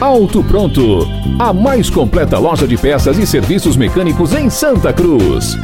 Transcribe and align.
Auto 0.00 0.42
Pronto, 0.42 1.06
a 1.38 1.52
mais 1.52 1.90
completa 1.90 2.38
loja 2.38 2.66
de 2.66 2.74
peças 2.78 3.18
e 3.18 3.26
serviços 3.26 3.76
mecânicos 3.76 4.32
em 4.32 4.48
Santa 4.48 4.94
Cruz. 4.94 5.58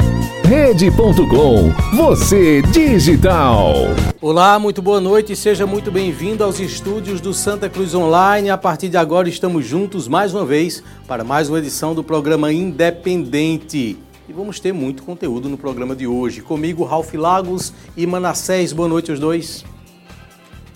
Rede.com, 0.45 1.73
você 1.97 2.61
digital. 2.61 3.73
Olá, 4.21 4.59
muito 4.59 4.83
boa 4.83 5.01
noite 5.01 5.33
e 5.33 5.37
seja 5.37 5.67
muito 5.67 5.91
bem-vindo 5.91 6.45
aos 6.45 6.61
estúdios 6.61 7.19
do 7.19 7.33
Santa 7.33 7.71
Cruz 7.71 7.95
Online. 7.95 8.51
A 8.51 8.59
partir 8.59 8.91
de 8.91 8.99
agora 8.99 9.27
estamos 9.27 9.65
juntos 9.65 10.07
mais 10.07 10.35
uma 10.35 10.45
vez 10.45 10.83
para 11.09 11.25
mais 11.25 11.49
uma 11.49 11.59
edição 11.59 11.95
do 11.95 12.05
programa 12.05 12.53
Independente. 12.53 13.97
E 14.29 14.33
vamos 14.35 14.61
ter 14.61 14.75
muito 14.75 15.03
conteúdo 15.03 15.49
no 15.49 15.57
programa 15.57 15.97
de 15.97 16.07
hoje. 16.07 16.43
Comigo, 16.43 16.85
Ralph 16.85 17.15
Lagos 17.15 17.73
e 17.97 18.07
Manassés. 18.07 18.71
Boa 18.71 18.89
noite, 18.89 19.11
os 19.11 19.19
dois. 19.19 19.65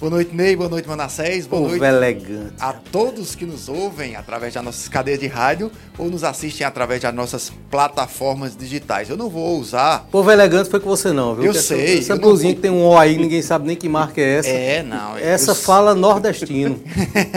Boa 0.01 0.09
noite, 0.09 0.35
Ney. 0.35 0.57
Boa 0.57 0.69
noite, 0.71 0.89
Manassés. 0.89 1.47
Boa 1.47 1.61
Povo 1.61 1.77
noite 1.77 1.85
elegante. 1.85 2.55
a 2.59 2.73
todos 2.73 3.35
que 3.35 3.45
nos 3.45 3.69
ouvem 3.69 4.17
através 4.17 4.55
das 4.55 4.65
nossas 4.65 4.89
cadeias 4.89 5.21
de 5.21 5.27
rádio 5.27 5.71
ou 5.99 6.09
nos 6.11 6.25
assistem 6.25 6.67
através 6.67 7.03
das 7.03 7.15
nossas 7.15 7.53
plataformas 7.71 8.57
digitais. 8.57 9.11
Eu 9.11 9.17
não 9.19 9.29
vou 9.29 9.59
usar. 9.59 10.07
Povo 10.11 10.31
elegante 10.31 10.71
foi 10.71 10.81
com 10.81 10.89
você 10.89 11.13
não, 11.13 11.35
viu? 11.35 11.45
Eu 11.47 11.53
Que 11.53 11.59
essa- 11.59 11.69
sei, 11.77 11.99
Essa 11.99 12.13
eu 12.13 12.17
não 12.17 12.23
blusinha 12.23 12.53
vou- 12.55 12.57
que 12.57 12.63
tem 12.63 12.71
um 12.71 12.83
O 12.89 12.97
aí, 12.97 13.19
ninguém 13.19 13.43
sabe 13.43 13.67
nem 13.67 13.77
que 13.77 13.91
marca 13.91 14.23
é 14.23 14.39
essa. 14.39 14.49
É, 14.49 14.83
não. 14.83 15.19
Essa 15.19 15.51
eu- 15.51 15.55
fala 15.55 15.95
nordestino. 15.95 16.81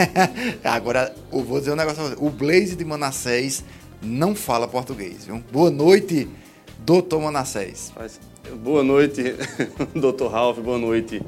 Agora, 0.64 1.14
eu 1.30 1.40
vou 1.44 1.58
dizer 1.58 1.70
um 1.72 1.76
negócio. 1.76 2.02
O 2.18 2.30
Blaze 2.30 2.74
de 2.76 2.84
Manassés 2.84 3.62
não 4.00 4.34
fala 4.34 4.66
português, 4.66 5.26
viu? 5.26 5.42
Boa 5.52 5.70
noite, 5.70 6.26
doutor 6.78 7.20
Manassés. 7.20 7.92
Boa 8.62 8.82
noite, 8.82 9.34
Dr. 9.94 10.28
Ralph, 10.30 10.58
boa 10.60 10.78
noite 10.78 11.20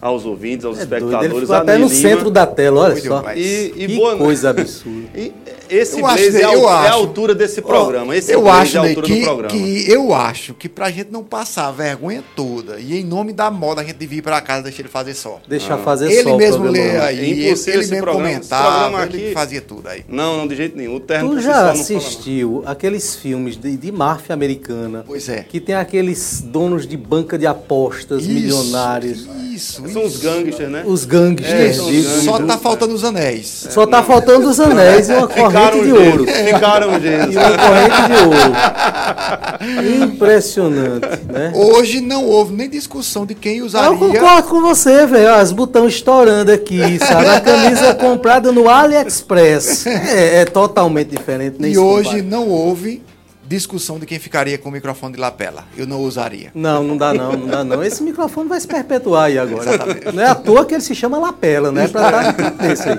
aos 0.00 0.24
ouvintes, 0.24 0.64
aos 0.64 0.78
É 0.78 0.84
doido, 0.86 1.04
ele 1.06 1.06
espectadores. 1.14 1.40
ficou 1.40 1.56
até 1.56 1.78
no 1.78 1.86
Lima. 1.88 2.00
centro 2.00 2.30
da 2.30 2.46
tela, 2.46 2.80
olha 2.80 2.94
Doido, 2.94 3.08
só. 3.08 3.24
E, 3.34 3.72
e 3.76 3.86
que 3.88 3.96
boa 3.96 4.16
coisa 4.16 4.50
absurda. 4.50 5.08
E 5.16 5.32
esse 5.70 5.98
Eu 6.00 6.06
acho, 6.06 6.16
blaze 6.22 6.40
é, 6.42 6.44
a, 6.44 6.52
eu 6.52 6.62
é 6.62 6.66
a 6.72 6.80
acho. 6.80 6.92
altura 6.94 7.34
desse 7.34 7.60
programa. 7.62 8.16
Esse 8.16 8.32
eu 8.32 8.48
acho, 8.48 8.76
é 8.76 8.80
a 8.80 8.82
altura 8.88 9.06
que, 9.06 9.20
do 9.20 9.24
programa. 9.24 9.48
que 9.50 9.90
eu 9.90 10.14
acho 10.14 10.54
que 10.54 10.68
pra 10.68 10.90
gente 10.90 11.10
não 11.10 11.22
passar 11.24 11.68
a 11.68 11.72
vergonha 11.72 12.22
toda 12.34 12.78
e 12.78 12.98
em 13.00 13.04
nome 13.04 13.32
da 13.32 13.50
moda 13.50 13.80
a 13.80 13.84
gente 13.84 13.96
devia 13.96 14.18
ir 14.18 14.22
pra 14.22 14.40
casa 14.40 14.60
e 14.60 14.64
deixar 14.64 14.80
ele 14.82 14.88
fazer 14.88 15.14
só. 15.14 15.40
Deixa 15.48 15.76
fazer 15.78 16.10
ele 16.10 16.22
só 16.30 16.36
mesmo 16.36 16.64
lê 16.64 16.80
É 16.80 17.00
aí, 17.00 17.18
ele, 17.30 17.46
impossível 17.48 17.74
ele 17.74 17.82
esse 17.82 17.90
mesmo 17.90 18.04
programa. 18.04 18.30
Esse 18.30 18.38
comentava, 18.48 18.70
programa 18.80 19.04
ele 19.06 19.24
aqui- 19.24 19.34
fazia 19.34 19.60
tudo 19.60 19.88
aí. 19.88 20.04
Não, 20.08 20.36
não, 20.38 20.46
de 20.46 20.56
jeito 20.56 20.76
nenhum. 20.76 20.96
O 20.96 21.00
terno 21.00 21.30
Tu 21.30 21.40
já 21.40 21.70
assistiu 21.70 22.62
aqueles 22.66 23.16
filmes 23.16 23.56
de, 23.56 23.76
de 23.76 23.92
máfia 23.92 24.32
americana? 24.34 25.04
Pois 25.06 25.28
é. 25.28 25.42
Que 25.42 25.60
tem 25.60 25.74
aqueles 25.74 26.40
donos 26.44 26.86
de 26.86 26.96
banca 26.96 27.38
de 27.38 27.46
apostas, 27.46 28.22
Isso, 28.22 28.32
milionários, 28.32 29.26
Isso, 29.52 29.82
São 29.90 30.04
os 30.04 30.14
isso. 30.14 30.22
gangsters, 30.22 30.70
né? 30.70 30.82
os 30.86 31.04
gangsters. 31.04 31.52
É, 31.52 31.70
os 31.70 31.90
gangsters. 31.90 32.24
Só 32.24 32.38
tá 32.40 32.58
faltando 32.58 32.94
os 32.94 33.04
anéis. 33.04 33.66
Só 33.70 33.86
tá 33.86 34.02
faltando 34.02 34.48
os 34.48 34.60
anéis 34.60 35.08
e 35.08 35.12
uma 35.14 35.26
corrente 35.28 35.55
Ficaram 35.56 35.82
de 35.82 35.92
ouro. 35.92 36.26
Ficaram 36.26 37.00
gêmeos. 37.00 37.34
E 37.34 37.38
uma 37.38 37.58
corrente 37.58 38.02
de 38.06 38.12
ouro. 38.24 40.04
Impressionante, 40.04 41.06
né? 41.32 41.52
Hoje 41.54 42.00
não 42.00 42.24
houve 42.24 42.54
nem 42.54 42.68
discussão 42.68 43.24
de 43.26 43.34
quem 43.34 43.62
usaria. 43.62 43.88
Eu 43.90 43.98
concordo 43.98 44.48
com 44.48 44.60
você, 44.60 45.06
velho. 45.06 45.42
Os 45.42 45.52
botões 45.52 45.94
estourando 45.94 46.52
aqui, 46.52 46.98
sabe? 46.98 47.26
A 47.28 47.40
camisa 47.40 47.94
comprada 47.94 48.52
no 48.52 48.68
AliExpress. 48.68 49.86
É, 49.86 50.40
é 50.40 50.44
totalmente 50.44 51.08
diferente. 51.10 51.56
nem 51.58 51.72
E 51.72 51.78
hoje 51.78 52.08
compara. 52.22 52.22
não 52.24 52.48
houve 52.48 53.02
discussão 53.48 53.98
de 53.98 54.06
quem 54.06 54.18
ficaria 54.18 54.58
com 54.58 54.68
o 54.68 54.72
microfone 54.72 55.14
de 55.14 55.20
lapela. 55.20 55.64
Eu 55.76 55.86
não 55.86 56.00
usaria. 56.00 56.50
Não, 56.54 56.82
não 56.82 56.96
dá 56.96 57.12
não, 57.14 57.32
não 57.32 57.46
dá 57.46 57.64
não. 57.64 57.82
Esse 57.82 58.02
microfone 58.02 58.48
vai 58.48 58.60
se 58.60 58.66
perpetuar 58.66 59.24
aí 59.26 59.38
agora. 59.38 59.70
Não 60.12 60.22
é 60.22 60.26
à 60.28 60.34
toa 60.34 60.64
que 60.64 60.74
ele 60.74 60.80
se 60.82 60.94
chama 60.94 61.18
lapela, 61.18 61.70
né? 61.70 61.88
Pra 61.88 62.30
estar 62.30 62.50
desse 62.58 62.88
aí. 62.88 62.96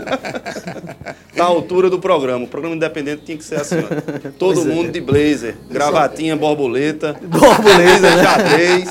Tá 1.35 1.43
à 1.43 1.47
altura 1.47 1.89
do 1.89 1.99
programa. 1.99 2.45
O 2.45 2.47
programa 2.47 2.75
independente 2.75 3.21
tinha 3.25 3.37
que 3.37 3.43
ser 3.43 3.55
assim, 3.61 3.75
ó. 3.77 4.29
Todo 4.39 4.55
Pois 4.55 4.67
é. 4.67 4.69
mundo 4.73 4.91
de 4.91 5.01
blazer, 5.01 5.55
gravatinha, 5.69 6.35
borboleta, 6.35 7.13
Borboleta, 7.21 8.15
né? 8.15 8.23
xadrez. 8.23 8.89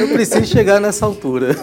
Eu 0.00 0.08
preciso 0.08 0.44
chegar 0.46 0.80
nessa 0.80 1.04
altura. 1.06 1.54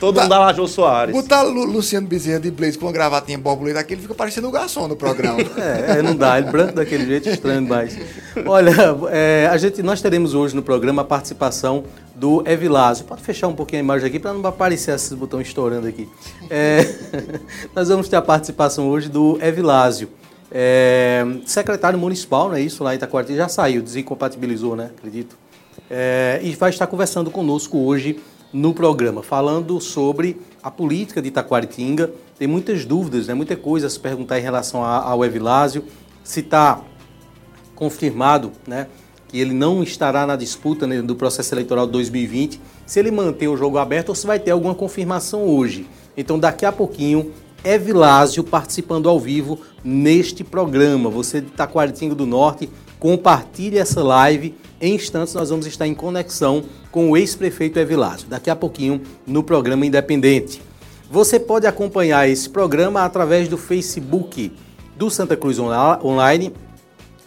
Todo 0.00 0.20
mundo 0.20 0.28
da 0.28 0.38
Lajô 0.38 0.66
Soares. 0.66 1.14
Botar 1.14 1.42
Lu- 1.42 1.64
Luciano 1.64 2.06
Bezerra 2.06 2.40
de 2.40 2.50
blaze 2.50 2.76
com 2.78 2.86
uma 2.86 2.92
gravatinha 2.92 3.38
borboleta 3.38 3.80
aqui, 3.80 3.94
ele 3.94 4.02
fica 4.02 4.14
parecendo 4.14 4.48
o 4.48 4.50
garçom 4.50 4.88
no 4.88 4.96
programa. 4.96 5.40
É, 5.40 5.98
é, 5.98 6.02
não 6.02 6.14
dá, 6.16 6.38
ele 6.38 6.50
branco 6.50 6.74
daquele 6.74 7.06
jeito 7.06 7.28
estranho 7.28 7.62
demais. 7.62 7.96
Olha, 8.46 8.72
é, 9.10 9.48
a 9.50 9.56
gente, 9.56 9.82
nós 9.82 10.00
teremos 10.00 10.34
hoje 10.34 10.54
no 10.54 10.62
programa 10.62 11.02
a 11.02 11.04
participação 11.04 11.84
do 12.14 12.42
Evilásio. 12.46 13.04
Pode 13.04 13.22
fechar 13.22 13.48
um 13.48 13.54
pouquinho 13.54 13.80
a 13.80 13.84
imagem 13.84 14.08
aqui 14.08 14.18
para 14.18 14.32
não 14.32 14.44
aparecer 14.46 14.94
esses 14.94 15.12
botões 15.12 15.46
estourando 15.48 15.86
aqui. 15.86 16.08
É, 16.48 16.80
nós 17.74 17.88
vamos 17.88 18.08
ter 18.08 18.16
a 18.16 18.22
participação 18.22 18.88
hoje 18.88 19.08
do 19.08 19.38
Evilásio. 19.42 20.08
É, 20.50 21.24
secretário 21.44 21.98
municipal, 21.98 22.48
não 22.48 22.56
é 22.56 22.60
isso? 22.60 22.82
Lá 22.82 22.94
em 22.94 22.96
Itacoati 22.96 23.34
já 23.34 23.48
saiu, 23.48 23.82
desincompatibilizou, 23.82 24.76
né? 24.76 24.90
Acredito. 24.96 25.36
É, 25.90 26.40
e 26.42 26.54
vai 26.54 26.70
estar 26.70 26.86
conversando 26.86 27.30
conosco 27.30 27.78
hoje 27.78 28.18
no 28.52 28.72
programa, 28.72 29.22
falando 29.22 29.80
sobre 29.80 30.40
a 30.62 30.70
política 30.70 31.20
de 31.20 31.28
Itaquaritinga. 31.28 32.10
Tem 32.38 32.48
muitas 32.48 32.84
dúvidas, 32.84 33.26
né? 33.26 33.34
muita 33.34 33.56
coisa 33.56 33.86
a 33.86 33.90
se 33.90 33.98
perguntar 33.98 34.38
em 34.38 34.42
relação 34.42 34.84
ao 34.84 35.24
Evilásio, 35.24 35.84
se 36.22 36.40
está 36.40 36.80
confirmado 37.76 38.50
né, 38.66 38.88
que 39.28 39.38
ele 39.38 39.54
não 39.54 39.82
estará 39.82 40.26
na 40.26 40.34
disputa 40.34 40.86
né, 40.86 41.00
do 41.00 41.14
processo 41.14 41.54
eleitoral 41.54 41.86
de 41.86 41.92
2020, 41.92 42.60
se 42.84 42.98
ele 42.98 43.12
mantém 43.12 43.46
o 43.46 43.56
jogo 43.56 43.78
aberto 43.78 44.08
ou 44.08 44.14
se 44.14 44.26
vai 44.26 44.40
ter 44.40 44.50
alguma 44.50 44.74
confirmação 44.74 45.44
hoje. 45.44 45.86
Então, 46.16 46.38
daqui 46.38 46.64
a 46.64 46.72
pouquinho, 46.72 47.32
é 47.62 47.76
Vilásio 47.76 48.42
participando 48.42 49.08
ao 49.08 49.20
vivo 49.20 49.60
neste 49.84 50.42
programa. 50.42 51.10
Você 51.10 51.40
de 51.40 51.50
Taquaritinga 51.50 52.14
do 52.14 52.24
Norte, 52.24 52.68
compartilhe 52.98 53.78
essa 53.78 54.02
live. 54.02 54.54
Em 54.80 54.94
instantes, 54.94 55.34
nós 55.34 55.50
vamos 55.50 55.66
estar 55.66 55.86
em 55.86 55.94
conexão 55.94 56.64
com 56.90 57.10
o 57.10 57.16
ex-prefeito 57.16 57.78
Evilásio. 57.78 58.28
Daqui 58.28 58.50
a 58.50 58.56
pouquinho, 58.56 59.02
no 59.26 59.42
programa 59.42 59.84
Independente. 59.84 60.62
Você 61.10 61.38
pode 61.38 61.66
acompanhar 61.66 62.28
esse 62.28 62.48
programa 62.48 63.02
através 63.02 63.48
do 63.48 63.56
Facebook 63.56 64.52
do 64.96 65.10
Santa 65.10 65.36
Cruz 65.36 65.58
Online 65.58 66.52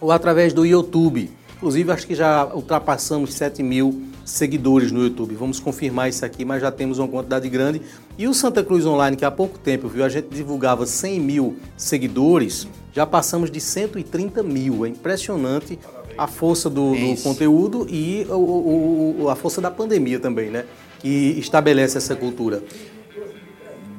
ou 0.01 0.11
através 0.11 0.53
do 0.53 0.65
YouTube. 0.65 1.29
Inclusive, 1.57 1.91
acho 1.91 2.07
que 2.07 2.15
já 2.15 2.45
ultrapassamos 2.53 3.33
7 3.33 3.61
mil 3.61 4.03
seguidores 4.23 4.91
no 4.91 5.01
YouTube. 5.03 5.35
Vamos 5.35 5.59
confirmar 5.59 6.07
isso 6.09 6.23
aqui, 6.23 6.45
mas 6.45 6.61
já 6.61 6.71
temos 6.71 6.99
uma 6.99 7.07
quantidade 7.07 7.49
grande. 7.49 7.81
E 8.17 8.27
o 8.27 8.33
Santa 8.33 8.63
Cruz 8.63 8.85
Online, 8.85 9.17
que 9.17 9.25
há 9.25 9.31
pouco 9.31 9.57
tempo, 9.59 9.87
viu, 9.89 10.05
a 10.05 10.09
gente 10.09 10.27
divulgava 10.29 10.85
100 10.85 11.19
mil 11.19 11.57
seguidores, 11.75 12.67
já 12.93 13.05
passamos 13.05 13.49
de 13.51 13.59
130 13.59 14.41
mil. 14.43 14.85
É 14.85 14.89
impressionante 14.89 15.77
a 16.17 16.27
força 16.27 16.69
do, 16.69 16.91
do 16.95 17.21
conteúdo 17.23 17.85
e 17.89 18.25
o- 18.29 18.33
o- 18.35 19.21
o- 19.23 19.29
a 19.29 19.35
força 19.35 19.59
da 19.59 19.71
pandemia 19.71 20.19
também, 20.19 20.49
né? 20.49 20.63
Que 20.99 21.35
estabelece 21.39 21.97
essa 21.97 22.15
cultura. 22.15 22.61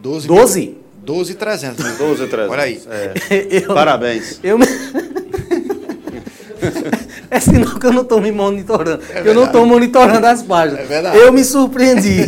12? 0.02 0.26
12? 0.29 0.76
12 1.05 1.35
300. 1.35 1.85
né? 1.85 1.94
12 1.99 2.26
300. 2.26 2.50
Olha 2.52 2.62
aí. 2.62 2.81
É. 2.88 3.14
Eu- 3.64 3.75
Parabéns. 3.75 4.38
Eu. 4.43 4.58
É 7.31 7.39
sinal 7.39 7.79
que 7.79 7.87
eu 7.87 7.93
não 7.93 8.03
estou 8.03 8.21
me 8.21 8.33
monitorando. 8.33 8.99
que 8.99 9.29
eu 9.29 9.35
não 9.35 9.45
estou 9.45 9.65
monitorando 9.65 10.27
as 10.27 10.43
páginas. 10.43 10.81
É 10.81 10.85
verdade. 10.85 11.17
Eu 11.17 11.33
me 11.33 11.45
surpreendi. 11.45 12.25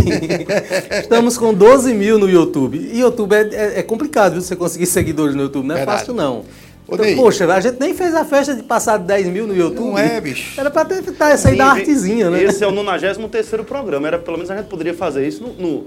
Estamos 1.00 1.36
com 1.36 1.52
12 1.52 1.92
mil 1.94 2.18
no 2.18 2.28
YouTube. 2.28 2.78
E 2.78 3.00
YouTube 3.00 3.34
é, 3.34 3.40
é- 3.52 3.78
é 3.80 3.82
complicado, 3.82 4.32
viu? 4.34 4.42
Você 4.42 4.54
conseguir 4.56 4.86
seguidores 4.86 5.34
no 5.34 5.42
YouTube. 5.42 5.66
Não 5.66 5.74
é 5.74 5.78
Verdade. 5.78 5.98
fácil, 6.00 6.14
não. 6.14 6.44
Então, 6.88 7.06
poxa, 7.16 7.46
a 7.52 7.60
gente 7.60 7.78
nem 7.80 7.94
fez 7.94 8.14
a 8.14 8.24
festa 8.24 8.54
de 8.54 8.62
passar 8.62 8.98
de 8.98 9.04
10 9.06 9.26
mil 9.28 9.46
no 9.46 9.56
YouTube. 9.56 9.90
Não 9.90 9.98
é, 9.98 10.20
bicho. 10.20 10.60
Era 10.60 10.70
pra 10.70 10.84
ter 10.84 11.02
tá, 11.12 11.30
essa 11.30 11.48
aí 11.48 11.56
da 11.56 11.66
artezinha, 11.66 12.28
né? 12.28 12.42
Esse 12.42 12.62
é 12.62 12.66
o 12.66 12.70
93 12.70 13.46
programa. 13.66 14.06
Era, 14.06 14.18
pelo 14.18 14.36
menos 14.36 14.50
a 14.50 14.56
gente 14.56 14.66
poderia 14.66 14.92
fazer 14.92 15.26
isso 15.26 15.42
no, 15.42 15.54
no, 15.54 15.86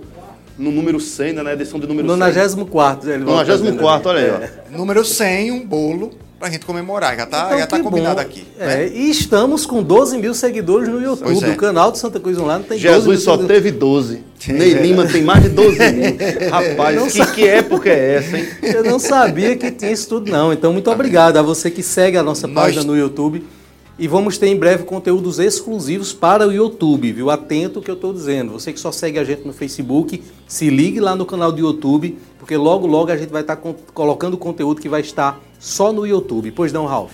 no 0.57 0.71
número 0.71 0.99
100, 0.99 1.33
né, 1.33 1.43
na 1.43 1.53
edição 1.53 1.79
de 1.79 1.85
número 1.87 2.07
94, 2.07 3.07
100. 3.09 3.19
94. 3.19 3.63
94, 3.63 4.09
olha 4.09 4.19
aí, 4.19 4.31
ó. 4.31 4.35
É. 4.43 4.77
Número 4.77 5.05
100, 5.05 5.51
um 5.51 5.65
bolo 5.65 6.11
pra 6.39 6.49
gente 6.49 6.65
comemorar. 6.65 7.15
Já 7.15 7.25
tá, 7.25 7.45
então, 7.47 7.59
já 7.59 7.67
tá 7.67 7.79
combinado 7.79 8.15
bom. 8.15 8.21
aqui. 8.21 8.45
É, 8.59 8.65
né? 8.65 8.87
E 8.89 9.09
estamos 9.09 9.65
com 9.65 9.81
12 9.81 10.17
mil 10.17 10.33
seguidores 10.33 10.87
no 10.87 11.01
YouTube. 11.01 11.43
É. 11.43 11.51
O 11.51 11.57
canal 11.57 11.91
do 11.91 11.97
Santa 11.97 12.19
Cruz 12.19 12.37
Online 12.37 12.63
tem 12.63 12.77
Jesus 12.77 13.05
12 13.05 13.23
só 13.23 13.37
teve 13.37 13.71
12. 13.71 14.23
Ney 14.47 14.73
Lima 14.73 15.07
tem 15.07 15.23
mais 15.23 15.43
de 15.43 15.49
12 15.49 15.77
mil. 15.91 16.17
Rapaz, 16.51 16.95
não 16.95 17.07
que, 17.07 17.33
que 17.33 17.47
época 17.47 17.89
é 17.89 18.15
essa, 18.15 18.37
hein? 18.37 18.47
Eu 18.61 18.83
não 18.83 18.99
sabia 18.99 19.55
que 19.55 19.71
tinha 19.71 19.91
isso 19.91 20.07
tudo, 20.07 20.31
não. 20.31 20.53
Então, 20.53 20.71
muito 20.71 20.89
obrigado 20.91 21.37
a 21.37 21.41
você 21.41 21.71
que 21.71 21.81
segue 21.81 22.17
a 22.17 22.23
nossa 22.23 22.47
Nós... 22.47 22.65
página 22.65 22.83
no 22.83 22.95
YouTube. 22.95 23.43
E 23.97 24.09
vamos 24.09 24.37
ter 24.37 24.47
em 24.47 24.57
breve 24.57 24.83
conteúdos 24.83 25.39
exclusivos 25.39 26.11
para 26.11 26.45
o 26.45 26.51
YouTube, 26.51 27.13
viu? 27.13 27.29
Atento 27.29 27.79
ao 27.79 27.83
que 27.83 27.89
eu 27.89 27.95
estou 27.95 28.11
dizendo. 28.11 28.51
Você 28.51 28.73
que 28.73 28.79
só 28.79 28.91
segue 28.91 29.17
a 29.17 29.23
gente 29.23 29.47
no 29.47 29.53
Facebook, 29.53 30.21
se 30.45 30.69
ligue 30.69 30.99
lá 30.99 31.15
no 31.15 31.25
canal 31.25 31.49
do 31.49 31.61
YouTube, 31.61 32.17
porque 32.37 32.57
logo, 32.57 32.85
logo 32.85 33.09
a 33.09 33.15
gente 33.15 33.29
vai 33.29 33.41
estar 33.41 33.55
tá 33.55 33.73
colocando 33.93 34.37
conteúdo 34.37 34.81
que 34.81 34.89
vai 34.89 34.99
estar 34.99 35.39
só 35.65 35.91
no 35.91 36.05
YouTube. 36.05 36.51
Pois 36.51 36.71
não, 36.71 36.85
Ralph? 36.85 37.13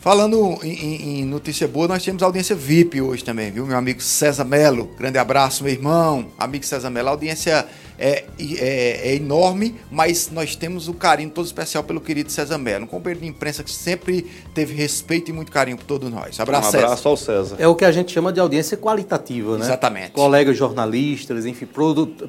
Falando 0.00 0.58
em, 0.64 1.20
em, 1.20 1.24
notícia 1.24 1.68
boa, 1.68 1.86
nós 1.86 2.02
temos 2.02 2.20
audiência 2.24 2.56
VIP 2.56 3.00
hoje 3.00 3.22
também, 3.22 3.52
viu? 3.52 3.64
Meu 3.64 3.78
amigo 3.78 4.02
César 4.02 4.44
Melo, 4.44 4.90
grande 4.98 5.16
abraço, 5.16 5.62
meu 5.62 5.72
irmão, 5.72 6.26
amigo 6.36 6.66
César 6.66 6.90
Melo. 6.90 7.06
A 7.06 7.10
audiência 7.12 7.64
é, 7.96 8.24
é, 8.36 9.10
é, 9.10 9.14
enorme, 9.14 9.76
mas 9.88 10.28
nós 10.32 10.56
temos 10.56 10.88
um 10.88 10.92
carinho 10.92 11.30
todo 11.30 11.46
especial 11.46 11.84
pelo 11.84 12.00
querido 12.00 12.32
César 12.32 12.58
Melo, 12.58 12.86
um 12.86 12.88
companheiro 12.88 13.20
de 13.20 13.28
imprensa 13.28 13.62
que 13.62 13.70
sempre 13.70 14.28
teve 14.52 14.74
respeito 14.74 15.30
e 15.30 15.32
muito 15.32 15.52
carinho 15.52 15.76
por 15.76 15.84
todos 15.84 16.10
nós. 16.10 16.40
Abraço, 16.40 16.76
um 16.76 16.80
abraço 16.80 16.96
César. 16.96 17.08
ao 17.08 17.16
César. 17.16 17.56
É 17.60 17.68
o 17.68 17.76
que 17.76 17.84
a 17.84 17.92
gente 17.92 18.10
chama 18.10 18.32
de 18.32 18.40
audiência 18.40 18.76
qualitativa, 18.76 19.56
né? 19.56 19.64
Exatamente. 19.64 20.10
Colegas 20.10 20.56
jornalistas, 20.56 21.46
enfim, 21.46 21.68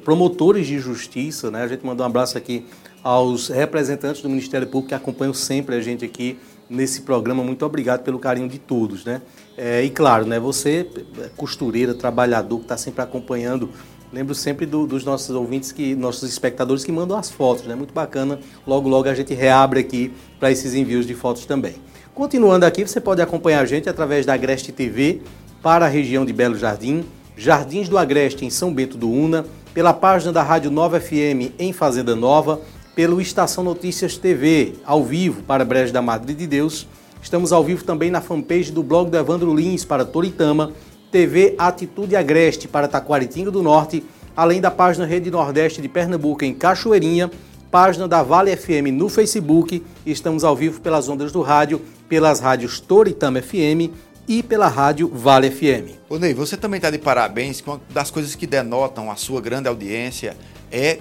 promotores 0.06 0.68
de 0.68 0.78
justiça, 0.78 1.50
né? 1.50 1.64
A 1.64 1.68
gente 1.68 1.84
mandou 1.84 2.06
um 2.06 2.10
abraço 2.10 2.38
aqui 2.38 2.64
aos 3.04 3.50
representantes 3.50 4.22
do 4.22 4.30
Ministério 4.30 4.66
Público 4.68 4.90
que 4.90 4.96
acompanham 4.96 5.34
sempre 5.34 5.76
a 5.76 5.82
gente 5.82 6.06
aqui 6.06 6.40
nesse 6.70 7.02
programa. 7.02 7.44
Muito 7.44 7.66
obrigado 7.66 8.04
pelo 8.04 8.18
carinho 8.18 8.48
de 8.48 8.58
todos, 8.58 9.04
né? 9.04 9.22
É, 9.58 9.84
e 9.84 9.90
claro, 9.90 10.26
né, 10.26 10.40
você, 10.40 10.88
costureira, 11.36 11.94
trabalhador, 11.94 12.58
que 12.60 12.64
está 12.64 12.78
sempre 12.78 13.02
acompanhando, 13.02 13.70
lembro 14.12 14.34
sempre 14.34 14.66
do, 14.66 14.88
dos 14.88 15.04
nossos 15.04 15.36
ouvintes, 15.36 15.72
que 15.72 15.96
nossos 15.96 16.30
espectadores 16.30 16.84
que 16.84 16.92
mandam 16.92 17.18
as 17.18 17.30
fotos, 17.30 17.66
né? 17.66 17.76
Muito 17.76 17.94
bacana. 17.94 18.40
Logo, 18.66 18.88
logo 18.88 19.10
a 19.10 19.14
gente 19.14 19.34
reabre 19.34 19.82
aqui 19.82 20.14
para 20.40 20.52
esses 20.52 20.74
envios 20.74 21.06
de 21.06 21.14
fotos 21.14 21.46
também. 21.46 21.76
Continuando 22.16 22.66
aqui, 22.66 22.88
você 22.88 23.02
pode 23.02 23.22
acompanhar 23.22 23.60
a 23.60 23.66
gente 23.66 23.90
através 23.90 24.26
da 24.26 24.34
Agreste 24.34 24.72
TV 24.72 25.22
para 25.62 25.86
a 25.86 25.90
região 25.90 26.26
de 26.26 26.32
Belo 26.32 26.56
Jardim, 26.56 27.04
Jardins 27.36 27.90
do 27.90 27.98
Agreste 27.98 28.46
em 28.46 28.50
São 28.50 28.74
Bento 28.74 28.98
do 28.98 29.10
Una, 29.10 29.46
pela 29.74 29.94
página 29.94 30.32
da 30.32 30.44
Rádio 30.44 30.70
Nova 30.70 31.00
FM 31.00 31.54
em 31.58 31.74
Fazenda 31.74 32.16
Nova, 32.16 32.62
pelo 32.96 33.20
Estação 33.20 33.64
Notícias 33.64 34.18
TV, 34.18 34.74
ao 34.86 35.04
vivo 35.04 35.42
para 35.44 35.66
Brejo 35.66 35.92
da 35.92 36.02
Madre 36.02 36.34
de 36.34 36.46
Deus. 36.46 36.88
Estamos 37.22 37.52
ao 37.52 37.64
vivo 37.64 37.84
também 37.84 38.12
na 38.12 38.22
fanpage 38.22 38.72
do 38.72 38.84
blog 38.84 39.10
do 39.10 39.18
Evandro 39.18 39.54
Lins 39.54 39.84
para 39.84 40.06
Toritama, 40.06 40.72
TV 41.12 41.56
Atitude 41.58 42.16
Agreste 42.16 42.68
para 42.68 42.88
Taquaritinga 42.88 43.50
do 43.50 43.64
Norte, 43.64 44.04
além 44.36 44.62
da 44.62 44.70
página 44.70 45.06
Rede 45.06 45.32
Nordeste 45.32 45.82
de 45.82 45.88
Pernambuco 45.88 46.44
em 46.44 46.54
Cachoeirinha, 46.54 47.32
página 47.72 48.08
da 48.08 48.22
Vale 48.22 48.56
FM 48.56 48.92
no 48.92 49.10
Facebook. 49.10 49.84
Estamos 50.06 50.44
ao 50.44 50.56
vivo 50.56 50.80
pelas 50.82 51.10
ondas 51.10 51.32
do 51.32 51.42
rádio, 51.42 51.82
pelas 52.08 52.40
rádios 52.40 52.80
Toritama 52.80 53.42
FM 53.42 53.90
e 54.28 54.44
pela 54.44 54.68
rádio 54.68 55.08
Vale 55.08 55.50
FM. 55.50 55.98
Ô 56.10 56.18
Ney, 56.18 56.34
você 56.34 56.56
também 56.56 56.78
está 56.78 56.92
de 56.92 57.00
parabéns. 57.00 57.62
Uma 57.66 57.82
das 57.90 58.12
coisas 58.12 58.36
que 58.36 58.46
denotam 58.46 59.10
a 59.10 59.16
sua 59.16 59.42
grande 59.42 59.68
audiência 59.68 60.38
é 60.72 61.00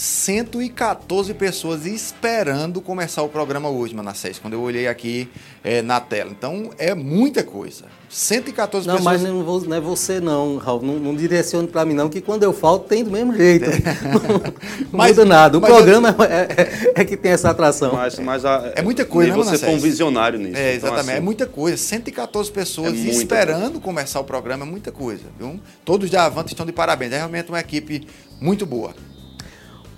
114 0.00 1.34
pessoas 1.34 1.84
esperando 1.84 2.80
começar 2.80 3.22
o 3.22 3.28
programa 3.28 3.68
hoje, 3.68 3.94
Manassés, 3.94 4.38
quando 4.38 4.54
eu 4.54 4.62
olhei 4.62 4.88
aqui 4.88 5.28
é, 5.62 5.82
na 5.82 6.00
tela. 6.00 6.30
Então, 6.30 6.70
é 6.78 6.94
muita 6.94 7.44
coisa. 7.44 7.84
114 8.08 8.88
não, 8.88 8.96
pessoas. 8.96 9.20
Mas 9.20 9.30
não, 9.30 9.44
vou, 9.44 9.60
não 9.60 9.76
é 9.76 9.80
você 9.80 10.18
não, 10.18 10.56
Raul. 10.56 10.80
Não, 10.80 10.98
não 10.98 11.14
direcione 11.14 11.68
para 11.68 11.84
mim 11.84 11.92
não, 11.92 12.08
que 12.08 12.22
quando 12.22 12.44
eu 12.44 12.54
falo 12.54 12.78
tem 12.78 13.04
do 13.04 13.10
mesmo 13.10 13.36
jeito. 13.36 13.66
não, 13.70 14.88
mas, 14.90 15.10
muda 15.10 15.24
nada. 15.26 15.58
O 15.58 15.60
programa 15.60 16.16
eu... 16.18 16.24
é, 16.24 16.48
é, 16.48 16.92
é, 16.94 17.04
que 17.04 17.14
tem 17.14 17.32
essa 17.32 17.50
atração. 17.50 17.92
Mas, 17.92 18.18
mas 18.18 18.42
a, 18.46 18.72
é 18.76 18.80
muita 18.80 19.04
coisa, 19.04 19.36
né, 19.36 19.44
Você 19.44 19.58
foi 19.58 19.74
um 19.74 19.78
visionário 19.78 20.38
nisso. 20.38 20.56
É, 20.56 20.76
então, 20.76 20.88
exatamente. 20.88 21.02
Então, 21.02 21.10
assim, 21.10 21.18
é 21.18 21.20
muita 21.20 21.46
coisa. 21.46 21.76
114 21.76 22.50
pessoas 22.50 22.94
é 22.94 22.96
esperando 22.96 23.72
coisa. 23.72 23.80
começar 23.80 24.18
o 24.20 24.24
programa. 24.24 24.64
É 24.64 24.66
muita 24.66 24.90
coisa. 24.90 25.24
Viu? 25.38 25.60
Todos 25.84 26.08
da 26.08 26.24
Avante 26.24 26.54
estão 26.54 26.64
de 26.64 26.72
parabéns. 26.72 27.12
É 27.12 27.18
realmente 27.18 27.50
uma 27.50 27.60
equipe 27.60 28.08
muito 28.40 28.64
boa. 28.64 28.94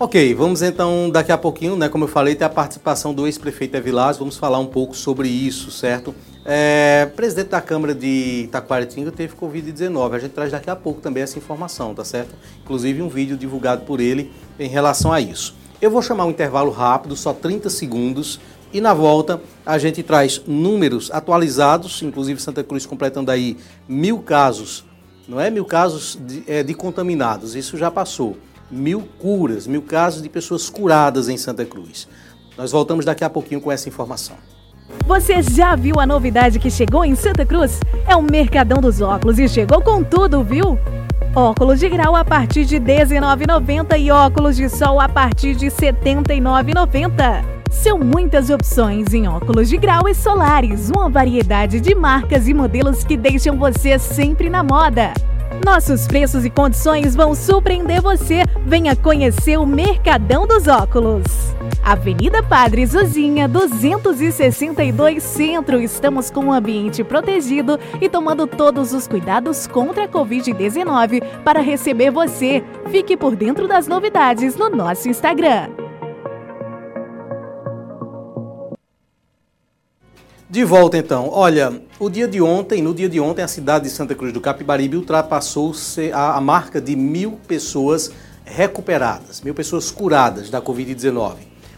Ok, 0.02 0.34
vamos 0.34 0.62
então 0.62 1.08
daqui 1.08 1.30
a 1.30 1.38
pouquinho, 1.38 1.76
né? 1.76 1.88
Como 1.88 2.02
eu 2.02 2.08
falei, 2.08 2.34
ter 2.34 2.42
a 2.42 2.48
participação 2.48 3.14
do 3.14 3.24
ex-prefeito 3.24 3.76
Evilás, 3.76 4.18
vamos 4.18 4.36
falar 4.36 4.58
um 4.58 4.66
pouco 4.66 4.96
sobre 4.96 5.28
isso, 5.28 5.70
certo? 5.70 6.12
É, 6.44 7.08
presidente 7.14 7.50
da 7.50 7.60
Câmara 7.60 7.94
de 7.94 8.42
Itaquaritinga 8.46 9.12
teve 9.12 9.36
Covid-19. 9.36 10.12
A 10.12 10.18
gente 10.18 10.32
traz 10.32 10.50
daqui 10.50 10.68
a 10.68 10.74
pouco 10.74 11.00
também 11.00 11.22
essa 11.22 11.38
informação, 11.38 11.94
tá 11.94 12.04
certo? 12.04 12.34
Inclusive 12.64 13.00
um 13.00 13.08
vídeo 13.08 13.36
divulgado 13.36 13.84
por 13.84 14.00
ele 14.00 14.32
em 14.58 14.68
relação 14.68 15.12
a 15.12 15.20
isso. 15.20 15.54
Eu 15.80 15.88
vou 15.88 16.02
chamar 16.02 16.24
um 16.24 16.30
intervalo 16.30 16.72
rápido, 16.72 17.14
só 17.14 17.32
30 17.32 17.70
segundos, 17.70 18.40
e 18.72 18.80
na 18.80 18.92
volta 18.92 19.40
a 19.64 19.78
gente 19.78 20.02
traz 20.02 20.42
números 20.48 21.12
atualizados, 21.12 22.02
inclusive 22.02 22.42
Santa 22.42 22.64
Cruz 22.64 22.84
completando 22.84 23.30
aí 23.30 23.56
mil 23.88 24.18
casos, 24.18 24.84
não 25.28 25.40
é 25.40 25.48
mil 25.48 25.64
casos 25.64 26.18
de, 26.20 26.42
é, 26.48 26.64
de 26.64 26.74
contaminados, 26.74 27.54
isso 27.54 27.76
já 27.76 27.88
passou 27.88 28.36
mil 28.72 29.06
curas, 29.18 29.66
mil 29.66 29.82
casos 29.82 30.22
de 30.22 30.28
pessoas 30.30 30.70
curadas 30.70 31.28
em 31.28 31.36
Santa 31.36 31.64
Cruz. 31.64 32.08
Nós 32.56 32.72
voltamos 32.72 33.04
daqui 33.04 33.22
a 33.22 33.30
pouquinho 33.30 33.60
com 33.60 33.70
essa 33.70 33.88
informação. 33.88 34.36
Você 35.06 35.42
já 35.42 35.76
viu 35.76 36.00
a 36.00 36.06
novidade 36.06 36.58
que 36.58 36.70
chegou 36.70 37.04
em 37.04 37.14
Santa 37.14 37.44
Cruz? 37.44 37.78
É 38.06 38.16
o 38.16 38.22
Mercadão 38.22 38.80
dos 38.80 39.00
Óculos 39.00 39.38
e 39.38 39.48
chegou 39.48 39.82
com 39.82 40.02
tudo, 40.02 40.42
viu? 40.42 40.78
Óculos 41.34 41.80
de 41.80 41.88
grau 41.88 42.14
a 42.14 42.24
partir 42.24 42.64
de 42.64 42.76
R$19,90 42.76 43.98
e 43.98 44.10
óculos 44.10 44.56
de 44.56 44.68
sol 44.68 45.00
a 45.00 45.08
partir 45.08 45.54
de 45.54 45.66
R$ 45.66 45.70
79,90. 45.70 47.62
São 47.70 47.98
muitas 47.98 48.50
opções 48.50 49.14
em 49.14 49.26
óculos 49.26 49.70
de 49.70 49.78
grau 49.78 50.06
e 50.08 50.14
solares, 50.14 50.90
uma 50.90 51.08
variedade 51.08 51.80
de 51.80 51.94
marcas 51.94 52.46
e 52.46 52.52
modelos 52.52 53.02
que 53.02 53.16
deixam 53.16 53.58
você 53.58 53.98
sempre 53.98 54.50
na 54.50 54.62
moda. 54.62 55.14
Nossos 55.64 56.06
preços 56.06 56.44
e 56.44 56.50
condições 56.50 57.14
vão 57.14 57.34
surpreender 57.34 58.00
você. 58.00 58.44
Venha 58.64 58.96
conhecer 58.96 59.58
o 59.58 59.66
Mercadão 59.66 60.46
dos 60.46 60.66
Óculos. 60.66 61.24
Avenida 61.82 62.42
Padre 62.42 62.86
Zuzinha, 62.86 63.48
262 63.48 65.22
Centro. 65.22 65.80
Estamos 65.80 66.30
com 66.30 66.46
um 66.46 66.52
ambiente 66.52 67.04
protegido 67.04 67.78
e 68.00 68.08
tomando 68.08 68.46
todos 68.46 68.92
os 68.92 69.06
cuidados 69.06 69.66
contra 69.66 70.04
a 70.04 70.08
Covid-19 70.08 71.22
para 71.44 71.60
receber 71.60 72.10
você. 72.10 72.62
Fique 72.90 73.16
por 73.16 73.36
dentro 73.36 73.68
das 73.68 73.86
novidades 73.86 74.56
no 74.56 74.70
nosso 74.70 75.08
Instagram. 75.08 75.81
De 80.52 80.64
volta 80.64 80.98
então. 80.98 81.30
Olha, 81.32 81.80
o 81.98 82.10
dia 82.10 82.28
de 82.28 82.38
ontem, 82.42 82.82
no 82.82 82.92
dia 82.92 83.08
de 83.08 83.18
ontem, 83.18 83.40
a 83.40 83.48
cidade 83.48 83.84
de 83.84 83.90
Santa 83.90 84.14
Cruz 84.14 84.34
do 84.34 84.38
Capibaribe 84.38 84.98
ultrapassou 84.98 85.72
a, 86.12 86.36
a 86.36 86.40
marca 86.42 86.78
de 86.78 86.94
mil 86.94 87.40
pessoas 87.48 88.10
recuperadas, 88.44 89.40
mil 89.40 89.54
pessoas 89.54 89.90
curadas 89.90 90.50
da 90.50 90.60
Covid-19, 90.60 91.36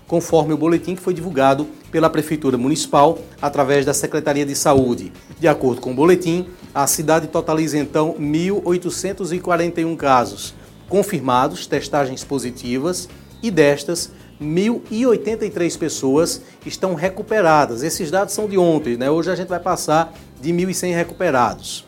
conforme 0.08 0.52
o 0.52 0.56
boletim 0.56 0.96
que 0.96 1.00
foi 1.00 1.14
divulgado 1.14 1.68
pela 1.92 2.10
Prefeitura 2.10 2.58
Municipal 2.58 3.16
através 3.40 3.86
da 3.86 3.94
Secretaria 3.94 4.44
de 4.44 4.56
Saúde. 4.56 5.12
De 5.38 5.46
acordo 5.46 5.80
com 5.80 5.92
o 5.92 5.94
boletim, 5.94 6.44
a 6.74 6.88
cidade 6.88 7.28
totaliza 7.28 7.78
então 7.78 8.16
1.841 8.18 9.96
casos 9.96 10.52
confirmados, 10.88 11.68
testagens 11.68 12.24
positivas, 12.24 13.08
e 13.44 13.50
destas, 13.50 14.10
1.083 14.40 15.78
pessoas 15.78 16.42
estão 16.66 16.94
recuperadas. 16.94 17.82
Esses 17.82 18.10
dados 18.10 18.34
são 18.34 18.48
de 18.48 18.58
ontem, 18.58 18.96
né? 18.96 19.10
Hoje 19.10 19.30
a 19.30 19.34
gente 19.34 19.48
vai 19.48 19.60
passar 19.60 20.12
de 20.40 20.52
1.100 20.52 20.94
recuperados. 20.94 21.86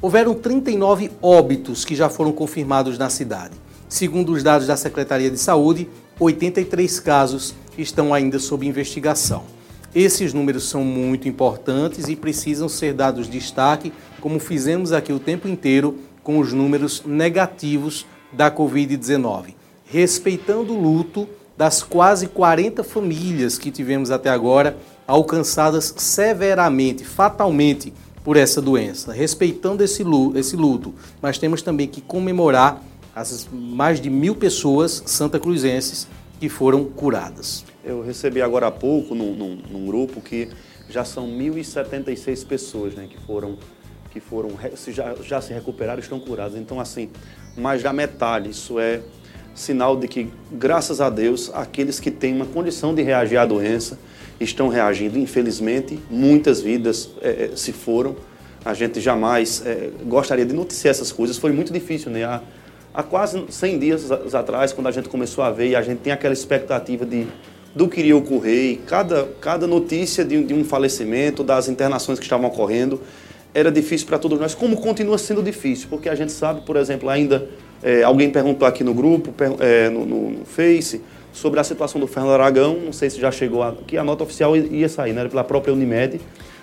Houveram 0.00 0.34
39 0.34 1.10
óbitos 1.20 1.84
que 1.84 1.94
já 1.94 2.08
foram 2.08 2.32
confirmados 2.32 2.96
na 2.98 3.10
cidade. 3.10 3.54
Segundo 3.88 4.32
os 4.32 4.42
dados 4.42 4.66
da 4.66 4.76
Secretaria 4.76 5.30
de 5.30 5.38
Saúde, 5.38 5.88
83 6.20 7.00
casos 7.00 7.54
estão 7.76 8.12
ainda 8.12 8.38
sob 8.38 8.66
investigação. 8.66 9.44
Esses 9.94 10.34
números 10.34 10.68
são 10.68 10.84
muito 10.84 11.28
importantes 11.28 12.08
e 12.08 12.14
precisam 12.14 12.68
ser 12.68 12.92
dados 12.92 13.28
destaque, 13.28 13.92
como 14.20 14.38
fizemos 14.38 14.92
aqui 14.92 15.12
o 15.12 15.18
tempo 15.18 15.48
inteiro 15.48 15.98
com 16.22 16.38
os 16.38 16.52
números 16.52 17.02
negativos 17.06 18.06
da 18.32 18.50
Covid-19. 18.50 19.54
Respeitando 19.86 20.74
o 20.74 20.80
luto 20.80 21.26
das 21.58 21.82
quase 21.82 22.28
40 22.28 22.84
famílias 22.84 23.58
que 23.58 23.72
tivemos 23.72 24.12
até 24.12 24.30
agora 24.30 24.76
alcançadas 25.08 25.92
severamente, 25.96 27.04
fatalmente 27.04 27.92
por 28.22 28.36
essa 28.36 28.62
doença. 28.62 29.12
Respeitando 29.12 29.82
esse 29.82 30.04
luto, 30.04 30.94
nós 31.20 31.36
temos 31.36 31.60
também 31.60 31.88
que 31.88 32.00
comemorar 32.00 32.80
as 33.12 33.48
mais 33.50 34.00
de 34.00 34.08
mil 34.08 34.36
pessoas 34.36 35.02
santa 35.04 35.40
cruzenses 35.40 36.06
que 36.38 36.48
foram 36.48 36.84
curadas. 36.84 37.64
Eu 37.84 38.02
recebi 38.02 38.40
agora 38.40 38.68
há 38.68 38.70
pouco 38.70 39.12
num, 39.16 39.34
num, 39.34 39.58
num 39.68 39.86
grupo 39.86 40.20
que 40.20 40.48
já 40.88 41.04
são 41.04 41.26
1.076 41.26 42.46
pessoas 42.46 42.94
né, 42.94 43.08
que 43.10 43.18
foram, 43.26 43.58
que 44.12 44.20
foram 44.20 44.50
já, 44.92 45.16
já 45.24 45.40
se 45.40 45.52
recuperaram 45.52 45.98
estão 45.98 46.20
curadas. 46.20 46.56
Então, 46.56 46.78
assim, 46.78 47.10
mais 47.56 47.82
da 47.82 47.92
metade. 47.92 48.50
Isso 48.50 48.78
é 48.78 49.00
sinal 49.58 49.96
de 49.96 50.06
que, 50.08 50.30
graças 50.52 51.00
a 51.00 51.10
Deus, 51.10 51.50
aqueles 51.52 51.98
que 51.98 52.10
têm 52.10 52.34
uma 52.34 52.46
condição 52.46 52.94
de 52.94 53.02
reagir 53.02 53.38
à 53.38 53.44
doença 53.44 53.98
estão 54.40 54.68
reagindo. 54.68 55.18
Infelizmente, 55.18 55.98
muitas 56.10 56.60
vidas 56.60 57.10
é, 57.20 57.50
se 57.54 57.72
foram. 57.72 58.16
A 58.64 58.74
gente 58.74 59.00
jamais 59.00 59.62
é, 59.66 59.90
gostaria 60.04 60.44
de 60.44 60.54
noticiar 60.54 60.90
essas 60.90 61.10
coisas. 61.10 61.36
Foi 61.36 61.52
muito 61.52 61.72
difícil, 61.72 62.10
né? 62.10 62.24
Há, 62.24 62.40
há 62.94 63.02
quase 63.02 63.44
100 63.48 63.78
dias 63.78 64.12
atrás, 64.34 64.72
quando 64.72 64.86
a 64.86 64.92
gente 64.92 65.08
começou 65.08 65.42
a 65.42 65.50
ver 65.50 65.68
e 65.68 65.76
a 65.76 65.82
gente 65.82 65.98
tem 65.98 66.12
aquela 66.12 66.34
expectativa 66.34 67.04
de 67.04 67.26
do 67.74 67.86
que 67.86 68.00
iria 68.00 68.16
ocorrer, 68.16 68.72
e 68.72 68.76
cada, 68.76 69.28
cada 69.40 69.66
notícia 69.66 70.24
de, 70.24 70.42
de 70.42 70.54
um 70.54 70.64
falecimento, 70.64 71.44
das 71.44 71.68
internações 71.68 72.18
que 72.18 72.24
estavam 72.24 72.48
ocorrendo, 72.48 73.00
era 73.54 73.70
difícil 73.70 74.06
para 74.06 74.18
todos 74.18 74.38
nós, 74.40 74.54
como 74.54 74.76
continua 74.80 75.18
sendo 75.18 75.42
difícil, 75.42 75.86
porque 75.88 76.08
a 76.08 76.14
gente 76.14 76.32
sabe, 76.32 76.62
por 76.62 76.76
exemplo, 76.76 77.08
ainda 77.08 77.48
é, 77.82 78.02
alguém 78.02 78.30
perguntou 78.30 78.66
aqui 78.66 78.82
no 78.82 78.94
grupo, 78.94 79.32
é, 79.60 79.88
no, 79.88 80.04
no, 80.04 80.30
no, 80.30 80.44
Face, 80.44 81.00
sobre 81.32 81.60
a 81.60 81.64
situação 81.64 82.00
do 82.00 82.06
Fernando 82.06 82.32
Aragão, 82.32 82.76
não 82.84 82.92
sei 82.92 83.10
se 83.10 83.20
já 83.20 83.30
chegou 83.30 83.62
aqui, 83.62 83.96
a 83.96 84.04
nota 84.04 84.24
oficial 84.24 84.56
ia 84.56 84.88
sair, 84.88 85.12
né, 85.12 85.26
pela 85.28 85.44
própria 85.44 85.72
Unimed, 85.72 86.20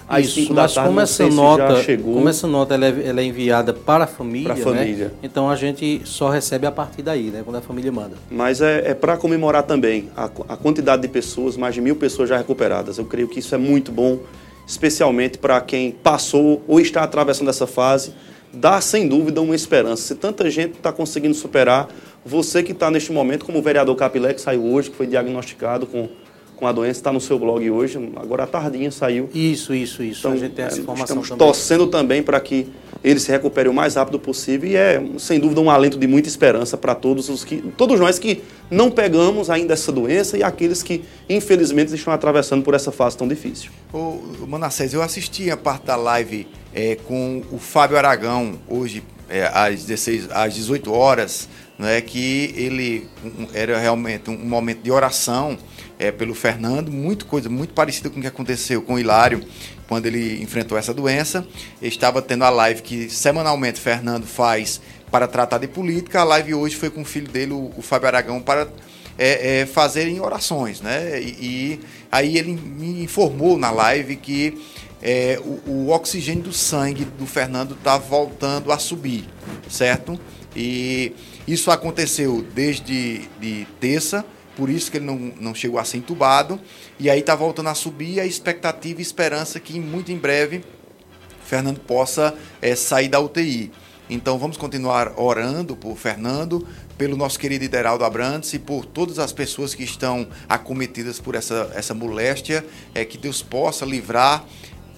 às 0.07 0.25
Isso, 0.25 0.36
5 0.41 0.53
da 0.53 0.67
tarde, 0.67 0.88
como 0.88 1.00
essa 1.00 1.27
nota, 1.27 1.84
Como 2.03 2.29
essa 2.29 2.48
nota 2.48 2.75
ela 2.75 2.86
é, 2.86 3.07
ela 3.07 3.22
é 3.22 3.24
enviada 3.24 3.74
para 3.74 4.03
a 4.03 4.07
família, 4.07 4.53
para 4.53 4.53
a 4.53 4.57
né? 4.57 4.79
família. 4.79 5.05
Né? 5.05 5.12
então 5.24 5.50
a 5.50 5.55
gente 5.55 6.01
só 6.05 6.29
recebe 6.29 6.67
a 6.67 6.72
partir 6.72 7.01
daí, 7.01 7.31
né? 7.31 7.41
quando 7.43 7.55
a 7.57 7.62
família 7.62 7.91
manda. 7.91 8.15
Mas 8.29 8.62
é, 8.62 8.91
é 8.91 8.93
para 8.93 9.17
comemorar 9.17 9.63
também 9.63 10.10
a, 10.15 10.25
a 10.25 10.57
quantidade 10.57 11.01
de 11.01 11.07
pessoas, 11.07 11.57
mais 11.57 11.74
de 11.74 11.81
mil 11.81 11.95
pessoas 11.95 12.29
já 12.29 12.38
recuperadas. 12.38 12.98
Eu 13.00 13.05
creio 13.05 13.27
que 13.27 13.39
isso 13.39 13.55
é 13.55 13.57
muito 13.57 13.91
bom, 13.91 14.19
especialmente 14.67 15.39
para 15.39 15.60
quem 15.62 15.91
passou 15.91 16.62
ou 16.67 16.79
está 16.79 17.03
atravessando 17.03 17.50
essa 17.50 17.65
fase, 17.65 18.13
dá 18.55 18.79
sem 18.81 19.07
dúvida 19.07 19.41
uma 19.41 19.55
esperança. 19.55 20.03
Se 20.03 20.15
tanta 20.15 20.50
gente 20.50 20.74
está 20.74 20.91
conseguindo 20.91 21.35
superar, 21.35 21.89
você 22.25 22.63
que 22.63 22.71
está 22.71 22.89
neste 22.89 23.12
momento, 23.12 23.45
como 23.45 23.59
o 23.59 23.62
vereador 23.62 23.95
Capilé, 23.95 24.33
que 24.33 24.41
saiu 24.41 24.65
hoje, 24.65 24.89
que 24.89 24.95
foi 24.95 25.07
diagnosticado 25.07 25.85
com 25.85 26.09
com 26.55 26.65
a 26.65 26.71
doença, 26.71 27.00
está 27.00 27.12
no 27.12 27.21
seu 27.21 27.38
blog 27.38 27.69
hoje, 27.69 28.00
agora 28.15 28.43
à 28.43 28.47
tardinha 28.47 28.89
saiu. 28.89 29.29
Isso, 29.33 29.74
isso, 29.74 30.01
isso. 30.01 30.19
Então, 30.21 30.31
a 30.31 30.38
gente 30.38 30.53
tem 30.53 30.65
essa 30.65 30.79
informação 30.79 31.21
estamos 31.21 31.29
também. 31.29 31.47
torcendo 31.47 31.88
também 31.88 32.24
para 32.24 32.39
que 32.39 32.67
ele 33.03 33.19
se 33.19 33.31
recupere 33.31 33.69
o 33.69 33.74
mais 33.74 33.95
rápido 33.95 34.19
possível 34.19 34.69
e 34.69 34.75
é, 34.75 35.03
sem 35.17 35.39
dúvida, 35.39 35.62
um 35.62 35.69
alento 35.69 35.97
de 35.97 36.07
muita 36.07 36.27
esperança 36.27 36.77
para 36.77 36.95
todos 36.95 37.29
os 37.29 37.43
que, 37.43 37.57
todos 37.77 38.00
nós 38.00 38.17
que 38.17 38.41
não 38.71 38.89
pegamos 38.89 39.50
ainda 39.50 39.74
essa 39.74 39.91
doença 39.91 40.38
e 40.38 40.43
aqueles 40.43 40.81
que, 40.81 41.03
infelizmente, 41.29 41.93
estão 41.93 42.13
atravessando 42.13 42.63
por 42.63 42.74
essa 42.74 42.91
fase 42.91 43.17
tão 43.17 43.27
difícil. 43.27 43.71
Ô, 43.93 44.17
Manassés, 44.47 44.93
eu 44.93 45.01
assisti 45.01 45.51
a 45.51 45.57
parte 45.57 45.85
da 45.85 45.95
live 45.95 46.47
é, 46.75 46.96
com 47.08 47.41
o 47.51 47.58
Fábio 47.58 47.98
Aragão 47.98 48.60
hoje, 48.67 49.01
é, 49.29 49.50
às, 49.53 49.86
16, 49.86 50.29
às 50.29 50.53
18 50.53 50.91
horas, 50.91 51.48
né, 51.79 52.01
que 52.01 52.53
ele 52.55 53.08
um, 53.24 53.48
era 53.53 53.79
realmente 53.79 54.29
um 54.29 54.38
momento 54.38 54.82
de 54.82 54.91
oração 54.91 55.58
é, 55.98 56.12
pelo 56.12 56.36
Fernando, 56.36 56.91
muito 56.91 57.25
coisa 57.25 57.50
muito 57.50 57.74
parecida 57.74 58.10
com 58.10 58.20
o 58.20 58.22
que 58.22 58.27
aconteceu 58.27 58.82
com 58.82 58.96
o 58.96 59.00
Hilário 59.00 59.41
quando 59.88 60.05
ele 60.05 60.41
enfrentou 60.41 60.77
essa 60.77 60.94
doença. 60.94 61.48
Estava 61.82 62.22
tendo 62.22 62.44
a 62.44 62.50
live 62.50 62.82
que 62.82 63.10
semanalmente 63.10 63.79
Fernando 63.79 64.25
faz 64.25 64.82
para 65.10 65.27
tratar 65.27 65.60
de 65.60 65.67
política. 65.67 66.22
A 66.22 66.24
live 66.25 66.53
hoje 66.55 66.75
foi 66.75 66.89
com 66.89 67.01
o 67.01 67.05
filho 67.05 67.27
dele, 67.27 67.53
o, 67.53 67.72
o 67.77 67.82
Fábio 67.82 68.08
Aragão, 68.08 68.41
para 68.41 68.67
é, 69.17 69.62
é, 69.62 69.65
fazerem 69.65 70.20
orações, 70.20 70.82
né? 70.82 71.22
E, 71.22 71.29
e, 71.39 71.79
aí 72.12 72.38
ele 72.38 72.53
me 72.53 73.03
informou 73.03 73.58
na 73.58 73.72
live 73.72 74.15
que 74.17 74.58
é, 75.01 75.39
o, 75.43 75.69
o, 75.69 75.89
oxigênio 75.89 76.43
do 76.43 76.53
sangue 76.53 77.05
do 77.05 77.25
Fernando 77.25 77.73
está 77.73 77.97
voltando 77.97 78.71
a 78.71 78.77
subir, 78.77 79.25
certo? 79.69 80.19
E 80.55 81.13
isso 81.47 81.69
aconteceu 81.69 82.45
desde 82.53 83.27
de 83.39 83.67
terça 83.79 84.25
por 84.55 84.69
isso 84.69 84.89
que 84.89 84.97
ele 84.97 85.05
não, 85.05 85.17
não 85.39 85.53
chegou 85.53 85.79
a 85.79 85.83
ser 85.83 85.97
entubado. 85.97 86.59
E 86.99 87.09
aí 87.09 87.19
está 87.19 87.35
voltando 87.35 87.69
a 87.69 87.75
subir 87.75 88.19
a 88.19 88.25
expectativa 88.25 88.99
e 88.99 89.03
esperança 89.03 89.59
que 89.59 89.79
muito 89.79 90.11
em 90.11 90.17
breve 90.17 90.63
Fernando 91.43 91.79
possa 91.79 92.33
é, 92.61 92.75
sair 92.75 93.09
da 93.09 93.19
UTI. 93.19 93.71
Então 94.09 94.37
vamos 94.37 94.55
continuar 94.55 95.19
orando 95.19 95.75
por 95.75 95.95
Fernando, 95.97 96.65
pelo 96.97 97.17
nosso 97.17 97.39
querido 97.39 97.65
Ideraldo 97.65 98.05
Abrantes 98.05 98.53
e 98.53 98.59
por 98.59 98.85
todas 98.85 99.19
as 99.19 99.33
pessoas 99.33 99.73
que 99.73 99.83
estão 99.83 100.27
acometidas 100.47 101.19
por 101.19 101.35
essa, 101.35 101.71
essa 101.73 101.93
moléstia, 101.93 102.65
é, 102.93 103.03
que 103.03 103.17
Deus 103.17 103.41
possa 103.41 103.83
livrar, 103.83 104.45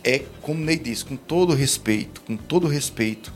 é, 0.07 0.21
como 0.41 0.63
Ney 0.63 0.77
disse, 0.77 1.03
com 1.03 1.17
todo 1.17 1.53
respeito, 1.53 2.21
com 2.21 2.37
todo 2.37 2.65
respeito, 2.65 3.33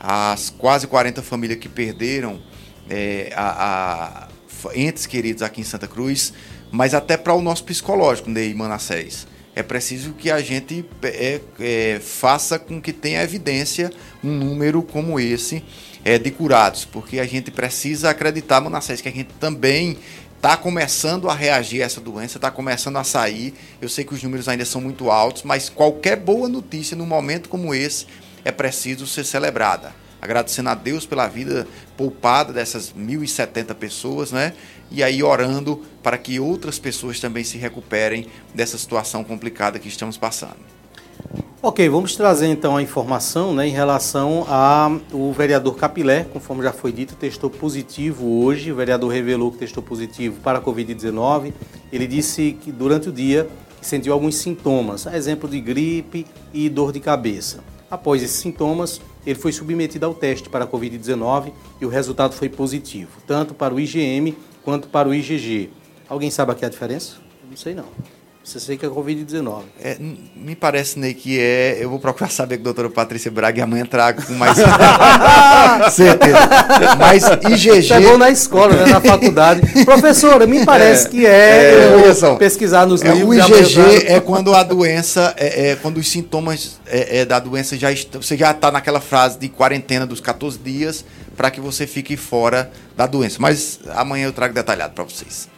as 0.00 0.48
quase 0.48 0.86
40 0.86 1.20
famílias 1.22 1.58
que 1.58 1.68
perderam 1.68 2.40
é, 2.88 3.30
a, 3.36 4.28
a 4.64 4.74
entes 4.74 5.04
queridos 5.04 5.42
aqui 5.42 5.60
em 5.60 5.64
Santa 5.64 5.86
Cruz, 5.86 6.32
mas 6.72 6.94
até 6.94 7.18
para 7.18 7.34
o 7.34 7.42
nosso 7.42 7.64
psicológico, 7.64 8.30
Ney 8.30 8.54
Manassés. 8.54 9.26
É 9.54 9.62
preciso 9.62 10.14
que 10.14 10.30
a 10.30 10.40
gente 10.40 10.84
é, 11.02 11.40
é, 11.60 12.00
faça 12.00 12.58
com 12.58 12.80
que 12.80 12.92
tenha 12.92 13.22
evidência 13.22 13.92
um 14.22 14.30
número 14.30 14.82
como 14.82 15.20
esse 15.20 15.62
é, 16.04 16.18
de 16.18 16.30
curados, 16.30 16.84
porque 16.84 17.20
a 17.20 17.26
gente 17.26 17.50
precisa 17.50 18.10
acreditar, 18.10 18.60
Manassés, 18.62 19.00
que 19.00 19.08
a 19.08 19.12
gente 19.12 19.30
também 19.38 19.98
está 20.44 20.58
começando 20.58 21.30
a 21.30 21.34
reagir 21.34 21.80
a 21.80 21.86
essa 21.86 22.02
doença, 22.02 22.36
está 22.36 22.50
começando 22.50 22.98
a 22.98 23.02
sair. 23.02 23.54
Eu 23.80 23.88
sei 23.88 24.04
que 24.04 24.12
os 24.12 24.22
números 24.22 24.46
ainda 24.46 24.66
são 24.66 24.78
muito 24.78 25.10
altos, 25.10 25.42
mas 25.42 25.70
qualquer 25.70 26.16
boa 26.16 26.50
notícia 26.50 26.94
num 26.94 27.06
momento 27.06 27.48
como 27.48 27.74
esse 27.74 28.06
é 28.44 28.52
preciso 28.52 29.06
ser 29.06 29.24
celebrada 29.24 29.94
agradecendo 30.20 30.70
a 30.70 30.74
Deus 30.74 31.04
pela 31.04 31.28
vida 31.28 31.66
poupada 31.98 32.50
dessas 32.50 32.94
1.070 32.94 33.74
pessoas, 33.74 34.32
né? 34.32 34.54
E 34.90 35.02
aí 35.02 35.22
orando 35.22 35.84
para 36.02 36.16
que 36.16 36.40
outras 36.40 36.78
pessoas 36.78 37.20
também 37.20 37.44
se 37.44 37.58
recuperem 37.58 38.26
dessa 38.54 38.78
situação 38.78 39.22
complicada 39.22 39.78
que 39.78 39.88
estamos 39.88 40.16
passando. 40.16 40.56
Ok, 41.66 41.88
vamos 41.88 42.14
trazer 42.14 42.48
então 42.48 42.76
a 42.76 42.82
informação 42.82 43.54
né, 43.54 43.66
em 43.66 43.70
relação 43.70 44.44
ao 44.46 45.32
vereador 45.32 45.74
Capilé, 45.74 46.24
conforme 46.24 46.62
já 46.62 46.74
foi 46.74 46.92
dito, 46.92 47.16
testou 47.16 47.48
positivo 47.48 48.42
hoje. 48.42 48.70
O 48.70 48.76
vereador 48.76 49.10
revelou 49.10 49.50
que 49.50 49.56
testou 49.56 49.82
positivo 49.82 50.42
para 50.42 50.58
a 50.58 50.60
Covid-19. 50.60 51.54
Ele 51.90 52.06
disse 52.06 52.54
que 52.60 52.70
durante 52.70 53.08
o 53.08 53.12
dia 53.12 53.48
sentiu 53.80 54.12
alguns 54.12 54.34
sintomas, 54.34 55.06
exemplo 55.06 55.48
de 55.48 55.58
gripe 55.58 56.26
e 56.52 56.68
dor 56.68 56.92
de 56.92 57.00
cabeça. 57.00 57.64
Após 57.90 58.22
esses 58.22 58.36
sintomas, 58.36 59.00
ele 59.26 59.38
foi 59.38 59.50
submetido 59.50 60.04
ao 60.04 60.12
teste 60.12 60.50
para 60.50 60.66
a 60.66 60.68
Covid-19 60.68 61.50
e 61.80 61.86
o 61.86 61.88
resultado 61.88 62.34
foi 62.34 62.50
positivo, 62.50 63.22
tanto 63.26 63.54
para 63.54 63.72
o 63.72 63.80
IgM 63.80 64.36
quanto 64.62 64.86
para 64.88 65.08
o 65.08 65.14
IgG. 65.14 65.70
Alguém 66.10 66.30
sabe 66.30 66.52
aqui 66.52 66.66
a 66.66 66.68
diferença? 66.68 67.16
Não 67.48 67.56
sei 67.56 67.74
não. 67.74 67.86
Você 68.44 68.60
sei 68.60 68.76
que 68.76 68.84
é 68.84 68.88
Covid-19. 68.90 69.62
É, 69.82 69.96
me 70.36 70.54
parece, 70.54 70.98
Ney, 70.98 71.14
que 71.14 71.40
é. 71.40 71.78
Eu 71.80 71.88
vou 71.88 71.98
procurar 71.98 72.28
saber 72.30 72.58
com 72.58 72.60
a 72.60 72.64
doutora 72.64 72.90
Patrícia 72.90 73.30
Braga 73.30 73.58
e 73.58 73.62
amanhã 73.62 73.86
trago 73.86 74.22
com 74.22 74.34
mais 74.34 74.58
certeza. 75.90 76.38
Mas 76.98 77.24
IgG. 77.50 77.82
Chegou 77.82 78.18
na 78.18 78.30
escola, 78.30 78.74
né, 78.74 78.92
na 78.92 79.00
faculdade. 79.00 79.62
Professora, 79.86 80.46
me 80.46 80.62
parece 80.62 81.06
é, 81.06 81.10
que 81.10 81.26
é. 81.26 81.30
é 81.30 82.20
eu 82.22 82.36
pesquisar 82.36 82.86
nos 82.86 83.00
é, 83.00 83.14
livros. 83.14 83.28
O 83.30 83.34
IgG 83.34 84.06
é 84.08 84.20
quando 84.20 84.54
a 84.54 84.62
doença. 84.62 85.34
É, 85.38 85.70
é 85.70 85.76
quando 85.76 85.96
os 85.96 86.10
sintomas 86.10 86.78
é, 86.86 87.20
é 87.20 87.24
da 87.24 87.38
doença 87.38 87.78
já 87.78 87.90
estão. 87.90 88.20
Você 88.20 88.36
já 88.36 88.50
está 88.50 88.70
naquela 88.70 89.00
fase 89.00 89.38
de 89.38 89.48
quarentena 89.48 90.06
dos 90.06 90.20
14 90.20 90.58
dias 90.58 91.02
para 91.34 91.50
que 91.50 91.62
você 91.62 91.86
fique 91.86 92.14
fora 92.14 92.70
da 92.94 93.06
doença. 93.06 93.38
Mas 93.40 93.80
amanhã 93.94 94.26
eu 94.26 94.32
trago 94.34 94.52
detalhado 94.52 94.92
para 94.92 95.04
vocês. 95.04 95.53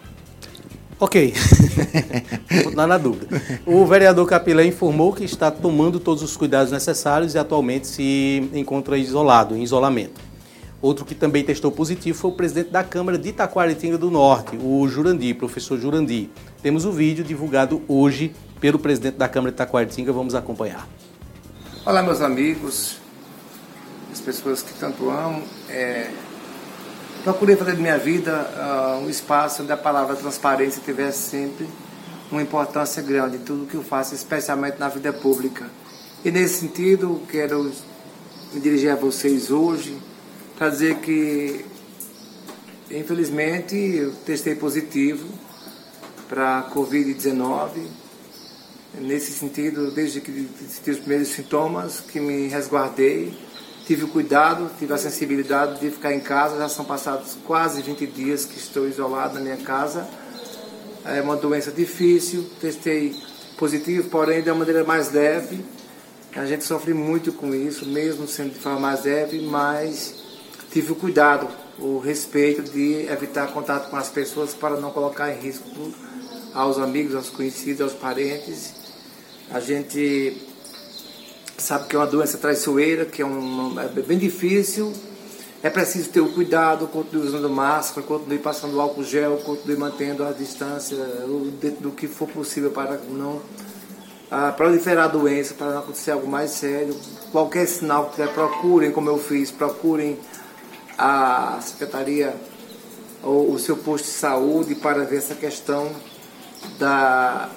Ok, 0.99 1.35
não 2.75 2.87
na 2.87 2.97
dúvida. 2.97 3.27
O 3.67 3.85
vereador 3.85 4.27
Capilé 4.27 4.65
informou 4.65 5.13
que 5.13 5.25
está 5.25 5.51
tomando 5.51 6.01
todos 6.01 6.23
os 6.23 6.39
cuidados 6.39 6.73
necessários 6.73 7.35
e 7.35 7.39
atualmente 7.39 7.87
se 7.87 8.49
encontra 8.55 8.97
isolado, 8.97 9.55
em 9.55 9.63
isolamento. 9.63 10.19
Outro 10.81 11.05
que 11.05 11.15
também 11.15 11.45
testou 11.45 11.71
positivo 11.71 12.19
foi 12.19 12.31
o 12.31 12.35
presidente 12.35 12.71
da 12.71 12.83
Câmara 12.83 13.19
de 13.19 13.29
Itaquaritinga 13.29 13.99
do 13.99 14.11
Norte, 14.11 14.57
o 14.57 14.89
Jurandir, 14.89 15.37
professor 15.37 15.79
Jurandir. 15.79 16.29
Temos 16.63 16.87
o 16.87 16.93
vídeo 16.93 17.23
divulgado 17.23 17.83
hoje 17.87 18.35
pelo 18.59 18.79
presidente 18.79 19.17
da 19.17 19.29
Câmara 19.29 19.51
de 19.51 19.57
Itaquaritinga, 19.57 20.13
vamos 20.15 20.35
acompanhar. 20.35 20.89
Olá, 21.85 22.03
meus 22.03 22.23
amigos, 22.23 22.97
as 24.11 24.21
pessoas 24.21 24.63
que 24.63 24.73
tanto 24.73 25.11
amo. 25.11 25.43
É 25.69 26.11
procurei 27.27 27.57
fazer 27.57 27.75
de 27.75 27.83
minha 27.83 27.99
vida 27.99 28.49
uh, 28.55 29.05
um 29.05 29.11
espaço 29.11 29.65
onde 29.65 29.73
a 29.73 29.77
palavra 29.77 30.15
transparência 30.15 30.79
estivesse 30.79 31.29
sempre 31.29 31.69
uma 32.31 32.41
importância 32.41 33.03
grande 33.03 33.37
em 33.37 33.41
tudo 33.41 33.67
que 33.67 33.75
eu 33.75 33.83
faço, 33.83 34.15
especialmente 34.15 34.79
na 34.79 34.89
vida 34.89 35.13
pública. 35.13 35.69
E 36.25 36.31
nesse 36.31 36.61
sentido, 36.61 37.21
quero 37.29 37.73
me 38.55 38.61
dirigir 38.61 38.93
a 38.93 38.95
vocês 38.95 39.51
hoje 39.51 39.99
para 40.57 40.69
dizer 40.69 40.99
que, 40.99 41.65
infelizmente, 42.93 43.75
eu 43.75 44.13
testei 44.25 44.55
positivo 44.55 45.27
para 46.29 46.61
a 46.61 46.71
Covid-19. 46.71 47.89
Nesse 49.01 49.33
sentido, 49.33 49.91
desde 49.91 50.21
que 50.21 50.49
senti 50.69 50.93
os 50.93 50.99
primeiros 50.99 51.27
sintomas, 51.27 51.99
que 51.99 52.21
me 52.21 52.47
resguardei, 52.47 53.37
tive 53.87 54.05
o 54.05 54.09
cuidado, 54.09 54.69
tive 54.79 54.93
a 54.93 54.99
sensibilidade 54.99 55.81
de 55.81 55.91
ficar 55.91 56.13
em 56.13 56.21
casa. 56.21 56.59
Já 56.59 56.69
são 56.69 56.85
passados 56.85 57.39
quase 57.47 57.83
20 57.83 58.07
dias 58.07 58.45
que 58.45 58.59
estou 58.59 58.89
isolado 58.89 59.35
na 59.35 59.41
minha 59.41 59.57
casa. 59.59 60.07
É 61.05 61.23
uma 61.23 61.37
doença 61.37 61.71
difícil, 61.71 62.51
testei 62.61 63.15
positivo, 63.57 64.11
porém 64.11 64.43
de 64.43 64.51
uma 64.51 64.59
maneira 64.59 64.83
mais 64.83 65.13
leve. 65.13 65.65
A 66.35 66.45
gente 66.45 66.65
sofre 66.65 66.93
muito 66.93 67.33
com 67.33 67.55
isso, 67.55 67.87
mesmo 67.87 68.27
sendo 68.27 68.53
de 68.53 68.59
forma 68.59 68.81
mais 68.81 69.05
leve, 69.05 69.41
mas 69.41 70.15
tive 70.71 70.93
o 70.93 70.97
cuidado, 70.97 71.49
o 71.79 71.99
respeito 71.99 72.63
de 72.63 73.07
evitar 73.09 73.47
contato 73.53 73.89
com 73.89 73.97
as 73.97 74.09
pessoas 74.11 74.53
para 74.53 74.77
não 74.77 74.91
colocar 74.91 75.33
em 75.33 75.39
risco 75.39 75.65
aos 76.53 76.79
amigos, 76.79 77.15
aos 77.15 77.31
conhecidos, 77.31 77.81
aos 77.81 77.93
parentes. 77.95 78.75
A 79.51 79.61
gente 79.61 80.37
sabe 81.59 81.89
que 81.89 81.97
é 81.97 81.99
uma 81.99 82.07
doença 82.07 82.39
traiçoeira, 82.39 83.05
que 83.05 83.23
é, 83.23 83.27
um, 83.27 83.79
é 83.81 84.03
bem 84.03 84.19
difícil. 84.19 84.93
É 85.63 85.71
preciso 85.71 86.11
ter 86.11 86.21
o 86.21 86.33
cuidado, 86.33 86.87
continue 86.87 87.27
usando 87.27 87.49
máscara, 87.49 88.07
continue 88.07 88.39
passando 88.39 88.81
álcool 88.81 89.03
gel, 89.03 89.39
continue 89.39 89.77
mantendo 89.77 90.25
a 90.25 90.31
distância 90.31 90.97
dentro 91.61 91.83
do 91.83 91.91
que 91.91 92.07
for 92.07 92.29
possível 92.29 92.71
para 92.71 92.99
não 93.09 93.41
ah, 94.31 94.53
proliferar 94.53 95.07
a 95.07 95.09
doença, 95.09 95.55
para 95.55 95.71
não 95.71 95.79
acontecer 95.79 96.11
algo 96.11 96.29
mais 96.29 96.51
sério. 96.51 96.95
Qualquer 97.33 97.67
sinal 97.67 98.07
que 98.07 98.17
tiver, 98.17 98.33
procurem, 98.33 98.93
como 98.93 99.09
eu 99.09 99.19
fiz, 99.19 99.51
procurem 99.51 100.19
a 100.99 101.59
secretaria 101.63 102.35
ou 103.23 103.51
o 103.51 103.59
seu 103.59 103.77
posto 103.77 104.05
de 104.05 104.11
saúde 104.11 104.75
para 104.75 105.05
ver 105.05 105.17
essa 105.17 105.35
questão 105.35 105.91
da, 106.79 107.51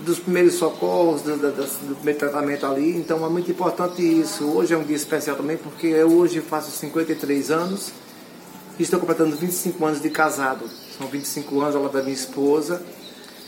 dos 0.00 0.18
primeiros 0.18 0.54
socorros, 0.54 1.22
do, 1.22 1.36
do, 1.36 1.52
do, 1.52 1.94
primeiro 1.96 2.18
tratamento 2.18 2.66
ali. 2.66 2.96
Então 2.96 3.24
é 3.24 3.28
muito 3.28 3.50
importante 3.50 4.02
isso. 4.02 4.44
Hoje 4.44 4.74
é 4.74 4.76
um 4.76 4.82
dia 4.82 4.96
especial 4.96 5.36
também 5.36 5.56
porque 5.56 5.86
eu 5.86 6.10
hoje 6.12 6.40
faço 6.40 6.70
53 6.70 7.50
anos 7.50 7.92
e 8.78 8.82
estou 8.82 8.98
completando 8.98 9.36
25 9.36 9.84
anos 9.84 10.02
de 10.02 10.10
casado. 10.10 10.68
São 10.96 11.06
25 11.06 11.60
anos 11.60 11.76
ao 11.76 11.82
lado 11.82 11.92
da 11.92 12.02
minha 12.02 12.14
esposa, 12.14 12.82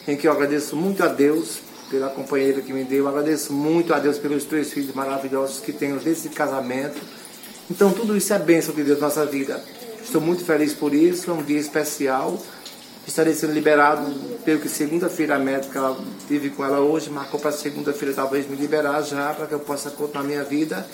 em 0.07 0.17
que 0.17 0.27
eu 0.27 0.33
agradeço 0.33 0.77
muito 0.77 1.03
a 1.03 1.09
Deus 1.09 1.61
pela 1.91 2.09
companheira 2.09 2.63
que 2.63 2.73
me 2.73 2.85
deu, 2.85 3.07
agradeço 3.07 3.53
muito 3.53 3.93
a 3.93 3.99
Deus 3.99 4.17
pelos 4.17 4.45
três 4.45 4.73
filhos 4.73 4.95
maravilhosos 4.95 5.61
que 5.61 5.73
tenho 5.73 5.99
desse 6.01 6.31
casamento. 6.31 6.99
Então 7.71 7.93
tudo 7.93 8.17
isso 8.17 8.33
é 8.33 8.39
bênção 8.39 8.75
de 8.75 8.83
Deus 8.83 8.99
na 8.99 9.09
nossa 9.09 9.27
vida. 9.27 9.63
Estou 10.03 10.21
muito 10.21 10.45
feliz 10.45 10.73
por 10.73 10.95
isso, 10.95 11.31
é 11.31 11.35
um 11.35 11.43
dia 11.43 11.59
especial 11.59 12.41
estarei 13.07 13.35
sendo 13.35 13.53
liberado, 13.53 14.11
pelo 14.45 14.61
que 14.61 14.69
segunda-feira 14.69 15.37
a 15.37 15.39
médica 15.39 15.79
ela 15.79 15.99
tive 16.29 16.51
com 16.51 16.65
ela 16.65 16.81
hoje, 16.81 17.11
marcou 17.11 17.41
para 17.41 17.53
segunda-feira 17.53 18.15
talvez 18.15 18.49
me 18.49 18.57
liberar 18.57 19.03
já, 19.03 19.33
para 19.35 19.47
que 19.47 19.55
eu 19.55 19.61
possa 19.61 19.91
continuar 19.91 20.25
a 20.25 20.27
minha 20.27 20.45
vida. 20.45 20.87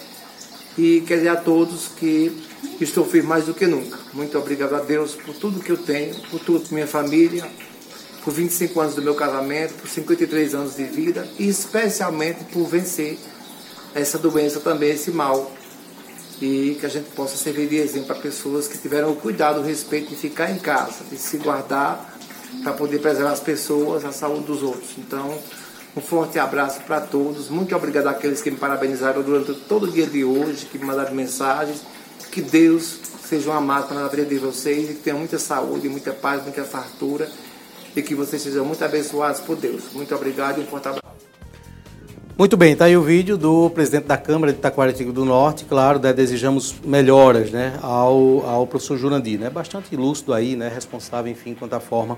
E 0.76 1.02
quer 1.06 1.16
dizer 1.16 1.28
a 1.30 1.36
todos 1.36 1.88
que 1.88 2.44
estou 2.80 3.04
firme 3.04 3.28
mais 3.28 3.46
do 3.46 3.54
que 3.54 3.66
nunca. 3.66 3.98
Muito 4.12 4.38
obrigado 4.38 4.74
a 4.74 4.80
Deus 4.80 5.14
por 5.14 5.34
tudo 5.34 5.60
que 5.60 5.72
eu 5.72 5.76
tenho, 5.76 6.14
por 6.30 6.38
tudo 6.40 6.66
minha 6.70 6.86
família, 6.86 7.44
por 8.24 8.32
25 8.32 8.80
anos 8.80 8.94
do 8.94 9.02
meu 9.02 9.14
casamento, 9.14 9.74
por 9.74 9.88
53 9.88 10.54
anos 10.54 10.76
de 10.76 10.84
vida 10.84 11.28
e 11.38 11.48
especialmente 11.48 12.44
por 12.52 12.64
vencer 12.66 13.18
essa 13.94 14.18
doença 14.18 14.60
também, 14.60 14.90
esse 14.90 15.10
mal 15.10 15.50
e 16.40 16.76
que 16.78 16.86
a 16.86 16.88
gente 16.88 17.10
possa 17.10 17.36
servir 17.36 17.68
de 17.68 17.76
exemplo 17.76 18.08
para 18.08 18.16
pessoas 18.16 18.68
que 18.68 18.78
tiveram 18.78 19.10
o 19.10 19.16
cuidado, 19.16 19.60
o 19.60 19.62
respeito 19.62 20.10
de 20.10 20.16
ficar 20.16 20.50
em 20.50 20.58
casa, 20.58 21.04
de 21.10 21.16
se 21.16 21.38
guardar 21.38 22.16
para 22.62 22.72
poder 22.72 23.00
preservar 23.00 23.32
as 23.32 23.40
pessoas, 23.40 24.04
a 24.04 24.12
saúde 24.12 24.44
dos 24.44 24.62
outros. 24.62 24.90
Então, 24.98 25.38
um 25.96 26.00
forte 26.00 26.38
abraço 26.38 26.80
para 26.82 27.00
todos. 27.00 27.48
Muito 27.48 27.74
obrigado 27.74 28.06
àqueles 28.06 28.40
que 28.40 28.50
me 28.50 28.56
parabenizaram 28.56 29.22
durante 29.22 29.54
todo 29.54 29.84
o 29.84 29.90
dia 29.90 30.06
de 30.06 30.24
hoje, 30.24 30.66
que 30.66 30.78
me 30.78 30.84
mandaram 30.84 31.14
mensagens. 31.14 31.82
Que 32.30 32.40
Deus 32.40 32.98
seja 33.24 33.50
uma 33.50 33.60
máquina 33.60 34.02
na 34.02 34.08
vida 34.08 34.24
de 34.24 34.38
vocês 34.38 34.90
e 34.90 34.94
que 34.94 35.00
tenham 35.00 35.18
muita 35.18 35.38
saúde, 35.38 35.88
muita 35.88 36.12
paz, 36.12 36.42
muita 36.42 36.64
fartura 36.64 37.28
e 37.96 38.02
que 38.02 38.14
vocês 38.14 38.40
sejam 38.40 38.64
muito 38.64 38.84
abençoados 38.84 39.40
por 39.40 39.56
Deus. 39.56 39.84
Muito 39.92 40.14
obrigado 40.14 40.60
e 40.60 40.64
um 40.64 40.66
forte 40.66 40.88
abraço. 40.88 41.07
Muito 42.38 42.56
bem, 42.56 42.74
está 42.74 42.84
aí 42.84 42.96
o 42.96 43.02
vídeo 43.02 43.36
do 43.36 43.68
presidente 43.68 44.04
da 44.04 44.16
Câmara 44.16 44.52
de 44.52 44.60
Itaquaretico 44.60 45.12
do 45.12 45.24
Norte. 45.24 45.64
Claro, 45.64 45.98
né, 45.98 46.12
desejamos 46.12 46.76
melhoras 46.84 47.50
né, 47.50 47.76
ao, 47.82 48.48
ao 48.48 48.64
professor 48.64 48.96
Jurandir. 48.96 49.40
Né, 49.40 49.50
bastante 49.50 49.96
lúcido 49.96 50.32
aí, 50.32 50.54
né, 50.54 50.70
responsável, 50.72 51.32
enfim, 51.32 51.52
quanto 51.52 51.74
à 51.74 51.80
forma 51.80 52.16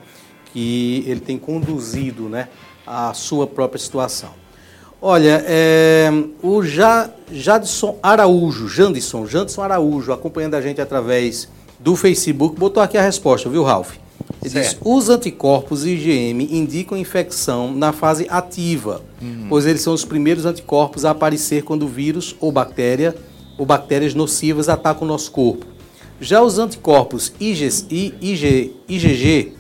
que 0.53 1.03
ele 1.07 1.21
tem 1.21 1.39
conduzido 1.39 2.29
né, 2.29 2.49
a 2.87 3.15
sua 3.15 3.47
própria 3.47 3.81
situação. 3.81 4.29
Olha, 5.01 5.43
é, 5.47 6.11
o 6.43 6.63
Jadson 6.63 7.99
Araújo, 8.03 8.69
Jandson, 8.69 9.25
Jandson 9.25 9.63
Araújo, 9.63 10.13
acompanhando 10.13 10.55
a 10.55 10.61
gente 10.61 10.83
através 10.83 11.49
do 11.79 11.97
Facebook, 11.97 12.61
botou 12.61 12.83
aqui 12.83 12.99
a 12.99 13.03
resposta, 13.03 13.49
viu, 13.49 13.63
Ralf? 13.63 13.95
Ele 14.43 14.61
diz, 14.61 14.77
os 14.83 15.09
anticorpos 15.09 15.85
IgM 15.85 16.49
indicam 16.51 16.97
infecção 16.97 17.73
na 17.75 17.93
fase 17.93 18.27
ativa, 18.31 19.03
uhum. 19.21 19.47
pois 19.49 19.67
eles 19.67 19.83
são 19.83 19.93
os 19.93 20.05
primeiros 20.05 20.47
anticorpos 20.47 21.05
a 21.05 21.11
aparecer 21.11 21.63
quando 21.63 21.83
o 21.83 21.89
vírus 21.89 22.35
ou 22.41 22.51
bactéria 22.51 23.15
ou 23.59 23.67
bactérias 23.67 24.15
nocivas 24.15 24.69
atacam 24.69 25.03
o 25.03 25.07
nosso 25.07 25.31
corpo. 25.31 25.67
Já 26.21 26.43
os 26.43 26.59
anticorpos 26.59 27.33
IG, 27.39 27.69
IG, 28.21 28.77
IgG 28.89 29.53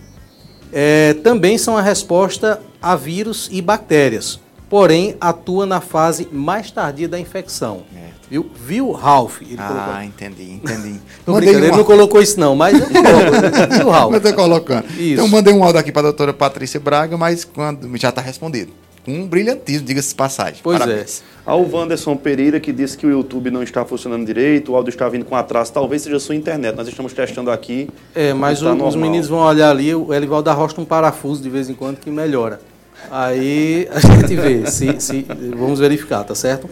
é, 0.72 1.14
também 1.14 1.58
são 1.58 1.76
a 1.76 1.82
resposta 1.82 2.60
a 2.80 2.96
vírus 2.96 3.48
e 3.52 3.60
bactérias, 3.60 4.40
porém 4.70 5.16
atua 5.20 5.66
na 5.66 5.80
fase 5.80 6.28
mais 6.30 6.70
tardia 6.70 7.08
da 7.08 7.18
infecção. 7.18 7.82
É. 7.94 8.10
Viu? 8.30 8.48
Viu, 8.54 8.92
Ralph? 8.92 9.42
Ele 9.42 9.56
ah, 9.58 9.66
colocou. 9.66 10.02
entendi, 10.02 10.52
entendi. 10.52 11.00
mandei 11.26 11.50
uma... 11.50 11.66
Ele 11.66 11.76
não 11.76 11.84
colocou 11.84 12.22
isso 12.22 12.38
não, 12.38 12.54
mas 12.54 12.78
eu 12.78 12.86
coloco. 12.86 13.74
Viu, 13.76 13.90
Ralph? 13.90 14.14
Eu 14.14 14.20
tô 14.20 14.32
colocando. 14.32 14.84
Isso. 14.92 15.14
Então 15.14 15.26
mandei 15.26 15.52
um 15.52 15.64
áudio 15.64 15.80
aqui 15.80 15.90
para 15.90 16.02
a 16.02 16.04
doutora 16.04 16.32
Patrícia 16.32 16.78
Braga, 16.78 17.18
mas 17.18 17.44
quando 17.44 17.94
já 17.98 18.10
está 18.10 18.20
respondido. 18.20 18.72
Um 19.08 19.26
brilhantismo, 19.26 19.86
diga-se 19.86 20.14
passagem. 20.14 20.60
Pois 20.62 20.78
Parabéns. 20.78 21.22
é. 21.46 21.50
Ao 21.50 21.62
Wanderson 21.68 22.14
Pereira, 22.16 22.60
que 22.60 22.70
disse 22.70 22.96
que 22.96 23.06
o 23.06 23.10
YouTube 23.10 23.50
não 23.50 23.62
está 23.62 23.84
funcionando 23.84 24.24
direito, 24.24 24.70
o 24.70 24.76
áudio 24.76 24.90
está 24.90 25.08
vindo 25.08 25.24
com 25.24 25.34
atraso, 25.34 25.72
talvez 25.72 26.02
seja 26.02 26.16
a 26.16 26.20
sua 26.20 26.36
internet. 26.36 26.76
Nós 26.76 26.86
estamos 26.86 27.12
testando 27.12 27.50
aqui. 27.50 27.88
É, 28.14 28.32
mas 28.32 28.62
o, 28.62 28.70
os 28.86 28.94
meninos 28.94 29.26
vão 29.26 29.40
olhar 29.40 29.70
ali, 29.70 29.92
o 29.92 30.12
Elivaldo 30.14 30.50
arrocha 30.50 30.80
um 30.80 30.84
parafuso 30.84 31.42
de 31.42 31.48
vez 31.48 31.68
em 31.68 31.74
quando 31.74 31.96
que 31.96 32.10
melhora. 32.10 32.60
Aí 33.10 33.88
a 33.94 34.00
gente 34.00 34.34
vê, 34.36 34.66
se, 34.66 35.00
se, 35.00 35.26
vamos 35.56 35.78
verificar, 35.78 36.24
tá 36.24 36.34
certo? 36.34 36.68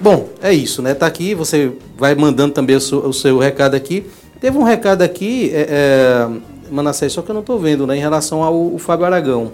bom, 0.00 0.28
é 0.40 0.52
isso, 0.52 0.80
né? 0.80 0.94
Tá 0.94 1.06
aqui, 1.06 1.34
você 1.34 1.72
vai 1.98 2.14
mandando 2.14 2.54
também 2.54 2.76
o 2.76 2.80
seu, 2.80 3.00
o 3.00 3.12
seu 3.12 3.38
recado 3.38 3.74
aqui. 3.74 4.06
Teve 4.40 4.56
um 4.56 4.62
recado 4.62 5.02
aqui, 5.02 5.50
é, 5.52 5.66
é, 5.68 6.28
Manassés, 6.70 7.12
só 7.12 7.20
que 7.20 7.30
eu 7.30 7.34
não 7.34 7.40
estou 7.40 7.58
vendo, 7.58 7.86
né? 7.86 7.96
Em 7.96 8.00
relação 8.00 8.42
ao, 8.42 8.54
ao 8.54 8.78
Fábio 8.78 9.04
Aragão. 9.04 9.52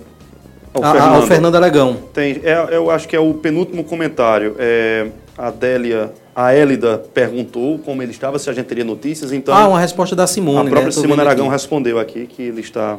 Ao, 0.73 0.85
a, 0.85 0.93
Fernando. 0.93 1.15
ao 1.15 1.23
Fernando 1.23 1.55
Aragão. 1.57 1.97
Tem, 2.13 2.41
é, 2.45 2.69
eu 2.71 2.91
acho 2.91 3.09
que 3.09 3.17
é 3.17 3.21
o 3.21 3.33
penúltimo 3.35 3.83
comentário. 3.83 4.55
É, 4.59 5.07
a 5.37 5.49
Adélia, 5.49 6.13
a 6.35 6.55
Élida 6.55 6.99
perguntou 7.13 7.79
como 7.79 8.03
ele 8.03 8.11
estava, 8.11 8.39
se 8.39 8.49
a 8.49 8.53
gente 8.53 8.67
teria 8.67 8.85
notícias, 8.85 9.33
então... 9.33 9.55
Ah, 9.55 9.69
uma 9.69 9.81
resposta 9.81 10.17
da 10.17 10.27
Simone, 10.27 10.69
A 10.69 10.71
própria 10.71 10.85
né? 10.85 10.91
Simone 10.91 11.21
Aragão 11.21 11.47
aqui. 11.47 11.53
respondeu 11.53 11.99
aqui 11.99 12.27
que 12.27 12.43
ele 12.43 12.61
está... 12.61 12.99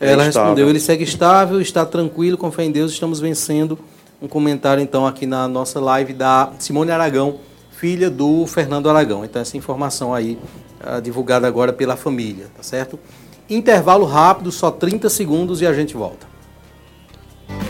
Ela 0.00 0.22
respondeu, 0.22 0.68
ele 0.68 0.80
segue 0.80 1.04
estável, 1.04 1.60
está 1.60 1.84
tranquilo, 1.84 2.38
com 2.38 2.50
fé 2.50 2.64
em 2.64 2.70
Deus, 2.70 2.90
estamos 2.90 3.20
vencendo 3.20 3.78
um 4.20 4.26
comentário 4.26 4.82
então 4.82 5.06
aqui 5.06 5.26
na 5.26 5.46
nossa 5.46 5.78
live 5.78 6.14
da 6.14 6.52
Simone 6.58 6.90
Aragão, 6.90 7.36
filha 7.70 8.10
do 8.10 8.46
Fernando 8.46 8.88
Aragão. 8.88 9.24
Então 9.24 9.40
essa 9.40 9.56
informação 9.56 10.14
aí 10.14 10.38
uh, 10.80 11.00
divulgada 11.02 11.46
agora 11.46 11.72
pela 11.72 11.96
família, 11.96 12.46
tá 12.56 12.62
certo? 12.62 12.98
Intervalo 13.48 14.06
rápido, 14.06 14.50
só 14.50 14.70
30 14.70 15.10
segundos 15.10 15.60
e 15.60 15.66
a 15.66 15.72
gente 15.72 15.94
volta. 15.94 16.29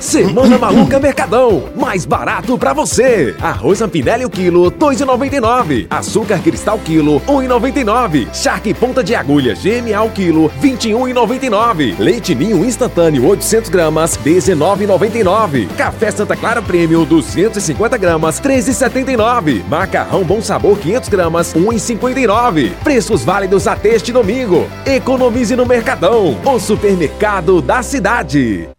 Semana 0.01 0.57
Maluca 0.57 0.99
Mercadão, 0.99 1.65
mais 1.77 2.07
barato 2.07 2.57
pra 2.57 2.73
você. 2.73 3.37
Arroz 3.39 3.83
Ampinelli 3.83 4.25
o 4.25 4.31
quilo, 4.31 4.73
2,99. 4.73 5.87
Açúcar 5.91 6.39
cristal 6.39 6.79
quilo, 6.79 7.21
1,99. 7.29 8.33
Charque 8.33 8.73
ponta 8.73 9.05
de 9.05 9.15
agulha 9.15 9.55
GMA 9.55 10.03
o 10.03 10.11
quilo, 10.11 10.51
21,99. 10.63 11.99
Leite 11.99 12.35
ninho 12.35 12.65
instantâneo 12.65 13.27
800 13.27 13.69
gramas, 13.69 14.19
19,99. 14.25 15.69
Café 15.77 16.11
Santa 16.11 16.35
Clara 16.35 16.63
Prêmio 16.63 17.05
250 17.05 17.99
gramas, 17.99 18.41
13,79. 18.41 19.63
Macarrão 19.69 20.25
Bom 20.25 20.41
Sabor 20.41 20.79
500 20.79 21.09
gramas, 21.11 21.55
1,59. 21.55 22.73
Preços 22.83 23.23
válidos 23.23 23.67
até 23.67 23.91
este 23.91 24.13
domingo. 24.13 24.67
Economize 24.87 25.55
no 25.55 25.67
Mercadão, 25.67 26.39
o 26.43 26.59
supermercado 26.59 27.61
da 27.61 27.83
cidade. 27.83 28.71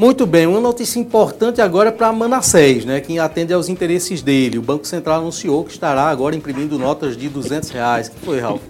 Muito 0.00 0.24
bem, 0.24 0.46
uma 0.46 0.62
notícia 0.62 0.98
importante 0.98 1.60
agora 1.60 1.92
para 1.92 2.10
Manassés, 2.10 2.86
né, 2.86 3.02
que 3.02 3.18
atende 3.18 3.52
aos 3.52 3.68
interesses 3.68 4.22
dele. 4.22 4.56
O 4.56 4.62
Banco 4.62 4.86
Central 4.86 5.18
anunciou 5.20 5.62
que 5.62 5.72
estará 5.72 6.04
agora 6.04 6.34
imprimindo 6.34 6.78
notas 6.78 7.18
de 7.18 7.28
200 7.28 7.68
reais. 7.68 8.06
O 8.08 8.12
que 8.12 8.24
foi, 8.24 8.40
Ralf? 8.40 8.62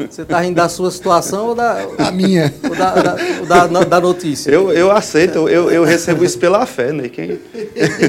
Você 0.00 0.22
está 0.22 0.40
rindo 0.40 0.56
da 0.56 0.68
sua 0.68 0.90
situação 0.90 1.50
ou 1.50 1.54
da, 1.54 1.86
A 1.96 2.10
minha. 2.10 2.52
ou 2.68 2.74
da, 2.74 2.90
da, 2.92 3.16
ou 3.38 3.46
da, 3.46 3.66
da- 3.68 3.84
da 3.84 4.00
notícia? 4.00 4.50
Eu, 4.50 4.72
eu 4.72 4.90
aceito, 4.90 5.48
eu, 5.48 5.70
eu 5.70 5.84
recebo 5.84 6.24
isso 6.24 6.40
pela 6.40 6.66
fé, 6.66 6.90
né? 6.90 7.08
Quem... 7.08 7.38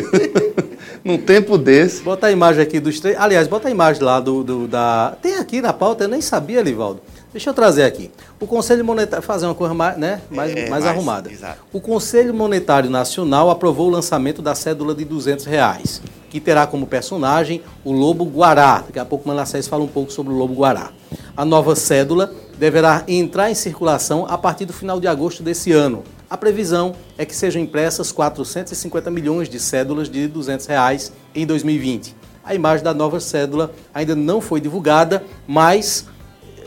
Num 1.05 1.19
tempo 1.19 1.59
desse. 1.59 2.01
Bota 2.01 2.25
a 2.25 2.31
imagem 2.31 2.63
aqui 2.63 2.79
dos 2.79 2.99
três. 2.99 3.15
Aliás, 3.19 3.47
bota 3.47 3.67
a 3.67 3.71
imagem 3.71 4.01
lá 4.01 4.19
do, 4.19 4.43
do- 4.43 4.67
da. 4.67 5.15
Tem 5.21 5.35
aqui 5.35 5.61
na 5.61 5.71
pauta, 5.71 6.05
eu 6.05 6.07
nem 6.07 6.19
sabia, 6.19 6.63
Livaldo. 6.63 6.99
Deixa 7.35 7.49
eu 7.49 7.53
trazer 7.53 7.83
aqui. 7.83 8.09
O 8.39 8.47
Conselho 8.47 8.85
Monetário. 8.85 9.21
Fazer 9.21 9.45
uma 9.45 9.53
coisa 9.53 9.73
mais, 9.73 9.97
né, 9.97 10.21
mais, 10.31 10.51
É, 10.51 10.55
mais 10.55 10.69
mais, 10.69 10.85
arrumada. 10.85 11.29
exato. 11.29 11.59
O 11.73 11.81
Conselho 11.81 12.33
Monetário 12.33 12.89
Nacional 12.89 13.49
aprovou 13.49 13.87
o 13.87 13.89
lançamento 13.89 14.41
da 14.41 14.55
cédula 14.55 14.95
de 14.95 15.03
200 15.03 15.43
reais, 15.43 16.01
que 16.29 16.39
terá 16.39 16.65
como 16.65 16.87
personagem 16.87 17.61
o 17.83 17.91
Lobo 17.91 18.23
Guará. 18.23 18.83
Daqui 18.85 18.99
a 18.99 19.03
pouco 19.03 19.25
o 19.25 19.27
Manassés 19.27 19.67
fala 19.67 19.83
um 19.83 19.87
pouco 19.87 20.13
sobre 20.13 20.31
o 20.31 20.37
Lobo 20.37 20.53
Guará. 20.53 20.91
A 21.35 21.43
nova 21.43 21.75
cédula 21.75 22.33
deverá 22.57 23.03
entrar 23.05 23.51
em 23.51 23.53
circulação 23.53 24.25
a 24.29 24.37
partir 24.37 24.63
do 24.63 24.71
final 24.71 24.97
de 25.01 25.07
agosto 25.07 25.43
desse 25.43 25.73
ano. 25.73 26.03
A 26.29 26.37
previsão 26.37 26.95
é 27.17 27.25
que 27.25 27.35
sejam 27.35 27.61
impressas 27.61 28.13
450 28.13 29.11
milhões 29.11 29.49
de 29.49 29.59
cédulas 29.59 30.09
de 30.09 30.25
200 30.29 30.65
reais 30.67 31.11
em 31.35 31.45
2020. 31.45 32.15
A 32.45 32.55
imagem 32.55 32.85
da 32.85 32.93
nova 32.93 33.19
cédula 33.19 33.73
ainda 33.93 34.15
não 34.15 34.39
foi 34.39 34.61
divulgada, 34.61 35.21
mas 35.45 36.05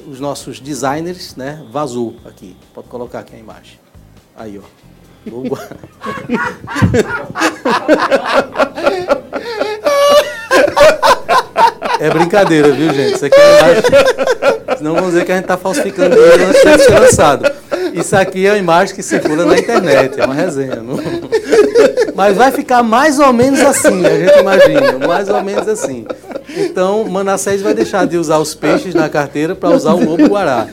os 0.08 0.20
nossos 0.20 0.60
designers, 0.60 1.36
né, 1.36 1.64
vazou 1.70 2.16
aqui. 2.24 2.56
Pode 2.74 2.88
colocar 2.88 3.20
aqui 3.20 3.36
a 3.36 3.38
imagem. 3.38 3.78
Aí, 4.34 4.58
ó. 4.58 4.62
É 12.00 12.10
brincadeira, 12.10 12.70
viu, 12.70 12.92
gente? 12.92 13.14
Isso 13.16 13.24
aqui 13.26 13.36
é 13.40 13.58
imagem. 13.60 13.82
Senão 14.78 14.94
vão 14.94 15.06
dizer 15.08 15.24
que 15.24 15.32
a 15.32 15.34
gente 15.34 15.44
está 15.44 15.56
falsificando 15.56 16.14
dinheiro 16.14 16.44
antes 16.46 16.62
de 16.62 16.78
ser 16.84 16.98
lançado. 16.98 17.50
Isso 17.94 18.14
aqui 18.16 18.46
é 18.46 18.50
uma 18.52 18.58
imagem 18.58 18.94
que 18.94 19.02
circula 19.02 19.44
na 19.44 19.58
internet, 19.58 20.20
é 20.20 20.24
uma 20.24 20.34
resenha. 20.34 20.76
não- 20.76 20.98
Mas 22.14 22.36
vai 22.36 22.52
ficar 22.52 22.82
mais 22.82 23.18
ou 23.18 23.32
menos 23.32 23.60
assim, 23.60 24.04
a 24.06 24.10
gente 24.10 24.38
imagina. 24.38 25.06
Mais 25.06 25.28
ou 25.28 25.42
menos 25.42 25.66
assim. 25.68 26.06
Então, 26.56 27.04
Manassés 27.04 27.60
vai 27.62 27.74
deixar 27.74 28.06
de 28.06 28.16
usar 28.16 28.38
os 28.38 28.54
peixes 28.54 28.94
na 28.94 29.08
carteira 29.08 29.54
para 29.54 29.70
usar 29.70 29.94
o 29.94 30.04
lobo 30.04 30.28
guará. 30.28 30.66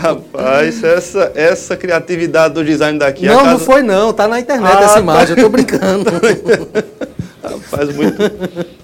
Rapaz, 0.00 0.82
essa, 0.82 1.32
essa 1.34 1.76
criatividade 1.76 2.54
do 2.54 2.64
design 2.64 2.98
daqui. 2.98 3.26
Não, 3.26 3.36
não 3.36 3.44
casa- 3.44 3.64
foi 3.64 3.82
não, 3.82 4.12
tá 4.12 4.26
na 4.26 4.40
internet 4.40 4.76
Ah, 4.76 4.84
essa 4.84 4.94
tá. 4.94 5.00
imagem, 5.00 5.36
eu 5.36 5.42
tô 5.44 5.48
brincando. 5.48 6.10
Rapaz, 7.70 7.94
muito, 7.94 8.18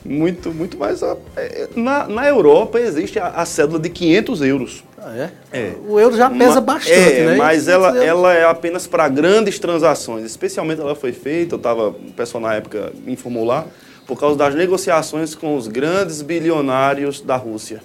muito, 0.04 0.52
muito 0.52 0.78
mais. 0.78 1.02
é, 1.02 1.68
Na, 1.74 2.06
na 2.08 2.28
Europa 2.28 2.78
existe 2.80 3.18
a, 3.18 3.28
a 3.28 3.44
cédula 3.46 3.78
de 3.78 3.88
500 3.88 4.42
euros. 4.42 4.84
Ah, 4.98 5.16
é? 5.16 5.30
É. 5.52 5.72
O 5.88 5.98
euro 5.98 6.16
já 6.16 6.28
pesa 6.28 6.54
Ma- 6.56 6.60
bastante, 6.60 6.92
é, 6.92 7.26
né? 7.26 7.36
Mas 7.36 7.68
ela, 7.68 7.92
500 7.92 8.06
euros. 8.06 8.08
ela 8.24 8.34
é 8.34 8.44
apenas 8.44 8.86
para 8.86 9.08
grandes 9.08 9.58
transações. 9.58 10.24
Especialmente 10.26 10.80
ela 10.80 10.94
foi 10.94 11.12
feita, 11.12 11.54
eu 11.54 11.58
estava, 11.58 11.88
o 11.88 12.12
pessoal 12.14 12.42
na 12.42 12.54
época 12.54 12.92
me 13.04 13.12
informou 13.12 13.44
lá, 13.44 13.64
por 14.06 14.18
causa 14.18 14.36
das 14.36 14.54
negociações 14.54 15.34
com 15.34 15.56
os 15.56 15.68
grandes 15.68 16.20
bilionários 16.22 17.20
da 17.20 17.36
Rússia. 17.36 17.82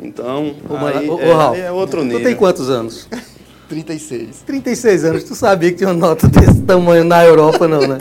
Então, 0.00 0.54
Ô, 0.68 0.74
Mana- 0.74 0.98
aí 1.00 1.08
ô, 1.08 1.18
é, 1.20 1.34
ô, 1.34 1.54
é 1.54 1.72
outro 1.72 2.04
nível. 2.04 2.20
Tu 2.20 2.24
tem 2.24 2.36
quantos 2.36 2.68
anos? 2.70 3.08
36. 3.68 4.28
36 4.46 5.04
anos. 5.04 5.24
Tu 5.24 5.34
sabia 5.34 5.70
que 5.70 5.78
tinha 5.78 5.90
uma 5.90 5.94
nota 6.08 6.26
desse 6.28 6.62
tamanho 6.62 7.04
na 7.04 7.24
Europa, 7.24 7.68
não, 7.68 7.86
né? 7.86 7.98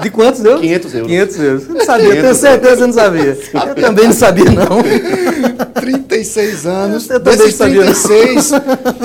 De 0.00 0.10
quantos 0.10 0.44
euros? 0.44 0.60
500 0.60 0.94
euros. 0.94 1.08
500 1.08 1.38
euros. 1.40 1.68
Eu 1.68 1.74
não 1.74 1.84
sabia, 1.84 2.08
500 2.08 2.22
tenho 2.22 2.34
certeza 2.34 2.76
que 2.76 2.82
eu 2.82 2.86
não 2.86 2.94
sabia. 2.94 3.38
Eu 3.66 3.74
também 3.74 4.04
não 4.06 4.12
sabia, 4.12 4.50
não. 4.50 4.82
36 5.80 6.66
anos. 6.66 7.10
Eu 7.10 7.20
também 7.20 7.38
desses 7.38 7.54
sabia, 7.54 7.84
não. 7.84 7.92
36, 7.92 8.50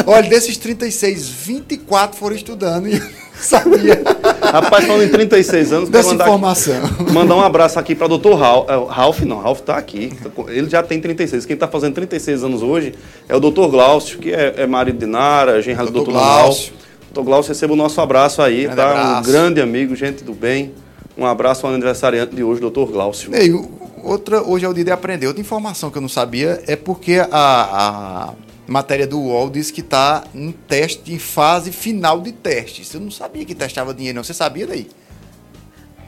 olha, 0.05 0.29
desses 0.29 0.57
36, 0.57 1.27
24 1.27 2.17
foram 2.17 2.35
estudando 2.35 2.87
e 2.87 3.01
sabia 3.45 4.01
Rapaz, 4.53 4.85
falando 4.85 5.03
em 5.03 5.09
36 5.09 5.73
anos, 5.73 5.89
dessa 5.89 6.09
mandar, 6.09 6.25
informação. 6.25 6.75
mandar 7.11 7.35
um 7.35 7.41
abraço 7.41 7.79
aqui 7.79 7.95
para 7.95 8.05
o 8.05 8.09
doutor 8.09 8.35
Ralf. 8.35 8.69
é, 8.69 8.93
Ralf 8.93 9.21
não, 9.21 9.39
Ralf 9.39 9.59
está 9.59 9.77
aqui. 9.77 10.13
Ele 10.47 10.69
já 10.69 10.83
tem 10.83 11.01
36. 11.01 11.45
Quem 11.45 11.55
está 11.55 11.67
fazendo 11.67 11.95
36 11.95 12.43
anos 12.43 12.61
hoje 12.61 12.93
é 13.27 13.35
o 13.35 13.39
doutor 13.39 13.69
Glaucio, 13.69 14.19
que 14.19 14.31
é, 14.31 14.53
é 14.57 14.67
marido 14.67 14.99
de 14.99 15.05
Nara, 15.05 15.61
genro 15.61 15.87
do 15.87 15.91
Doutor 15.91 16.11
Glaucio. 16.11 16.73
Doutor 17.11 17.23
Glaucio, 17.23 17.49
receba 17.49 17.73
o 17.73 17.75
nosso 17.75 17.99
abraço 17.99 18.41
aí, 18.41 18.63
Grande 18.63 18.75
tá? 18.75 18.87
Um 18.87 18.91
abraço. 18.91 19.31
grande 19.31 19.61
amigo, 19.61 19.95
gente 19.95 20.23
do 20.23 20.33
bem. 20.33 20.71
Um 21.17 21.25
abraço 21.25 21.65
ao 21.65 21.73
aniversariante 21.73 22.35
de 22.35 22.43
hoje, 22.43 22.61
doutor 22.61 22.91
Glaucio. 22.91 23.31
Ney, 23.31 23.51
outra, 24.03 24.41
hoje 24.41 24.65
é 24.65 24.69
o 24.69 24.73
dia 24.73 24.83
de 24.83 24.91
aprender. 24.91 25.27
Outra 25.27 25.41
informação 25.41 25.89
que 25.89 25.97
eu 25.97 26.01
não 26.01 26.09
sabia 26.09 26.61
é 26.67 26.75
porque 26.75 27.19
a, 27.19 27.27
a 27.31 28.33
matéria 28.67 29.05
do 29.05 29.19
UOL 29.19 29.49
diz 29.49 29.71
que 29.71 29.81
está 29.81 30.23
em 30.33 30.51
teste, 30.51 31.13
em 31.13 31.19
fase 31.19 31.71
final 31.71 32.21
de 32.21 32.31
testes. 32.31 32.93
Eu 32.93 33.01
não 33.01 33.11
sabia 33.11 33.45
que 33.45 33.55
testava 33.55 33.93
dinheiro, 33.93 34.15
não. 34.15 34.23
Você 34.23 34.33
sabia 34.33 34.65
daí? 34.65 34.89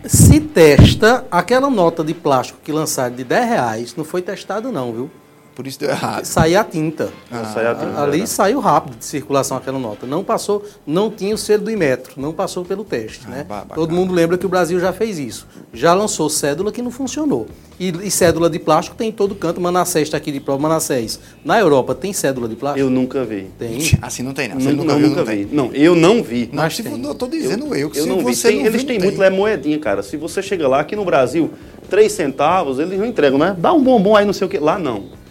Se 0.05 0.39
testa, 0.39 1.25
aquela 1.31 1.69
nota 1.69 2.03
de 2.03 2.13
plástico 2.13 2.59
que 2.63 2.71
lançaram 2.71 3.15
de 3.15 3.23
10 3.23 3.49
reais 3.49 3.95
não 3.95 4.05
foi 4.05 4.21
testado, 4.21 4.71
não, 4.71 4.93
viu? 4.93 5.11
Por 5.55 5.65
isso 5.65 5.79
deu 5.79 5.89
errado. 5.89 6.25
Saiu 6.25 6.59
a 6.59 6.63
tinta. 6.65 7.09
Sai 7.53 7.65
a 7.65 7.73
tinta, 7.73 8.01
Ali 8.03 8.19
né? 8.19 8.25
saiu 8.25 8.59
rápido 8.59 8.97
de 8.97 9.05
circulação 9.05 9.55
aquela 9.55 9.79
nota. 9.79 10.05
Não 10.05 10.21
passou, 10.21 10.65
não 10.85 11.09
tinha 11.09 11.33
o 11.33 11.37
selo 11.37 11.63
do 11.63 11.71
Imetro, 11.71 12.13
não 12.17 12.33
passou 12.33 12.65
pelo 12.65 12.83
teste. 12.83 13.21
Ah, 13.25 13.29
né? 13.29 13.43
bacana. 13.47 13.73
Todo 13.73 13.93
mundo 13.93 14.13
lembra 14.13 14.37
que 14.37 14.45
o 14.45 14.49
Brasil 14.49 14.77
já 14.81 14.91
fez 14.91 15.17
isso. 15.17 15.47
Já 15.73 15.93
lançou 15.93 16.29
cédula 16.29 16.73
que 16.73 16.81
não 16.81 16.91
funcionou. 16.91 17.47
E, 17.79 17.87
e 18.03 18.11
cédula 18.11 18.49
de 18.49 18.59
plástico 18.59 18.97
tem 18.97 19.09
em 19.09 19.11
todo 19.13 19.33
canto. 19.33 19.61
Manassés 19.61 20.03
está 20.09 20.17
aqui 20.17 20.29
de 20.31 20.41
prova. 20.41 20.61
Manassés, 20.61 21.19
na 21.43 21.57
Europa 21.57 21.95
tem 21.95 22.11
cédula 22.11 22.49
de 22.49 22.55
plástico? 22.57 22.85
Eu 22.85 22.89
nunca 22.89 23.23
vi. 23.23 23.47
Tem. 23.57 23.79
Assim 24.01 24.23
não 24.23 24.33
tem, 24.33 24.49
não. 24.49 24.59
Você 24.59 24.67
Não, 24.69 24.75
nunca 24.75 24.91
não, 24.91 24.99
viu, 24.99 25.07
nunca 25.07 25.19
não 25.21 25.27
tem. 25.27 25.45
vi. 25.45 25.55
Não, 25.55 25.71
eu 25.73 25.95
não 25.95 26.21
vi. 26.21 26.49
Não, 26.51 26.63
Mas 26.63 26.75
se 26.75 26.83
tem. 26.83 27.01
eu 27.01 27.15
tô 27.15 27.27
dizendo 27.27 27.73
eu, 27.73 27.89
que 27.89 27.99
Eu 27.99 28.03
se 28.03 28.09
não 28.09 28.17
vi. 28.17 28.35
você 28.35 28.49
Tem- 28.49 28.59
não 28.59 28.65
eles 28.65 28.83
têm 28.83 28.99
muito 28.99 29.17
tem. 29.17 29.25
é 29.25 29.29
moedinha, 29.29 29.79
cara. 29.79 30.03
Se 30.03 30.17
você 30.17 30.41
chega 30.41 30.67
lá, 30.67 30.81
aqui 30.81 30.97
no 30.97 31.05
Brasil, 31.05 31.49
três 31.89 32.11
centavos, 32.11 32.77
eles 32.79 32.99
não 32.99 33.05
entregam, 33.05 33.37
né? 33.39 33.55
Dá 33.57 33.71
um 33.71 33.81
bombom 33.81 34.17
aí, 34.17 34.25
não 34.25 34.33
sei 34.33 34.47
o 34.47 34.49
quê. 34.49 34.59
Lá 34.59 34.77
não. 34.77 35.23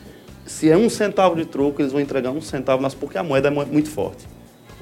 Se 0.47 0.71
é 0.71 0.77
um 0.77 0.89
centavo 0.91 1.37
de 1.37 1.45
troco, 1.47 1.81
eles 1.81 1.93
vão 1.93 2.01
entregar 2.01 2.31
um 2.31 2.41
centavo, 2.41 2.83
mas 2.83 2.95
porque 2.95 3.17
a 3.19 3.23
moeda 3.23 3.49
é 3.49 3.51
mu- 3.51 3.67
muito 3.67 3.91
forte. 3.91 4.27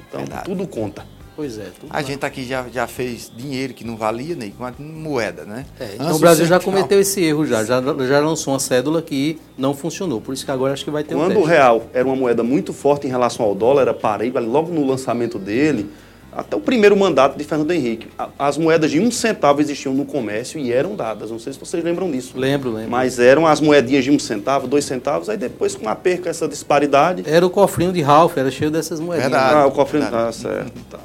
Então, 0.07 0.21
Verdade. 0.21 0.45
tudo 0.45 0.67
conta. 0.67 1.05
Pois 1.35 1.57
é. 1.57 1.63
tudo 1.79 1.89
A 1.89 2.01
gente 2.03 2.23
aqui 2.23 2.43
já, 2.45 2.67
já 2.71 2.85
fez 2.85 3.31
dinheiro 3.35 3.73
que 3.73 3.83
não 3.83 3.97
valia, 3.97 4.35
nem 4.35 4.51
com 4.51 4.63
a 4.63 4.71
moeda, 4.77 5.45
né? 5.45 5.65
É, 5.79 5.85
Antes 5.85 5.95
então 5.95 6.15
o 6.15 6.19
Brasil 6.19 6.45
já 6.45 6.59
cometeu 6.59 6.99
esse 7.01 7.23
erro 7.23 7.43
já, 7.43 7.63
já, 7.63 7.81
já 7.81 8.19
lançou 8.19 8.53
uma 8.53 8.59
cédula 8.59 9.01
que 9.01 9.39
não 9.57 9.73
funcionou. 9.73 10.21
Por 10.21 10.33
isso 10.35 10.45
que 10.45 10.51
agora 10.51 10.73
acho 10.73 10.85
que 10.85 10.91
vai 10.91 11.03
ter 11.03 11.15
um 11.15 11.19
Quando 11.19 11.31
o 11.31 11.35
teste. 11.35 11.49
real 11.49 11.87
era 11.91 12.05
uma 12.05 12.15
moeda 12.15 12.43
muito 12.43 12.71
forte 12.71 13.07
em 13.07 13.09
relação 13.09 13.43
ao 13.47 13.55
dólar, 13.55 13.81
era 13.83 13.93
parei, 13.95 14.29
logo 14.31 14.71
no 14.71 14.85
lançamento 14.85 15.39
dele, 15.39 15.89
até 16.35 16.55
o 16.55 16.59
primeiro 16.59 16.95
mandato 16.97 17.37
de 17.37 17.43
Fernando 17.43 17.71
Henrique, 17.71 18.07
a- 18.17 18.29
as 18.39 18.57
moedas 18.57 18.91
de 18.91 18.99
um 18.99 19.09
centavo 19.11 19.61
existiam 19.61 19.93
no 19.93 20.05
comércio 20.05 20.59
e 20.59 20.71
eram 20.71 20.95
dadas. 20.95 21.31
Não 21.31 21.39
sei 21.39 21.53
se 21.53 21.59
vocês 21.59 21.83
lembram 21.83 22.09
disso. 22.11 22.33
Lembro, 22.37 22.71
lembro. 22.71 22.89
Mas 22.91 23.19
eram 23.19 23.45
as 23.47 23.59
moedinhas 23.61 24.03
de 24.03 24.11
um 24.11 24.17
centavo, 24.19 24.67
dois 24.67 24.85
centavos, 24.85 25.29
aí 25.29 25.37
depois 25.37 25.75
com 25.75 25.87
a 25.87 25.95
perca, 25.95 26.29
essa 26.29 26.47
disparidade. 26.47 27.23
Era 27.25 27.45
o 27.45 27.49
cofrinho 27.49 27.91
de 27.93 28.01
Ralph, 28.01 28.37
era 28.37 28.49
cheio 28.51 28.71
dessas 28.71 28.99
moedinhas. 28.99 29.31
Verdade. 29.31 29.55
Ah, 29.55 29.65
o 29.67 29.71
cofre. 29.71 29.99
verdade. 29.99 30.27
Ah, 30.29 30.31
certo. 30.31 30.71
Tá. 30.89 30.99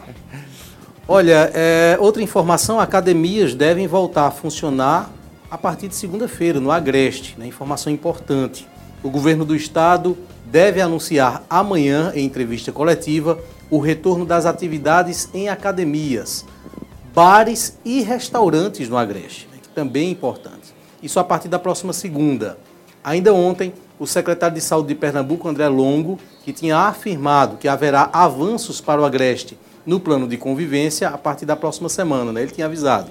Olha, 1.06 1.50
é, 1.54 1.96
outra 2.00 2.22
informação, 2.22 2.78
academias 2.78 3.54
devem 3.54 3.86
voltar 3.86 4.26
a 4.26 4.30
funcionar 4.30 5.10
a 5.50 5.56
partir 5.56 5.88
de 5.88 5.94
segunda-feira, 5.94 6.60
no 6.60 6.70
Agreste. 6.70 7.34
Né? 7.38 7.46
Informação 7.46 7.90
importante. 7.92 8.66
O 9.02 9.08
governo 9.08 9.44
do 9.44 9.56
estado 9.56 10.18
deve 10.44 10.80
anunciar 10.80 11.44
amanhã, 11.48 12.12
em 12.14 12.24
entrevista 12.26 12.70
coletiva, 12.72 13.38
o 13.70 13.78
retorno 13.78 14.24
das 14.24 14.46
atividades 14.46 15.28
em 15.34 15.48
academias, 15.48 16.44
bares 17.14 17.78
e 17.84 18.02
restaurantes 18.02 18.88
no 18.88 18.96
Agreste, 18.96 19.48
né? 19.52 19.58
que 19.62 19.68
também 19.68 20.08
é 20.08 20.10
importante. 20.10 20.74
Isso 21.02 21.20
a 21.20 21.24
partir 21.24 21.48
da 21.48 21.58
próxima 21.58 21.92
segunda. 21.92 22.58
Ainda 23.04 23.32
ontem, 23.32 23.72
o 23.98 24.06
secretário 24.06 24.54
de 24.54 24.60
Saúde 24.60 24.88
de 24.88 24.94
Pernambuco, 24.94 25.48
André 25.48 25.68
Longo, 25.68 26.18
que 26.44 26.52
tinha 26.52 26.76
afirmado 26.76 27.56
que 27.56 27.68
haverá 27.68 28.08
avanços 28.12 28.80
para 28.80 29.00
o 29.00 29.04
Agreste 29.04 29.58
no 29.84 30.00
plano 30.00 30.28
de 30.28 30.36
convivência 30.36 31.08
a 31.08 31.18
partir 31.18 31.46
da 31.46 31.56
próxima 31.56 31.88
semana, 31.88 32.32
né? 32.32 32.42
Ele 32.42 32.50
tinha 32.50 32.66
avisado. 32.66 33.10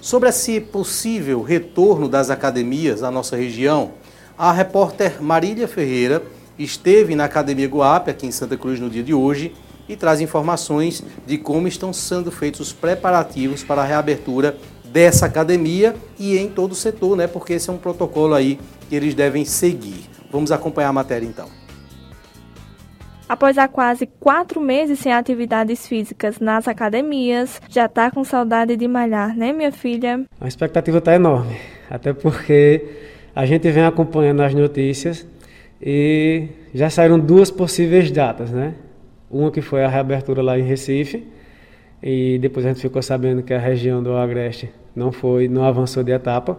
Sobre 0.00 0.28
esse 0.28 0.60
possível 0.60 1.42
retorno 1.42 2.08
das 2.08 2.30
academias 2.30 3.02
à 3.02 3.10
nossa 3.10 3.36
região, 3.36 3.92
a 4.38 4.52
repórter 4.52 5.22
Marília 5.22 5.66
Ferreira 5.66 6.22
esteve 6.58 7.14
na 7.14 7.24
Academia 7.24 7.66
Guape, 7.66 8.10
aqui 8.10 8.26
em 8.26 8.30
Santa 8.30 8.56
Cruz, 8.56 8.78
no 8.78 8.90
dia 8.90 9.02
de 9.02 9.14
hoje, 9.14 9.54
e 9.88 9.96
traz 9.96 10.20
informações 10.20 11.02
de 11.26 11.38
como 11.38 11.68
estão 11.68 11.92
sendo 11.92 12.30
feitos 12.30 12.60
os 12.60 12.72
preparativos 12.72 13.62
para 13.62 13.82
a 13.82 13.84
reabertura 13.84 14.56
dessa 14.84 15.26
academia 15.26 15.94
e 16.18 16.36
em 16.38 16.48
todo 16.48 16.72
o 16.72 16.74
setor, 16.74 17.16
né? 17.16 17.26
Porque 17.26 17.54
esse 17.54 17.68
é 17.68 17.72
um 17.72 17.78
protocolo 17.78 18.34
aí 18.34 18.58
que 18.88 18.94
eles 18.96 19.14
devem 19.14 19.44
seguir. 19.44 20.08
Vamos 20.30 20.50
acompanhar 20.50 20.88
a 20.88 20.92
matéria 20.92 21.26
então. 21.26 21.48
Após 23.28 23.58
há 23.58 23.66
quase 23.66 24.06
quatro 24.06 24.60
meses 24.60 25.00
sem 25.00 25.12
atividades 25.12 25.86
físicas 25.86 26.38
nas 26.38 26.68
academias, 26.68 27.60
já 27.68 27.86
está 27.86 28.08
com 28.08 28.22
saudade 28.22 28.76
de 28.76 28.86
malhar, 28.86 29.36
né, 29.36 29.52
minha 29.52 29.72
filha? 29.72 30.24
A 30.40 30.46
expectativa 30.46 30.98
está 30.98 31.12
enorme, 31.12 31.56
até 31.90 32.12
porque 32.12 32.84
a 33.34 33.44
gente 33.44 33.68
vem 33.70 33.84
acompanhando 33.84 34.42
as 34.42 34.54
notícias 34.54 35.26
e 35.82 36.48
já 36.72 36.88
saíram 36.88 37.18
duas 37.18 37.50
possíveis 37.50 38.10
datas, 38.12 38.50
né? 38.50 38.74
Uma 39.30 39.50
que 39.50 39.60
foi 39.60 39.84
a 39.84 39.88
reabertura 39.88 40.42
lá 40.42 40.58
em 40.58 40.62
Recife 40.62 41.26
e 42.02 42.38
depois 42.38 42.64
a 42.64 42.68
gente 42.68 42.80
ficou 42.80 43.02
sabendo 43.02 43.42
que 43.42 43.52
a 43.52 43.58
região 43.58 44.02
do 44.02 44.14
Agreste 44.14 44.70
não 44.94 45.10
foi, 45.10 45.48
não 45.48 45.64
avançou 45.64 46.02
de 46.02 46.12
etapa. 46.12 46.56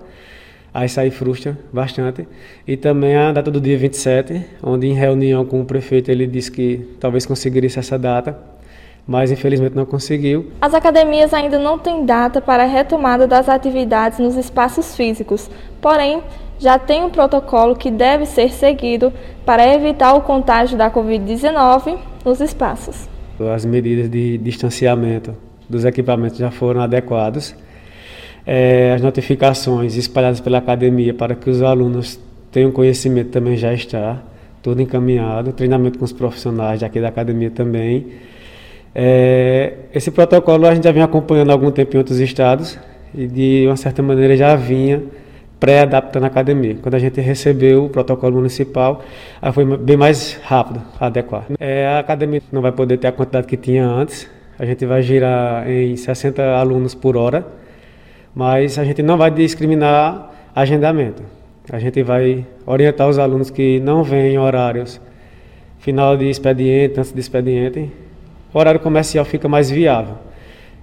Aí 0.74 0.86
isso 0.86 1.00
aí 1.00 1.10
frustra 1.10 1.58
bastante. 1.72 2.28
E 2.68 2.76
também 2.76 3.16
a 3.16 3.32
data 3.32 3.50
do 3.50 3.60
dia 3.60 3.78
27, 3.78 4.46
onde 4.62 4.86
em 4.86 4.94
reunião 4.94 5.46
com 5.46 5.62
o 5.62 5.66
prefeito 5.66 6.12
ele 6.12 6.28
disse 6.28 6.52
que 6.52 6.96
talvez 7.00 7.26
conseguiria 7.26 7.68
essa 7.68 7.98
data, 7.98 8.38
mas 9.08 9.32
infelizmente 9.32 9.76
não 9.76 9.86
conseguiu. 9.86 10.52
As 10.62 10.74
academias 10.74 11.34
ainda 11.34 11.58
não 11.58 11.80
têm 11.80 12.06
data 12.06 12.42
para 12.42 12.64
a 12.64 12.68
retomada 12.68 13.26
das 13.26 13.48
atividades 13.48 14.20
nos 14.20 14.36
espaços 14.36 14.96
físicos, 14.96 15.50
porém 15.82 16.22
já 16.60 16.78
tem 16.78 17.04
um 17.04 17.10
protocolo 17.10 17.76
que 17.76 17.90
deve 17.90 18.26
ser 18.26 18.52
seguido 18.52 19.14
para 19.46 19.74
evitar 19.74 20.14
o 20.14 20.22
contágio 20.22 20.78
da 20.78 20.92
Covid-19 20.92 21.98
nos 22.28 22.42
espaços. 22.42 23.08
As 23.56 23.64
medidas 23.64 24.10
de 24.10 24.38
distanciamento 24.38 25.34
dos 25.70 25.86
equipamentos 25.86 26.38
já 26.38 26.52
foram 26.52 26.82
adequados 26.82 27.56
é, 28.48 28.94
as 28.94 29.02
notificações 29.02 29.98
espalhadas 29.98 30.40
pela 30.40 30.58
academia 30.60 31.14
para 31.14 31.36
que 31.36 31.50
os 31.50 31.62
alunos 31.62 32.18
tenham 32.50 32.72
conhecimento 32.72 33.30
também 33.30 33.58
já 33.58 33.74
está, 33.74 34.22
tudo 34.64 34.82
encaminhado, 34.82 35.52
treinamento 35.52 36.00
com 36.00 36.06
os 36.06 36.14
profissionais 36.14 36.82
aqui 36.82 37.02
da 37.02 37.10
academia 37.10 37.52
também. 37.52 38.08
É, 38.96 39.74
esse 39.94 40.10
protocolo 40.12 40.66
a 40.66 40.74
gente 40.74 40.86
já 40.86 40.94
vem 40.94 41.04
acompanhando 41.04 41.50
há 41.50 41.54
algum 41.54 41.72
tempo 41.72 41.96
em 41.96 41.98
outros 41.98 42.20
estados 42.22 42.80
e 43.14 43.28
de 43.28 43.66
uma 43.68 43.76
certa 43.76 44.02
maneira 44.02 44.38
já 44.38 44.56
vinha 44.56 45.04
pré-adaptando 45.60 46.26
a 46.26 46.28
academia. 46.28 46.78
Quando 46.82 46.96
a 46.96 47.00
gente 47.00 47.20
recebeu 47.20 47.86
o 47.86 47.90
protocolo 47.90 48.36
municipal, 48.36 49.04
aí 49.42 49.52
foi 49.52 49.66
bem 49.78 49.98
mais 49.98 50.40
rápido 50.44 50.82
adequar. 51.00 51.46
É, 51.60 51.88
a 51.88 52.00
academia 52.00 52.42
não 52.52 52.62
vai 52.62 52.72
poder 52.72 52.98
ter 52.98 53.08
a 53.08 53.12
quantidade 53.12 53.48
que 53.48 53.58
tinha 53.58 53.86
antes, 53.86 54.30
a 54.60 54.66
gente 54.66 54.86
vai 54.86 55.02
girar 55.02 55.70
em 55.70 55.96
60 55.96 56.44
alunos 56.56 56.96
por 56.96 57.16
hora, 57.16 57.46
mas 58.34 58.78
a 58.78 58.84
gente 58.84 59.02
não 59.04 59.18
vai 59.18 59.32
discriminar 59.32 60.32
agendamento. 60.56 61.24
A 61.72 61.80
gente 61.80 62.02
vai 62.02 62.46
orientar 62.66 63.10
os 63.10 63.20
alunos 63.20 63.50
que 63.50 63.80
não 63.80 64.04
vêm 64.04 64.34
em 64.34 64.38
horários 64.38 65.02
final 65.80 66.18
de 66.18 66.30
expediente, 66.30 67.00
antes 67.00 67.12
de 67.12 67.20
expediente. 67.20 67.92
O 68.54 68.58
horário 68.58 68.80
comercial 68.80 69.26
fica 69.26 69.48
mais 69.48 69.70
viável. 69.70 70.16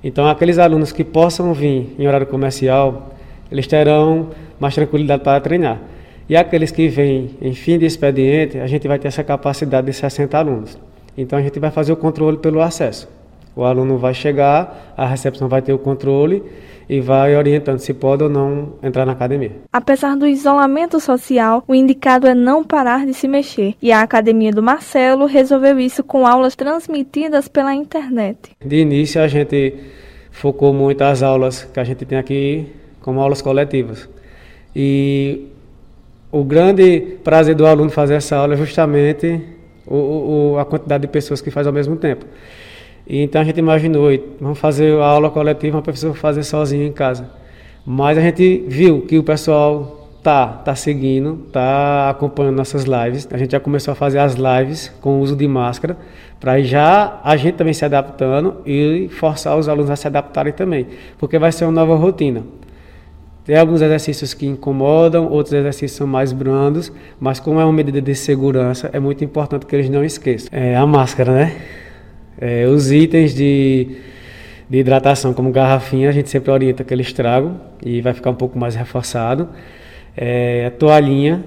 Então, 0.03 0.29
aqueles 0.29 0.59
alunos 0.59 0.93
que 0.93 1.03
possam 1.03 1.55
vir 1.55 1.95
em 1.99 2.07
horário 2.07 2.27
comercial, 2.27 3.14
eles 3.55 3.69
terão 3.69 4.31
mais 4.59 4.75
tranquilidade 4.75 5.23
para 5.23 5.41
treinar. 5.41 5.81
E 6.29 6.37
aqueles 6.37 6.73
que 6.73 6.89
vêm 6.89 7.37
em 7.41 7.55
fim 7.55 7.79
de 7.79 7.87
expediente, 7.87 8.59
a 8.59 8.67
gente 8.67 8.89
vai 8.89 8.99
ter 8.99 9.07
essa 9.07 9.23
capacidade 9.23 9.87
de 9.87 9.93
60 9.93 10.37
alunos. 10.37 10.77
Então, 11.17 11.39
a 11.39 11.43
gente 11.43 11.61
vai 11.61 11.71
fazer 11.71 11.93
o 11.93 11.97
controle 11.97 12.39
pelo 12.39 12.61
acesso. 12.61 13.09
O 13.55 13.63
aluno 13.63 13.97
vai 13.97 14.13
chegar, 14.13 14.93
a 14.97 15.07
recepção 15.07 15.49
vai 15.49 15.63
ter 15.63 15.73
o 15.73 15.79
controle 15.79 16.43
e 16.89 17.01
vai 17.01 17.37
orientando 17.37 17.79
se 17.79 17.95
pode 17.95 18.25
ou 18.25 18.29
não 18.29 18.73
entrar 18.83 19.07
na 19.07 19.13
academia. 19.13 19.53
Apesar 19.73 20.17
do 20.17 20.27
isolamento 20.27 20.99
social, 20.99 21.63
o 21.69 21.75
indicado 21.77 22.27
é 22.27 22.35
não 22.35 22.65
parar 22.65 23.07
de 23.07 23.15
se 23.15 23.29
mexer. 23.29 23.77
E 23.81 23.93
a 23.93 24.01
academia 24.01 24.51
do 24.51 24.65
Marcelo 24.65 25.27
resolveu 25.27 25.79
isso 25.79 26.03
com 26.03 26.27
aulas 26.27 26.57
transmitidas 26.57 27.47
pela 27.47 27.73
internet. 27.73 28.51
De 28.65 28.81
início 28.81 29.23
a 29.23 29.29
gente 29.29 29.75
focou 30.33 30.73
muito 30.73 31.03
as 31.03 31.23
aulas 31.23 31.63
que 31.63 31.79
a 31.79 31.85
gente 31.85 32.05
tem 32.05 32.19
aqui 32.19 32.67
como 33.05 33.21
aulas 33.21 33.43
coletivas. 33.43 34.09
E 34.75 35.49
o 36.33 36.43
grande 36.43 37.19
prazer 37.23 37.55
do 37.55 37.67
aluno 37.67 37.91
fazer 37.91 38.15
essa 38.15 38.35
aula 38.35 38.55
é 38.55 38.57
justamente 38.57 39.43
o, 39.87 40.55
o, 40.55 40.59
a 40.59 40.65
quantidade 40.65 41.03
de 41.03 41.09
pessoas 41.09 41.43
que 41.43 41.51
faz 41.51 41.67
ao 41.67 41.73
mesmo 41.73 41.97
tempo. 41.97 42.25
E 43.07 43.21
então 43.23 43.43
a 43.43 43.45
gente 43.45 43.59
imaginou, 43.59 44.09
vamos 44.41 44.59
fazer 44.59 44.99
a 44.99 45.05
aula 45.05 45.29
coletiva, 45.29 45.77
uma 45.77 45.83
pessoa 45.83 46.15
fazer 46.15 46.43
sozinha 46.45 46.87
em 46.87 46.93
casa. 46.93 47.29
Mas 47.85 48.17
a 48.17 48.23
gente 48.23 48.65
viu 48.67 49.03
que 49.03 49.19
o 49.19 49.23
pessoal 49.23 50.09
tá, 50.23 50.47
tá 50.47 50.75
seguindo, 50.75 51.47
tá 51.53 52.09
acompanhando 52.09 52.57
nossas 52.57 52.85
lives. 52.85 53.29
A 53.31 53.37
gente 53.37 53.53
já 53.53 53.61
começou 53.61 53.93
a 53.93 53.95
fazer 53.95 54.19
as 54.19 54.35
lives 54.35 54.91
com 55.03 55.19
o 55.19 55.21
uso 55.21 55.37
de 55.37 55.47
máscara, 55.47 55.95
para 56.41 56.63
já 56.63 57.21
a 57.23 57.37
gente 57.37 57.57
também 57.57 57.75
se 57.75 57.85
adaptando 57.85 58.63
e 58.65 59.11
forçar 59.11 59.59
os 59.59 59.69
alunos 59.69 59.91
a 59.91 59.97
se 59.97 60.07
adaptarem 60.07 60.55
também, 60.55 60.87
porque 61.19 61.39
vai 61.39 61.53
ser 61.53 61.67
uma 61.67 61.73
nova 61.73 61.95
rotina. 61.97 62.43
Tem 63.45 63.57
alguns 63.57 63.83
exercícios 63.83 64.33
que 64.33 64.47
incomodam, 64.47 65.29
outros 65.29 65.53
exercícios 65.53 65.93
são 65.93 66.07
mais 66.07 66.33
brandos, 66.33 66.91
mas 67.21 67.39
como 67.39 67.61
é 67.61 67.65
uma 67.65 67.73
medida 67.75 68.01
de 68.01 68.15
segurança, 68.15 68.89
é 68.91 68.99
muito 68.99 69.23
importante 69.23 69.67
que 69.67 69.77
eles 69.77 69.91
não 69.91 70.03
esqueçam. 70.03 70.49
É 70.51 70.75
a 70.75 70.87
máscara, 70.87 71.31
né? 71.31 71.57
É, 72.41 72.67
os 72.67 72.91
itens 72.91 73.35
de, 73.35 73.99
de 74.69 74.79
hidratação, 74.79 75.35
como 75.35 75.51
garrafinha, 75.51 76.09
a 76.09 76.13
gente 76.13 76.31
sempre 76.31 76.51
orienta 76.51 76.83
que 76.83 76.95
eles 76.95 77.13
tragam 77.13 77.61
e 77.85 78.01
vai 78.01 78.15
ficar 78.15 78.31
um 78.31 78.35
pouco 78.35 78.59
mais 78.59 78.75
reforçado. 78.75 79.51
É, 80.17 80.67
a 80.67 80.71
toalhinha, 80.71 81.45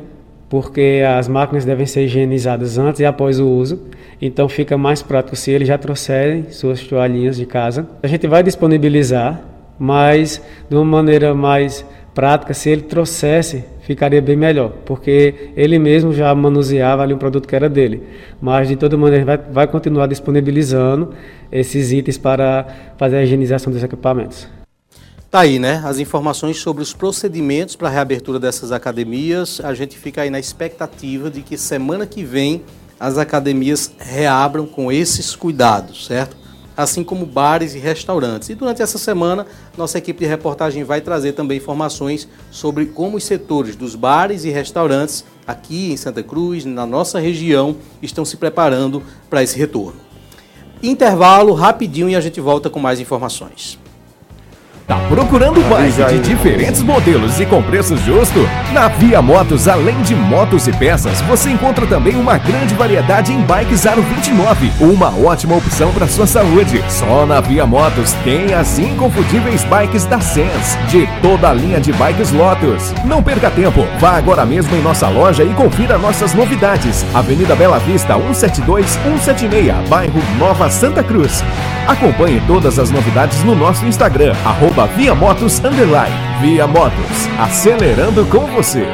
porque 0.49 1.01
as 1.17 1.27
máquinas 1.27 1.65
devem 1.65 1.87
ser 1.87 2.03
higienizadas 2.03 2.77
antes 2.77 3.01
e 3.01 3.05
após 3.05 3.39
o 3.39 3.47
uso, 3.47 3.87
então 4.21 4.47
fica 4.47 4.77
mais 4.77 5.01
prático 5.01 5.35
se 5.35 5.49
eles 5.49 5.67
já 5.67 5.79
trouxerem 5.79 6.51
suas 6.51 6.81
toalhinhas 6.83 7.37
de 7.37 7.45
casa. 7.47 7.87
A 8.03 8.07
gente 8.07 8.27
vai 8.27 8.43
disponibilizar, 8.43 9.41
mas 9.79 10.41
de 10.69 10.75
uma 10.75 10.85
maneira 10.85 11.33
mais 11.33 11.85
prática, 12.13 12.53
se 12.53 12.69
ele 12.69 12.81
trouxesse, 12.81 13.63
ficaria 13.81 14.21
bem 14.21 14.35
melhor, 14.35 14.71
porque 14.85 15.51
ele 15.55 15.77
mesmo 15.77 16.11
já 16.11 16.33
manuseava 16.33 17.03
ali 17.03 17.13
um 17.13 17.17
produto 17.17 17.47
que 17.47 17.55
era 17.55 17.69
dele. 17.69 18.01
Mas 18.41 18.67
de 18.67 18.75
toda 18.75 18.97
maneira 18.97 19.23
vai, 19.23 19.37
vai 19.37 19.67
continuar 19.67 20.07
disponibilizando 20.07 21.13
esses 21.51 21.91
itens 21.91 22.17
para 22.17 22.65
fazer 22.97 23.17
a 23.17 23.23
higienização 23.23 23.71
dos 23.71 23.83
equipamentos. 23.83 24.47
Tá 25.29 25.41
aí, 25.41 25.59
né? 25.59 25.81
As 25.85 25.99
informações 25.99 26.57
sobre 26.57 26.81
os 26.81 26.93
procedimentos 26.93 27.75
para 27.75 27.89
a 27.89 27.91
reabertura 27.91 28.39
dessas 28.39 28.71
academias. 28.71 29.61
A 29.63 29.73
gente 29.73 29.97
fica 29.97 30.21
aí 30.21 30.29
na 30.29 30.39
expectativa 30.39 31.29
de 31.29 31.41
que 31.41 31.57
semana 31.57 32.07
que 32.07 32.23
vem 32.23 32.63
as 32.99 33.17
academias 33.17 33.91
reabram 33.99 34.65
com 34.65 34.91
esses 34.91 35.35
cuidados, 35.35 36.07
certo? 36.07 36.35
Assim 36.77 37.03
como 37.03 37.25
bares 37.25 37.73
e 37.73 37.79
restaurantes. 37.79 38.49
E 38.49 38.55
durante 38.55 38.83
essa 38.83 38.99
semana, 38.99 39.47
nossa 39.75 39.97
equipe 39.97 40.19
de 40.19 40.27
reportagem 40.27 40.83
vai 40.83 41.01
trazer 41.01 41.33
também 41.33 41.57
informações 41.57 42.27
sobre 42.51 42.85
como 42.85 43.17
os 43.17 43.23
setores 43.23 43.75
dos 43.75 43.95
bares 43.95 44.45
e 44.45 44.51
restaurantes 44.51 45.25
aqui 45.47 45.91
em 45.91 45.97
Santa 45.97 46.21
Cruz, 46.21 46.63
na 46.63 46.85
nossa 46.85 47.19
região, 47.19 47.77
estão 48.01 48.23
se 48.23 48.37
preparando 48.37 49.01
para 49.27 49.41
esse 49.41 49.57
retorno. 49.57 49.99
Intervalo 50.83 51.53
rapidinho 51.53 52.09
e 52.09 52.15
a 52.15 52.21
gente 52.21 52.39
volta 52.39 52.69
com 52.69 52.79
mais 52.79 52.99
informações. 52.99 53.79
Tá 54.87 54.97
procurando 55.09 55.59
bike 55.69 56.01
de 56.13 56.19
diferentes 56.29 56.81
modelos 56.81 57.41
e 57.41 57.45
com 57.45 57.61
preço 57.61 57.97
justo? 57.97 58.39
Na 58.71 58.87
Via 58.87 59.21
Motos, 59.21 59.67
além 59.67 60.01
de 60.03 60.15
motos 60.15 60.65
e 60.65 60.71
peças, 60.71 61.19
você 61.23 61.49
encontra 61.49 61.85
também 61.85 62.15
uma 62.15 62.37
grande 62.37 62.73
variedade 62.73 63.33
em 63.33 63.41
bikes 63.41 63.85
Aro 63.85 64.01
29, 64.01 64.71
uma 64.79 65.09
ótima 65.09 65.57
opção 65.57 65.91
para 65.91 66.07
sua 66.07 66.25
saúde. 66.25 66.81
Só 66.87 67.25
na 67.25 67.41
Via 67.41 67.65
Motos 67.65 68.13
tem 68.23 68.53
as 68.53 68.79
inconfundíveis 68.79 69.65
bikes 69.65 70.05
da 70.05 70.21
Sense, 70.21 70.77
de 70.87 71.05
toda 71.21 71.49
a 71.49 71.53
linha 71.53 71.81
de 71.81 71.91
bikes 71.91 72.31
Lotus. 72.31 72.93
Não 73.03 73.21
perca 73.21 73.51
tempo, 73.51 73.85
vá 73.99 74.11
agora 74.11 74.45
mesmo 74.45 74.73
em 74.73 74.81
nossa 74.81 75.09
loja 75.09 75.43
e 75.43 75.53
confira 75.53 75.97
nossas 75.97 76.33
novidades. 76.33 77.05
Avenida 77.13 77.57
Bela 77.57 77.79
Vista, 77.79 78.13
172 78.13 78.85
176, 78.85 79.89
bairro 79.89 80.23
Nova 80.39 80.69
Santa 80.69 81.03
Cruz. 81.03 81.43
Acompanhe 81.87 82.41
todas 82.47 82.77
as 82.79 82.89
novidades 82.89 83.41
no 83.43 83.55
nosso 83.55 83.85
Instagram, 83.85 84.33
arroba 84.45 84.76
Via 84.85 85.15
Motos 85.15 85.59
Underline. 85.59 86.15
Via 86.39 86.67
Motos, 86.67 87.27
acelerando 87.39 88.23
com 88.27 88.45
você. 88.45 88.85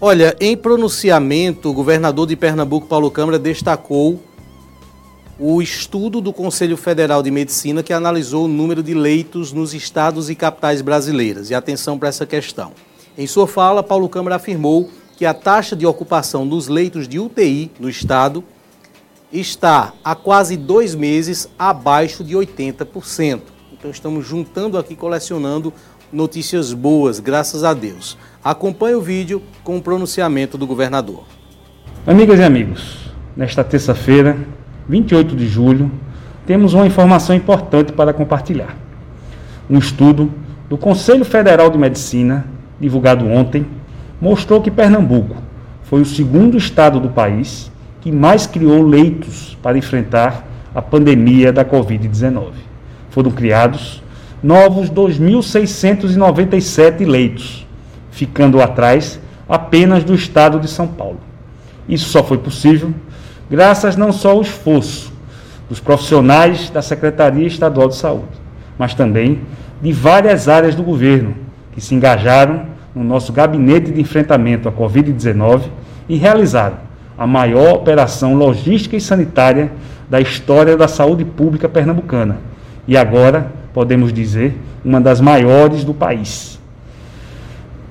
Olha, 0.00 0.34
em 0.40 0.56
pronunciamento, 0.56 1.70
o 1.70 1.72
governador 1.72 2.26
de 2.26 2.34
Pernambuco, 2.34 2.88
Paulo 2.88 3.10
Câmara, 3.12 3.38
destacou 3.38 4.20
o 5.38 5.62
estudo 5.62 6.20
do 6.20 6.32
Conselho 6.32 6.76
Federal 6.76 7.22
de 7.22 7.30
Medicina 7.30 7.80
que 7.80 7.92
analisou 7.92 8.46
o 8.46 8.48
número 8.48 8.82
de 8.82 8.92
leitos 8.92 9.52
nos 9.52 9.72
estados 9.72 10.28
e 10.28 10.34
capitais 10.34 10.82
brasileiras. 10.82 11.48
E 11.50 11.54
atenção 11.54 11.96
para 11.96 12.08
essa 12.08 12.26
questão. 12.26 12.72
Em 13.16 13.26
sua 13.28 13.46
fala, 13.46 13.84
Paulo 13.84 14.08
Câmara 14.08 14.36
afirmou 14.36 14.90
que 15.16 15.24
a 15.24 15.32
taxa 15.32 15.76
de 15.76 15.86
ocupação 15.86 16.46
dos 16.46 16.66
leitos 16.66 17.06
de 17.06 17.20
UTI 17.20 17.70
no 17.78 17.88
estado 17.88 18.42
está 19.32 19.92
há 20.02 20.14
quase 20.14 20.56
dois 20.56 20.94
meses 20.94 21.48
abaixo 21.58 22.24
de 22.24 22.34
80%. 22.34 23.40
Então 23.72 23.90
estamos 23.90 24.26
juntando 24.26 24.78
aqui, 24.78 24.96
colecionando 24.96 25.72
notícias 26.12 26.72
boas, 26.72 27.20
graças 27.20 27.62
a 27.64 27.74
Deus. 27.74 28.16
Acompanhe 28.42 28.94
o 28.94 29.00
vídeo 29.00 29.42
com 29.62 29.76
o 29.76 29.82
pronunciamento 29.82 30.56
do 30.56 30.66
governador. 30.66 31.24
Amigas 32.06 32.40
e 32.40 32.42
amigos, 32.42 33.10
nesta 33.36 33.62
terça-feira, 33.62 34.36
28 34.88 35.36
de 35.36 35.46
julho, 35.46 35.90
temos 36.46 36.72
uma 36.72 36.86
informação 36.86 37.36
importante 37.36 37.92
para 37.92 38.14
compartilhar. 38.14 38.74
Um 39.68 39.78
estudo 39.78 40.32
do 40.68 40.78
Conselho 40.78 41.24
Federal 41.24 41.68
de 41.68 41.76
Medicina, 41.76 42.46
divulgado 42.80 43.26
ontem, 43.28 43.66
mostrou 44.18 44.62
que 44.62 44.70
Pernambuco 44.70 45.36
foi 45.82 46.00
o 46.00 46.06
segundo 46.06 46.56
estado 46.56 46.98
do 46.98 47.10
país 47.10 47.70
que 48.00 48.12
mais 48.12 48.46
criou 48.46 48.82
leitos 48.82 49.58
para 49.62 49.76
enfrentar 49.76 50.46
a 50.74 50.80
pandemia 50.80 51.52
da 51.52 51.62
Covid-19. 51.64 52.52
Foram 53.10 53.30
criados 53.30 54.02
novos 54.42 54.90
2.697 54.90 57.06
leitos, 57.06 57.66
ficando 58.10 58.62
atrás 58.62 59.20
apenas 59.48 60.04
do 60.04 60.14
estado 60.14 60.60
de 60.60 60.68
São 60.68 60.86
Paulo. 60.86 61.18
Isso 61.88 62.10
só 62.10 62.22
foi 62.22 62.38
possível 62.38 62.94
graças 63.50 63.96
não 63.96 64.12
só 64.12 64.32
ao 64.32 64.42
esforço 64.42 65.10
dos 65.68 65.80
profissionais 65.80 66.70
da 66.70 66.82
Secretaria 66.82 67.46
Estadual 67.46 67.88
de 67.88 67.96
Saúde, 67.96 68.28
mas 68.78 68.94
também 68.94 69.40
de 69.80 69.92
várias 69.92 70.48
áreas 70.48 70.74
do 70.74 70.82
governo 70.82 71.34
que 71.72 71.80
se 71.80 71.94
engajaram 71.94 72.66
no 72.94 73.02
nosso 73.02 73.32
gabinete 73.32 73.92
de 73.92 74.00
enfrentamento 74.00 74.68
à 74.68 74.72
Covid-19 74.72 75.62
e 76.08 76.16
realizaram 76.16 76.87
a 77.18 77.26
maior 77.26 77.74
operação 77.74 78.34
logística 78.34 78.96
e 78.96 79.00
sanitária 79.00 79.72
da 80.08 80.20
história 80.20 80.76
da 80.76 80.86
saúde 80.86 81.24
pública 81.24 81.68
pernambucana. 81.68 82.38
E 82.86 82.96
agora, 82.96 83.52
podemos 83.74 84.12
dizer, 84.12 84.56
uma 84.84 85.00
das 85.00 85.20
maiores 85.20 85.82
do 85.82 85.92
país. 85.92 86.60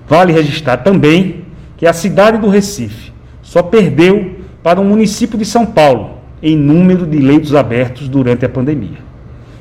Vale 0.08 0.32
registrar 0.32 0.78
também 0.78 1.46
que 1.76 1.86
a 1.86 1.92
cidade 1.92 2.38
do 2.38 2.48
Recife 2.48 3.12
só 3.42 3.62
perdeu 3.62 4.38
para 4.64 4.80
o 4.80 4.86
município 4.86 5.38
de 5.38 5.46
São 5.46 5.66
Paulo 5.66 6.18
em 6.42 6.56
número 6.56 7.06
de 7.06 7.18
leitos 7.18 7.54
abertos 7.54 8.08
durante 8.08 8.46
a 8.46 8.50
pandemia. 8.50 9.06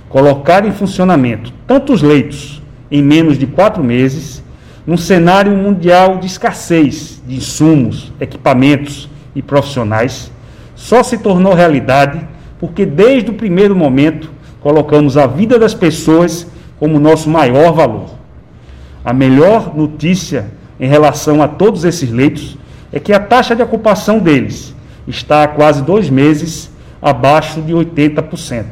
Colocar 0.08 0.64
em 0.64 0.70
funcionamento 0.70 1.52
tantos 1.66 2.02
leitos 2.02 2.62
em 2.90 3.02
menos 3.02 3.36
de 3.36 3.46
quatro 3.46 3.82
meses, 3.82 4.42
num 4.86 4.96
cenário 4.96 5.52
mundial 5.52 6.18
de 6.18 6.26
escassez 6.26 7.20
de 7.26 7.34
insumos, 7.36 8.12
equipamentos 8.20 9.08
e 9.36 9.42
profissionais, 9.42 10.32
só 10.74 11.04
se 11.04 11.18
tornou 11.18 11.54
realidade 11.54 12.26
porque, 12.58 12.84
desde 12.84 13.30
o 13.30 13.34
primeiro 13.34 13.76
momento, 13.76 14.30
colocamos 14.60 15.16
a 15.16 15.28
vida 15.28 15.58
das 15.58 15.74
pessoas 15.74 16.46
como 16.80 16.98
nosso 16.98 17.30
maior 17.30 17.72
valor. 17.72 18.10
A 19.04 19.12
melhor 19.12 19.76
notícia 19.76 20.46
em 20.80 20.88
relação 20.88 21.40
a 21.40 21.46
todos 21.46 21.84
esses 21.84 22.10
leitos 22.10 22.58
é 22.92 22.98
que 22.98 23.12
a 23.12 23.20
taxa 23.20 23.54
de 23.54 23.62
ocupação 23.62 24.18
deles 24.18 24.74
está 25.06 25.44
há 25.44 25.48
quase 25.48 25.82
dois 25.82 26.10
meses 26.10 26.68
abaixo 27.00 27.62
de 27.62 27.72
80%, 27.72 28.64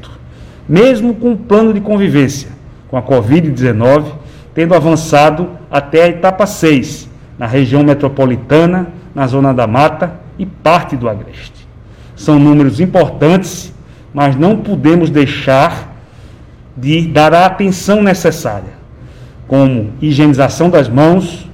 mesmo 0.69 1.15
com 1.15 1.33
o 1.35 1.37
plano 1.37 1.73
de 1.73 1.81
convivência 1.81 2.49
com 2.89 2.97
a 2.97 3.03
Covid-19 3.03 4.25
tendo 4.55 4.75
avançado 4.75 5.51
até 5.71 6.05
a 6.05 6.09
etapa 6.09 6.47
6, 6.47 7.11
na 7.37 7.47
região 7.47 7.83
metropolitana, 7.83 8.87
na 9.15 9.27
Zona 9.27 9.53
da 9.53 9.67
Mata 9.67 10.21
e 10.39 10.47
parte 10.47 10.97
do 10.97 11.09
Agreste. 11.09 11.67
São 12.17 12.39
números 12.39 12.81
importantes, 12.81 13.73
mas 14.13 14.37
não 14.37 14.59
podemos 14.59 15.11
deixar 15.11 15.95
de 16.77 17.07
dar 17.07 17.33
a 17.35 17.47
atenção 17.47 18.03
necessária, 18.03 18.73
como 19.47 19.93
higienização 20.01 20.69
das 20.71 20.89
mãos, 20.89 21.49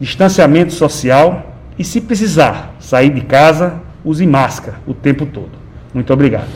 distanciamento 0.00 0.72
social 0.72 1.54
e, 1.78 1.84
se 1.84 2.00
precisar 2.00 2.74
sair 2.78 3.10
de 3.10 3.22
casa, 3.22 3.80
use 4.04 4.26
máscara 4.26 4.78
o 4.86 4.94
tempo 4.94 5.26
todo. 5.26 5.50
Muito 5.92 6.12
obrigado. 6.12 6.48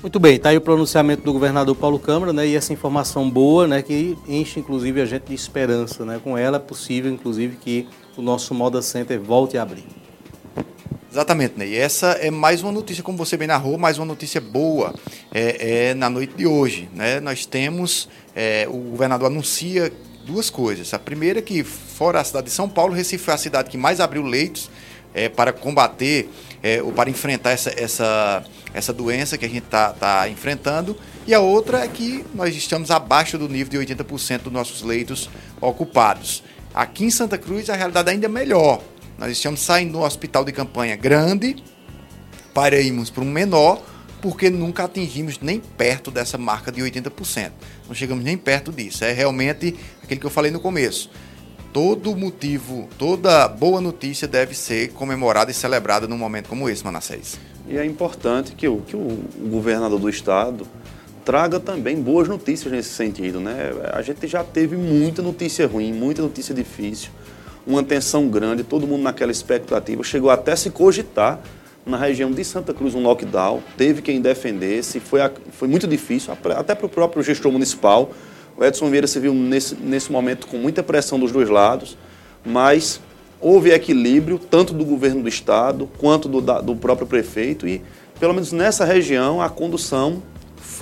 Muito 0.00 0.18
bem, 0.18 0.34
está 0.34 0.48
aí 0.48 0.56
o 0.56 0.60
pronunciamento 0.60 1.22
do 1.22 1.32
governador 1.32 1.76
Paulo 1.76 1.96
Câmara, 1.96 2.32
né, 2.32 2.44
e 2.44 2.56
essa 2.56 2.72
informação 2.72 3.30
boa, 3.30 3.68
né, 3.68 3.82
que 3.82 4.18
enche 4.26 4.58
inclusive 4.58 5.00
a 5.00 5.06
gente 5.06 5.28
de 5.28 5.34
esperança, 5.34 6.04
né, 6.04 6.20
com 6.22 6.36
ela 6.36 6.56
é 6.56 6.60
possível 6.60 7.08
inclusive 7.08 7.54
que 7.54 7.86
o 8.16 8.22
nosso 8.22 8.54
Moda 8.54 8.82
Center 8.82 9.20
volte 9.20 9.56
a 9.56 9.62
abrir. 9.62 9.84
Exatamente, 11.10 11.58
Ney. 11.58 11.76
Essa 11.76 12.12
é 12.12 12.30
mais 12.30 12.62
uma 12.62 12.72
notícia, 12.72 13.02
como 13.02 13.18
você 13.18 13.36
bem 13.36 13.46
narrou, 13.46 13.76
mais 13.76 13.98
uma 13.98 14.06
notícia 14.06 14.40
boa 14.40 14.94
é, 15.30 15.90
é 15.90 15.94
na 15.94 16.08
noite 16.08 16.34
de 16.34 16.46
hoje. 16.46 16.88
Né? 16.94 17.20
Nós 17.20 17.44
temos, 17.44 18.08
é, 18.34 18.66
o 18.68 18.78
governador 18.78 19.26
anuncia 19.26 19.92
duas 20.24 20.48
coisas. 20.48 20.94
A 20.94 20.98
primeira 20.98 21.40
é 21.40 21.42
que, 21.42 21.62
fora 21.62 22.20
a 22.20 22.24
cidade 22.24 22.46
de 22.46 22.52
São 22.52 22.68
Paulo, 22.68 22.94
Recife 22.94 23.22
foi 23.22 23.34
a 23.34 23.36
cidade 23.36 23.68
que 23.68 23.76
mais 23.76 24.00
abriu 24.00 24.22
leitos 24.22 24.70
é, 25.12 25.28
para 25.28 25.52
combater 25.52 26.30
é, 26.62 26.82
ou 26.82 26.92
para 26.92 27.10
enfrentar 27.10 27.50
essa, 27.50 27.72
essa, 27.76 28.44
essa 28.72 28.92
doença 28.92 29.36
que 29.36 29.44
a 29.44 29.48
gente 29.48 29.64
está 29.64 29.92
tá 29.92 30.28
enfrentando. 30.28 30.96
E 31.26 31.34
a 31.34 31.40
outra 31.40 31.84
é 31.84 31.88
que 31.88 32.24
nós 32.34 32.56
estamos 32.56 32.90
abaixo 32.90 33.36
do 33.36 33.48
nível 33.48 33.84
de 33.84 33.94
80% 33.94 34.44
dos 34.44 34.52
nossos 34.52 34.82
leitos 34.82 35.28
ocupados. 35.60 36.42
Aqui 36.74 37.04
em 37.04 37.10
Santa 37.10 37.36
Cruz 37.36 37.68
a 37.68 37.76
realidade 37.76 38.10
ainda 38.10 38.26
é 38.26 38.28
melhor. 38.28 38.82
Nós 39.18 39.30
estamos 39.32 39.60
saindo 39.60 39.92
do 39.92 40.00
hospital 40.00 40.44
de 40.44 40.52
campanha 40.52 40.96
grande 40.96 41.56
para 42.54 42.76
para 43.14 43.24
um 43.24 43.30
menor, 43.30 43.82
porque 44.20 44.50
nunca 44.50 44.84
atingimos 44.84 45.38
nem 45.40 45.60
perto 45.60 46.10
dessa 46.10 46.38
marca 46.38 46.70
de 46.72 46.80
80%. 46.80 47.50
Não 47.86 47.94
chegamos 47.94 48.24
nem 48.24 48.36
perto 48.36 48.72
disso. 48.72 49.04
É 49.04 49.12
realmente 49.12 49.76
aquilo 50.02 50.20
que 50.20 50.26
eu 50.26 50.30
falei 50.30 50.50
no 50.50 50.60
começo 50.60 51.10
todo 51.72 52.14
motivo, 52.14 52.86
toda 52.98 53.48
boa 53.48 53.80
notícia 53.80 54.28
deve 54.28 54.54
ser 54.54 54.92
comemorada 54.92 55.50
e 55.50 55.54
celebrada 55.54 56.06
num 56.06 56.18
momento 56.18 56.48
como 56.48 56.68
esse, 56.68 56.84
Manassés. 56.84 57.40
E 57.66 57.78
é 57.78 57.84
importante 57.84 58.52
que 58.52 58.68
o, 58.68 58.78
que 58.78 58.94
o 58.94 59.22
governador 59.50 59.98
do 59.98 60.08
estado 60.08 60.66
traga 61.24 61.60
também 61.60 61.96
boas 62.00 62.28
notícias 62.28 62.72
nesse 62.72 62.90
sentido. 62.90 63.40
Né? 63.40 63.72
A 63.92 64.02
gente 64.02 64.26
já 64.26 64.42
teve 64.42 64.76
muita 64.76 65.22
notícia 65.22 65.66
ruim, 65.66 65.92
muita 65.92 66.22
notícia 66.22 66.54
difícil, 66.54 67.10
uma 67.66 67.82
tensão 67.82 68.28
grande, 68.28 68.62
todo 68.62 68.86
mundo 68.86 69.02
naquela 69.02 69.32
expectativa. 69.32 70.02
Chegou 70.02 70.30
até 70.30 70.54
se 70.56 70.70
cogitar 70.70 71.40
na 71.84 71.96
região 71.96 72.30
de 72.30 72.44
Santa 72.44 72.72
Cruz 72.72 72.94
um 72.94 73.02
lockdown, 73.02 73.60
teve 73.76 74.02
quem 74.02 74.20
defendesse, 74.20 75.00
foi, 75.00 75.20
foi 75.50 75.66
muito 75.66 75.86
difícil, 75.86 76.32
até 76.32 76.74
para 76.74 76.86
o 76.86 76.88
próprio 76.88 77.22
gestor 77.22 77.50
municipal 77.50 78.12
o 78.56 78.64
Edson 78.64 78.90
Vieira 78.90 79.06
se 79.06 79.18
viu 79.18 79.34
nesse, 79.34 79.74
nesse 79.74 80.12
momento 80.12 80.46
com 80.46 80.56
muita 80.56 80.82
pressão 80.82 81.18
dos 81.18 81.32
dois 81.32 81.48
lados, 81.48 81.96
mas 82.44 83.00
houve 83.40 83.70
equilíbrio 83.70 84.38
tanto 84.38 84.74
do 84.74 84.84
governo 84.84 85.22
do 85.22 85.28
estado 85.28 85.88
quanto 85.98 86.28
do, 86.28 86.40
da, 86.40 86.60
do 86.60 86.76
próprio 86.76 87.06
prefeito 87.06 87.66
e, 87.66 87.82
pelo 88.20 88.34
menos 88.34 88.52
nessa 88.52 88.84
região, 88.84 89.40
a 89.40 89.48
condução 89.48 90.22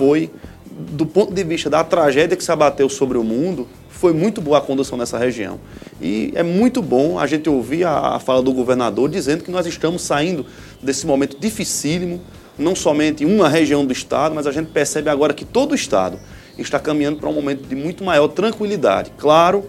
foi, 0.01 0.31
do 0.65 1.05
ponto 1.05 1.31
de 1.31 1.43
vista 1.43 1.69
da 1.69 1.83
tragédia 1.83 2.35
que 2.35 2.43
se 2.43 2.51
abateu 2.51 2.89
sobre 2.89 3.19
o 3.19 3.23
mundo, 3.23 3.67
foi 3.87 4.13
muito 4.13 4.41
boa 4.41 4.57
a 4.57 4.61
condução 4.61 4.97
nessa 4.97 5.15
região. 5.15 5.59
E 6.01 6.31
é 6.33 6.41
muito 6.41 6.81
bom 6.81 7.19
a 7.19 7.27
gente 7.27 7.47
ouvir 7.47 7.83
a, 7.83 8.15
a 8.15 8.19
fala 8.19 8.41
do 8.41 8.51
governador 8.51 9.07
dizendo 9.07 9.43
que 9.43 9.51
nós 9.51 9.67
estamos 9.67 10.01
saindo 10.01 10.43
desse 10.81 11.05
momento 11.05 11.37
dificílimo, 11.39 12.19
não 12.57 12.75
somente 12.75 13.23
uma 13.23 13.47
região 13.47 13.85
do 13.85 13.93
estado, 13.93 14.33
mas 14.33 14.47
a 14.47 14.51
gente 14.51 14.71
percebe 14.71 15.07
agora 15.07 15.35
que 15.35 15.45
todo 15.45 15.73
o 15.73 15.75
estado 15.75 16.17
está 16.57 16.79
caminhando 16.79 17.19
para 17.19 17.29
um 17.29 17.33
momento 17.33 17.67
de 17.67 17.75
muito 17.75 18.03
maior 18.03 18.27
tranquilidade. 18.27 19.11
Claro, 19.19 19.65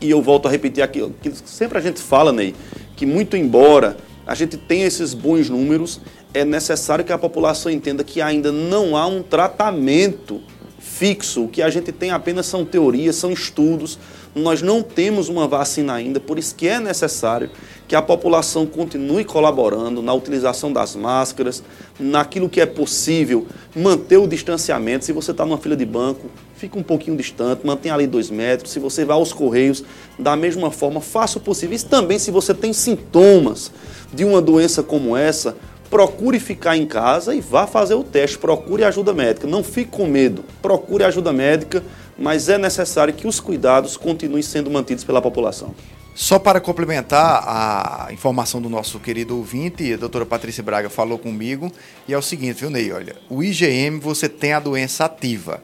e 0.00 0.10
eu 0.10 0.20
volto 0.20 0.48
a 0.48 0.50
repetir 0.50 0.82
aqui, 0.82 1.08
que 1.22 1.32
sempre 1.44 1.78
a 1.78 1.80
gente 1.80 2.00
fala, 2.00 2.32
Ney, 2.32 2.52
que 2.96 3.06
muito 3.06 3.36
embora 3.36 3.96
a 4.26 4.34
gente 4.34 4.56
tenha 4.56 4.86
esses 4.86 5.14
bons 5.14 5.48
números, 5.48 6.00
é 6.32 6.44
necessário 6.44 7.04
que 7.04 7.12
a 7.12 7.18
população 7.18 7.70
entenda 7.70 8.04
que 8.04 8.20
ainda 8.20 8.52
não 8.52 8.96
há 8.96 9.06
um 9.06 9.22
tratamento 9.22 10.40
fixo. 10.78 11.44
O 11.44 11.48
que 11.48 11.62
a 11.62 11.70
gente 11.70 11.90
tem 11.92 12.10
apenas 12.10 12.46
são 12.46 12.64
teorias, 12.64 13.16
são 13.16 13.32
estudos. 13.32 13.98
Nós 14.34 14.62
não 14.62 14.82
temos 14.82 15.28
uma 15.28 15.46
vacina 15.46 15.94
ainda, 15.94 16.18
por 16.18 16.38
isso 16.38 16.54
que 16.54 16.66
é 16.66 16.80
necessário 16.80 17.50
que 17.86 17.94
a 17.94 18.00
população 18.00 18.64
continue 18.64 19.24
colaborando 19.24 20.00
na 20.00 20.14
utilização 20.14 20.72
das 20.72 20.96
máscaras, 20.96 21.62
naquilo 22.00 22.48
que 22.48 22.60
é 22.60 22.66
possível, 22.66 23.46
manter 23.76 24.16
o 24.16 24.26
distanciamento. 24.26 25.04
Se 25.04 25.12
você 25.12 25.32
está 25.32 25.44
numa 25.44 25.58
fila 25.58 25.76
de 25.76 25.84
banco, 25.84 26.30
fica 26.62 26.78
um 26.78 26.82
pouquinho 26.82 27.16
distante, 27.16 27.66
mantenha 27.66 27.92
ali 27.92 28.06
dois 28.06 28.30
metros. 28.30 28.70
Se 28.70 28.78
você 28.78 29.04
vai 29.04 29.16
aos 29.16 29.32
correios, 29.32 29.82
da 30.16 30.36
mesma 30.36 30.70
forma, 30.70 31.00
faça 31.00 31.38
o 31.38 31.40
possível. 31.40 31.74
Isso 31.74 31.86
também, 31.86 32.20
se 32.20 32.30
você 32.30 32.54
tem 32.54 32.72
sintomas 32.72 33.72
de 34.12 34.24
uma 34.24 34.40
doença 34.40 34.80
como 34.80 35.16
essa, 35.16 35.56
procure 35.90 36.38
ficar 36.38 36.76
em 36.76 36.86
casa 36.86 37.34
e 37.34 37.40
vá 37.40 37.66
fazer 37.66 37.94
o 37.94 38.04
teste, 38.04 38.38
procure 38.38 38.84
ajuda 38.84 39.12
médica. 39.12 39.44
Não 39.44 39.64
fique 39.64 39.90
com 39.90 40.06
medo, 40.06 40.44
procure 40.62 41.02
ajuda 41.02 41.32
médica, 41.32 41.82
mas 42.16 42.48
é 42.48 42.56
necessário 42.56 43.12
que 43.12 43.26
os 43.26 43.40
cuidados 43.40 43.96
continuem 43.96 44.42
sendo 44.42 44.70
mantidos 44.70 45.02
pela 45.02 45.20
população. 45.20 45.74
Só 46.14 46.38
para 46.38 46.60
complementar 46.60 47.42
a 47.44 48.12
informação 48.12 48.62
do 48.62 48.68
nosso 48.68 49.00
querido 49.00 49.36
ouvinte, 49.36 49.92
a 49.94 49.96
doutora 49.96 50.24
Patrícia 50.24 50.62
Braga 50.62 50.88
falou 50.88 51.18
comigo, 51.18 51.72
e 52.06 52.14
é 52.14 52.18
o 52.18 52.22
seguinte, 52.22 52.60
viu, 52.60 52.70
Ney? 52.70 52.92
Olha, 52.92 53.16
o 53.28 53.42
IgM 53.42 53.98
você 53.98 54.28
tem 54.28 54.52
a 54.52 54.60
doença 54.60 55.06
ativa. 55.06 55.60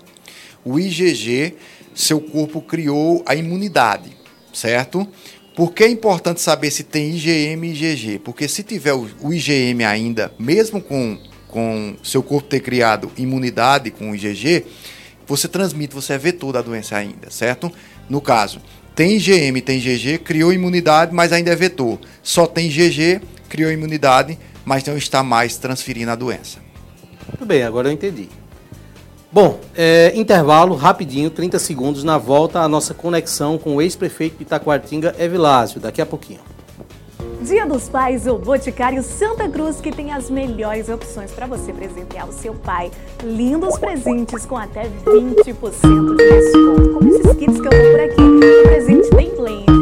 O 0.64 0.78
IgG, 0.78 1.54
seu 1.94 2.20
corpo 2.20 2.60
criou 2.60 3.22
a 3.26 3.34
imunidade, 3.34 4.16
certo? 4.52 5.06
Por 5.56 5.72
que 5.72 5.82
é 5.82 5.88
importante 5.88 6.40
saber 6.40 6.70
se 6.70 6.84
tem 6.84 7.16
IgM 7.16 7.64
e 7.64 7.70
IgG? 7.70 8.18
Porque 8.20 8.46
se 8.46 8.62
tiver 8.62 8.92
o 8.94 9.32
IgM 9.32 9.84
ainda, 9.84 10.32
mesmo 10.38 10.80
com, 10.80 11.18
com 11.48 11.96
seu 12.02 12.22
corpo 12.22 12.48
ter 12.48 12.60
criado 12.60 13.10
imunidade 13.16 13.90
com 13.90 14.10
o 14.10 14.14
IgG, 14.14 14.64
você 15.26 15.48
transmite, 15.48 15.94
você 15.94 16.12
é 16.12 16.18
vetor 16.18 16.52
da 16.52 16.62
doença 16.62 16.96
ainda, 16.96 17.30
certo? 17.30 17.72
No 18.08 18.20
caso, 18.20 18.60
tem 18.94 19.16
IgM, 19.16 19.60
tem 19.60 19.78
IgG, 19.78 20.18
criou 20.18 20.52
imunidade, 20.52 21.14
mas 21.14 21.32
ainda 21.32 21.50
é 21.52 21.56
vetor. 21.56 21.98
Só 22.22 22.46
tem 22.46 22.68
IgG, 22.68 23.20
criou 23.48 23.70
imunidade, 23.70 24.38
mas 24.64 24.84
não 24.84 24.96
está 24.96 25.22
mais 25.22 25.56
transferindo 25.56 26.10
a 26.10 26.14
doença. 26.14 26.58
Muito 27.26 27.44
bem, 27.44 27.62
agora 27.62 27.88
eu 27.88 27.92
entendi. 27.92 28.28
Bom, 29.30 29.60
é, 29.76 30.12
intervalo 30.14 30.74
rapidinho, 30.74 31.28
30 31.28 31.58
segundos, 31.58 32.02
na 32.02 32.16
volta 32.16 32.60
a 32.60 32.68
nossa 32.68 32.94
conexão 32.94 33.58
com 33.58 33.76
o 33.76 33.82
ex-prefeito 33.82 34.38
de 34.38 34.44
Itacoatinga, 34.44 35.14
Evilásio, 35.18 35.78
daqui 35.78 36.00
a 36.00 36.06
pouquinho. 36.06 36.40
Dia 37.42 37.66
dos 37.66 37.90
Pais, 37.90 38.26
o 38.26 38.38
Boticário 38.38 39.02
Santa 39.02 39.46
Cruz, 39.46 39.82
que 39.82 39.92
tem 39.92 40.12
as 40.12 40.30
melhores 40.30 40.88
opções 40.88 41.30
para 41.30 41.46
você 41.46 41.72
presentear 41.74 42.26
o 42.26 42.32
seu 42.32 42.54
pai. 42.54 42.90
Lindos 43.22 43.78
presentes 43.78 44.46
com 44.46 44.56
até 44.56 44.90
20% 45.04 45.04
de 45.04 45.44
desconto, 45.44 46.92
como 46.94 47.08
esses 47.08 47.36
kits 47.36 47.60
que 47.60 47.66
eu 47.66 47.82
vou 47.82 47.90
por 47.90 48.00
aqui. 48.00 48.22
O 48.22 48.62
presente 48.64 49.10
tem 49.10 49.34
blend 49.36 49.66
de 49.66 49.77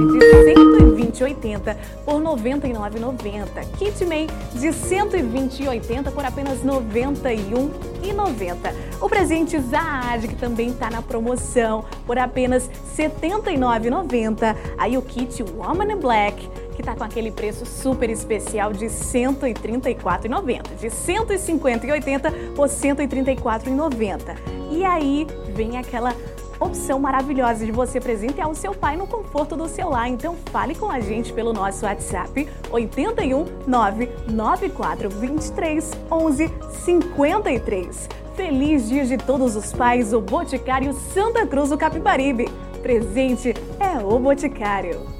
120,80 1.16 1.76
por 2.04 2.22
99,90. 2.22 3.66
Kit 3.78 4.04
May 4.04 4.26
de 4.52 4.68
120,80 4.68 6.12
por 6.12 6.22
apenas 6.24 6.62
91,90. 6.62 8.74
O 9.00 9.08
presente 9.08 9.58
Zaad, 9.58 10.28
que 10.28 10.36
também 10.36 10.68
está 10.68 10.90
na 10.90 11.00
promoção, 11.02 11.84
por 12.06 12.18
apenas 12.18 12.70
79,90. 12.96 14.54
Aí 14.76 14.98
o 14.98 15.02
kit 15.02 15.42
Woman 15.42 15.92
in 15.92 15.96
Black 15.96 16.48
que 16.76 16.82
está 16.82 16.94
com 16.94 17.04
aquele 17.04 17.30
preço 17.30 17.64
super 17.64 18.10
especial 18.10 18.70
de 18.70 18.84
R$ 18.84 18.90
134,90, 18.90 20.76
de 20.78 20.88
R$ 20.88 20.90
150,80 20.90 22.54
por 22.54 22.68
R$ 22.68 22.74
134,90. 22.74 24.36
E 24.70 24.84
aí 24.84 25.26
vem 25.54 25.78
aquela 25.78 26.14
opção 26.60 26.98
maravilhosa 26.98 27.64
de 27.64 27.72
você 27.72 28.00
presentear 28.00 28.50
o 28.50 28.54
seu 28.54 28.74
pai 28.74 28.96
no 28.96 29.06
conforto 29.06 29.56
do 29.56 29.68
seu 29.68 29.90
lar. 29.90 30.08
Então 30.08 30.36
fale 30.52 30.74
com 30.74 30.90
a 30.90 31.00
gente 31.00 31.32
pelo 31.32 31.52
nosso 31.52 31.84
WhatsApp 31.84 32.48
81 32.70 33.44
994 33.66 35.10
23 35.10 35.90
11 36.10 36.50
53. 36.84 38.08
Feliz 38.34 38.88
Dia 38.88 39.06
de 39.06 39.16
Todos 39.16 39.56
os 39.56 39.72
Pais, 39.72 40.12
o 40.12 40.20
Boticário 40.20 40.92
Santa 41.14 41.46
Cruz 41.46 41.70
do 41.70 41.78
Capibaribe. 41.78 42.48
Presente 42.82 43.54
é 43.80 43.98
o 44.04 44.18
Boticário. 44.18 45.16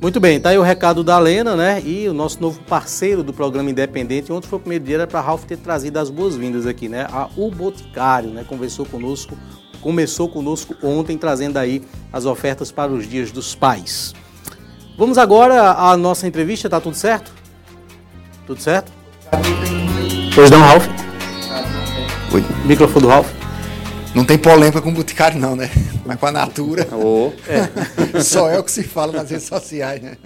Muito 0.00 0.20
bem, 0.20 0.38
tá 0.38 0.50
aí 0.50 0.58
o 0.58 0.62
recado 0.62 1.02
da 1.02 1.18
Lena, 1.18 1.56
né? 1.56 1.80
E 1.82 2.06
o 2.08 2.12
nosso 2.12 2.40
novo 2.40 2.60
parceiro 2.64 3.22
do 3.22 3.32
programa 3.32 3.70
Independente. 3.70 4.32
Ontem 4.32 4.46
foi 4.46 4.58
o 4.58 4.60
primeiro 4.60 4.84
dia, 4.84 5.06
para 5.06 5.20
Ralph 5.20 5.44
ter 5.44 5.56
trazido 5.56 5.98
as 5.98 6.10
boas-vindas 6.10 6.66
aqui, 6.66 6.88
né? 6.88 7.06
A 7.10 7.28
O 7.36 7.50
Boticário, 7.50 8.30
né? 8.30 8.44
Conversou 8.46 8.84
conosco, 8.84 9.34
começou 9.84 10.30
conosco 10.30 10.74
ontem, 10.82 11.18
trazendo 11.18 11.58
aí 11.58 11.82
as 12.10 12.24
ofertas 12.24 12.72
para 12.72 12.90
os 12.90 13.06
dias 13.06 13.30
dos 13.30 13.54
pais. 13.54 14.14
Vamos 14.96 15.18
agora 15.18 15.72
à 15.72 15.94
nossa 15.94 16.26
entrevista, 16.26 16.70
tá 16.70 16.80
tudo 16.80 16.96
certo? 16.96 17.30
Tudo 18.46 18.62
certo? 18.62 18.90
Pois 20.34 20.50
não, 20.50 20.60
Ralph? 20.60 20.86
Oi. 22.32 22.42
Microfone 22.64 23.02
do 23.02 23.08
Ralph. 23.08 23.43
Não 24.14 24.24
tem 24.24 24.38
polêmica 24.38 24.80
com 24.80 24.90
o 24.90 24.92
Boticário, 24.92 25.40
não, 25.40 25.56
né? 25.56 25.68
Mas 26.06 26.20
com 26.20 26.26
a 26.26 26.30
Natura. 26.30 26.86
Oh. 26.92 27.32
É. 27.48 28.20
Só 28.22 28.48
é 28.48 28.56
o 28.58 28.62
que 28.62 28.70
se 28.70 28.84
fala 28.84 29.12
nas 29.12 29.28
redes 29.28 29.46
sociais, 29.46 30.00
né? 30.00 30.16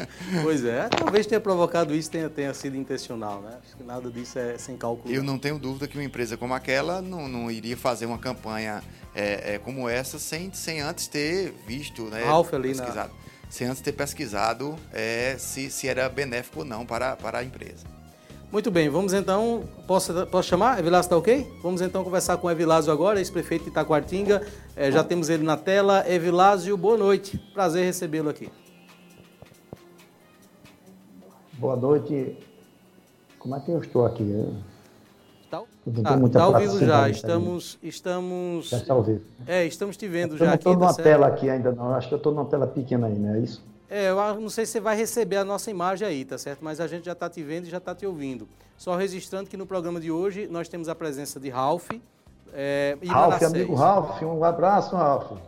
Pois 0.43 0.63
é, 0.63 0.89
talvez 0.89 1.27
tenha 1.27 1.41
provocado 1.41 1.95
isso, 1.95 2.11
tenha, 2.11 2.29
tenha 2.29 2.53
sido 2.53 2.77
intencional, 2.77 3.41
né? 3.41 3.53
Acho 3.65 3.77
que 3.77 3.83
nada 3.83 4.11
disso 4.11 4.39
é 4.39 4.59
sem 4.59 4.77
cálculo. 4.77 5.13
Eu 5.13 5.23
não 5.23 5.39
tenho 5.39 5.59
dúvida 5.59 5.89
que 5.89 5.97
uma 5.97 6.05
empresa 6.05 6.37
como 6.37 6.53
aquela 6.53 7.01
não, 7.01 7.29
não 7.29 7.51
iria 7.51 7.79
fazer 7.79 8.05
uma 8.05 8.19
campanha 8.19 8.83
é, 9.15 9.55
é, 9.55 9.59
como 9.59 9.89
essa 9.89 10.19
sem, 10.19 10.53
sem 10.53 10.81
antes 10.81 11.09
ter 11.09 11.55
visto, 11.67 12.03
né? 12.05 12.25
Ralf 12.25 12.53
ali 12.53 12.69
pesquisado. 12.69 13.09
Na... 13.09 13.51
Sem 13.51 13.67
antes 13.69 13.81
ter 13.81 13.93
pesquisado 13.93 14.77
é, 14.93 15.37
se, 15.39 15.71
se 15.71 15.89
era 15.89 16.07
benéfico 16.11 16.59
ou 16.59 16.65
não 16.67 16.85
para, 16.85 17.17
para 17.17 17.39
a 17.39 17.45
empresa. 17.45 17.98
Muito 18.51 18.71
bem, 18.71 18.89
vamos 18.89 19.13
então. 19.13 19.65
Posso, 19.87 20.27
posso 20.27 20.49
chamar? 20.49 20.79
Evilásio 20.79 21.07
está 21.07 21.19
ok? 21.19 21.47
Vamos 21.63 21.83
então 21.83 22.03
conversar 22.03 22.39
com 22.39 22.47
o 22.47 22.51
Evilásio 22.51 22.91
agora, 22.91 23.19
ex-prefeito 23.19 23.65
de 23.65 23.71
Itaquartinga. 23.71 24.43
É, 24.75 24.91
já 24.91 25.05
temos 25.05 25.29
ele 25.29 25.45
na 25.45 25.57
tela. 25.57 26.03
Evilásio, 26.11 26.75
boa 26.75 26.97
noite. 26.97 27.37
Prazer 27.53 27.85
recebê-lo 27.85 28.31
aqui. 28.31 28.49
Boa 31.59 31.77
noite. 31.77 32.39
Como 33.39 33.55
é 33.55 33.61
que 33.61 33.71
eu 33.71 33.81
estou 33.81 34.07
aqui? 34.07 34.25
Está 35.45 35.63
tá, 36.03 36.29
tá 36.31 36.43
ao 36.43 36.59
vivo 36.59 36.79
já. 36.79 37.09
Estamos, 37.11 37.79
estamos. 37.83 38.71
Já 38.71 38.79
está 38.79 38.95
ao 38.95 39.03
vivo. 39.03 39.21
É, 39.47 39.67
estamos 39.67 39.95
te 39.99 40.09
vendo 40.09 40.35
eu 40.35 40.39
já 40.39 40.55
aqui. 40.55 40.65
Não 40.65 40.73
estou 40.73 40.87
numa 40.89 40.95
tela 40.95 41.27
aqui 41.27 41.51
ainda 41.51 41.71
não. 41.73 41.93
Acho 41.95 42.09
que 42.09 42.15
eu 42.15 42.19
estou 42.19 42.33
numa 42.33 42.47
tela 42.47 42.67
pequena 42.67 43.09
aí, 43.09 43.19
não 43.19 43.35
é 43.35 43.41
isso? 43.41 43.63
É, 43.91 44.11
eu 44.11 44.41
não 44.41 44.51
sei 44.51 44.67
se 44.67 44.73
você 44.73 44.81
vai 44.81 44.97
receber 44.97 45.37
a 45.37 45.45
nossa 45.45 45.71
imagem 45.71 46.07
aí, 46.07 46.25
tá 46.25 46.37
certo? 46.37 46.59
Mas 46.63 46.79
a 46.79 46.87
gente 46.87 47.07
já 47.07 47.13
está 47.13 47.29
te 47.29 47.43
vendo 47.43 47.67
e 47.67 47.71
já 47.71 47.79
está 47.79 47.95
te 47.95 48.05
ouvindo. 48.05 48.47
Só 48.77 48.95
registrando 48.97 49.49
que 49.49 49.57
no 49.57 49.67
programa 49.67 49.99
de 49.99 50.11
hoje 50.11 50.47
nós 50.47 50.69
temos 50.69 50.89
a 50.89 50.95
presença 50.95 51.41
de 51.41 51.49
Ralph 51.49 51.91
é, 52.53 52.99
e 53.01 53.07
Ralph, 53.07 53.27
Manassés. 53.27 53.53
amigo 53.55 53.75
Ralph, 53.75 54.23
um 54.23 54.45
abraço, 54.45 54.95
Ralph. 54.95 55.39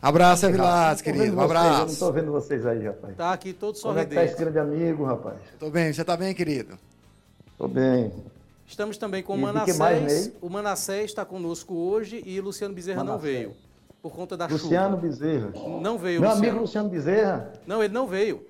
Abraço, 0.00 0.50
Vilas, 0.50 1.00
querido. 1.00 1.36
Um 1.36 1.40
abraço. 1.40 1.68
Vocês, 1.68 1.78
eu 1.78 1.86
não 1.86 1.92
estou 1.92 2.12
vendo 2.12 2.32
vocês 2.32 2.66
aí, 2.66 2.84
rapaz. 2.84 3.16
Tá 3.16 3.32
aqui 3.32 3.52
todo 3.52 3.76
sorridente. 3.76 4.08
Como 4.08 4.20
é 4.20 4.24
que 4.24 4.28
tá 4.28 4.32
esse 4.32 4.44
grande 4.44 4.58
amigo, 4.58 5.04
rapaz? 5.04 5.36
Estou 5.52 5.70
bem, 5.70 5.92
você 5.92 6.00
está 6.00 6.16
bem, 6.16 6.34
querido? 6.34 6.76
Estou 7.52 7.68
bem. 7.68 8.12
Estamos 8.66 8.98
também 8.98 9.22
com 9.22 9.34
o 9.34 9.38
Manassés. 9.38 10.32
O 10.40 10.50
Manassés 10.50 11.04
está 11.04 11.24
conosco 11.24 11.74
hoje 11.74 12.20
e 12.26 12.40
o 12.40 12.42
Luciano 12.42 12.74
Bezerra 12.74 13.04
Manassés. 13.04 13.22
não 13.22 13.22
veio 13.22 13.71
por 14.02 14.12
conta 14.12 14.36
da 14.36 14.46
Luciano 14.46 14.96
chuva. 14.96 15.06
Bezerra. 15.06 15.52
Não 15.80 15.96
veio, 15.96 16.20
Meu 16.20 16.30
Luciano. 16.30 16.48
amigo 16.48 16.62
Luciano 16.62 16.88
Bezerra? 16.88 17.52
Não, 17.64 17.82
ele 17.82 17.94
não 17.94 18.06
veio. 18.06 18.44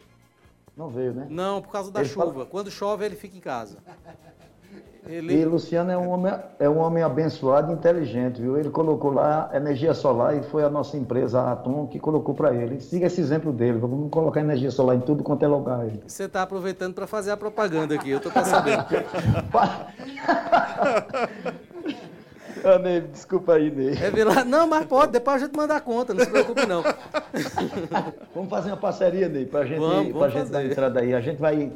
Não 0.74 0.88
veio, 0.88 1.12
né? 1.12 1.26
Não, 1.28 1.61
por 1.61 1.70
causa 1.70 1.92
da 1.92 2.00
ele 2.00 2.09
chuva. 2.09 2.32
Fala... 2.32 2.46
Quando 2.46 2.70
chove, 2.70 3.05
ele 3.05 3.16
fica 3.16 3.36
em 3.36 3.40
casa. 3.40 3.76
Ele... 5.07 5.34
E 5.34 5.44
Luciano 5.44 5.90
é 5.90 5.98
um, 5.98 6.09
homem, 6.09 6.32
é 6.61 6.68
um 6.68 6.78
homem 6.78 7.03
abençoado 7.03 7.70
e 7.70 7.74
inteligente, 7.74 8.40
viu? 8.40 8.57
Ele 8.57 8.70
colocou 8.70 9.12
lá 9.12 9.50
energia 9.53 9.92
solar 9.92 10.36
e 10.36 10.42
foi 10.44 10.64
a 10.64 10.70
nossa 10.70 10.96
empresa, 10.96 11.40
a 11.40 11.53
Atom, 11.53 11.88
que 11.88 11.98
colocou 11.98 12.34
para 12.34 12.55
ele. 12.55 12.80
Siga 12.80 13.07
esse 13.07 13.20
exemplo 13.20 13.53
dele, 13.53 13.78
vamos 13.78 14.09
colocar 14.11 14.40
energia 14.40 14.70
solar 14.70 14.96
em 14.96 15.00
tudo 15.00 15.24
quanto 15.24 15.44
é 15.44 15.48
lugar. 15.48 15.86
Você 16.07 16.24
está 16.24 16.42
aproveitando 16.42 16.94
para 16.94 17.09
fazer 17.09 17.32
a 17.32 17.36
propaganda 17.36 17.96
aqui, 17.96 18.11
eu 18.11 18.18
estou 18.18 18.32
sabendo. 18.32 18.86
Ah, 22.64 22.78
Ney, 22.78 23.00
desculpa 23.00 23.55
aí, 23.55 23.70
Ney. 23.70 23.96
É 24.00 24.11
vilar... 24.11 24.44
Não, 24.44 24.66
mas 24.66 24.86
pode, 24.86 25.12
depois 25.12 25.42
a 25.42 25.46
gente 25.46 25.57
manda 25.57 25.76
a 25.76 25.80
conta, 25.80 26.14
não 26.14 26.24
se 26.24 26.30
preocupe 26.30 26.66
não. 26.66 26.82
vamos 28.34 28.50
fazer 28.50 28.70
uma 28.70 28.76
parceria, 28.76 29.28
Ney, 29.28 29.46
para 29.46 29.64
gente, 29.64 29.78
vamos, 29.78 30.12
vamos 30.12 30.32
gente 30.32 30.50
dar 30.50 30.64
entrada 30.64 31.00
aí. 31.00 31.14
A 31.14 31.20
gente 31.20 31.38
vai 31.38 31.72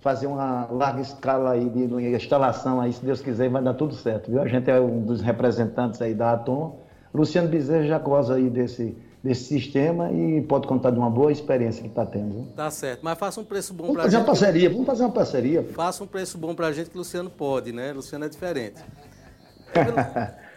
fazer 0.00 0.26
uma 0.26 0.66
larga 0.70 1.00
escala 1.00 1.52
aí 1.52 1.68
de, 1.68 1.86
de 1.86 2.16
instalação 2.16 2.80
aí, 2.80 2.92
se 2.92 3.04
Deus 3.04 3.20
quiser, 3.20 3.48
vai 3.48 3.62
dar 3.62 3.74
tudo 3.74 3.94
certo, 3.94 4.30
viu? 4.30 4.42
A 4.42 4.48
gente 4.48 4.68
é 4.68 4.80
um 4.80 5.00
dos 5.00 5.20
representantes 5.20 6.02
aí 6.02 6.12
da 6.12 6.32
Atom. 6.32 6.80
Luciano 7.14 7.48
Bezerra 7.48 7.86
já 7.86 7.98
goza 7.98 8.34
aí 8.34 8.50
desse, 8.50 8.96
desse 9.22 9.44
sistema 9.44 10.10
e 10.10 10.40
pode 10.42 10.66
contar 10.66 10.90
de 10.90 10.98
uma 10.98 11.08
boa 11.08 11.30
experiência 11.30 11.82
que 11.82 11.88
está 11.88 12.04
tendo. 12.04 12.34
Viu? 12.34 12.46
Tá 12.56 12.70
certo, 12.70 13.00
mas 13.02 13.16
faça 13.16 13.40
um 13.40 13.44
preço 13.44 13.72
bom 13.72 13.92
para 13.92 14.02
a 14.02 14.08
gente. 14.08 14.12
Vamos 14.12 14.12
fazer 14.12 14.16
uma 14.16 14.24
parceria, 14.24 14.70
vamos 14.70 14.86
fazer 14.86 15.02
uma 15.04 15.12
parceria. 15.12 15.62
Faça 15.72 16.02
um 16.02 16.06
preço 16.06 16.36
bom 16.36 16.54
para 16.54 16.66
a 16.66 16.72
gente 16.72 16.90
que 16.90 16.96
o 16.96 16.98
Luciano 16.98 17.30
pode, 17.30 17.70
né? 17.70 17.92
Luciano 17.92 18.24
é 18.24 18.28
diferente. 18.28 18.82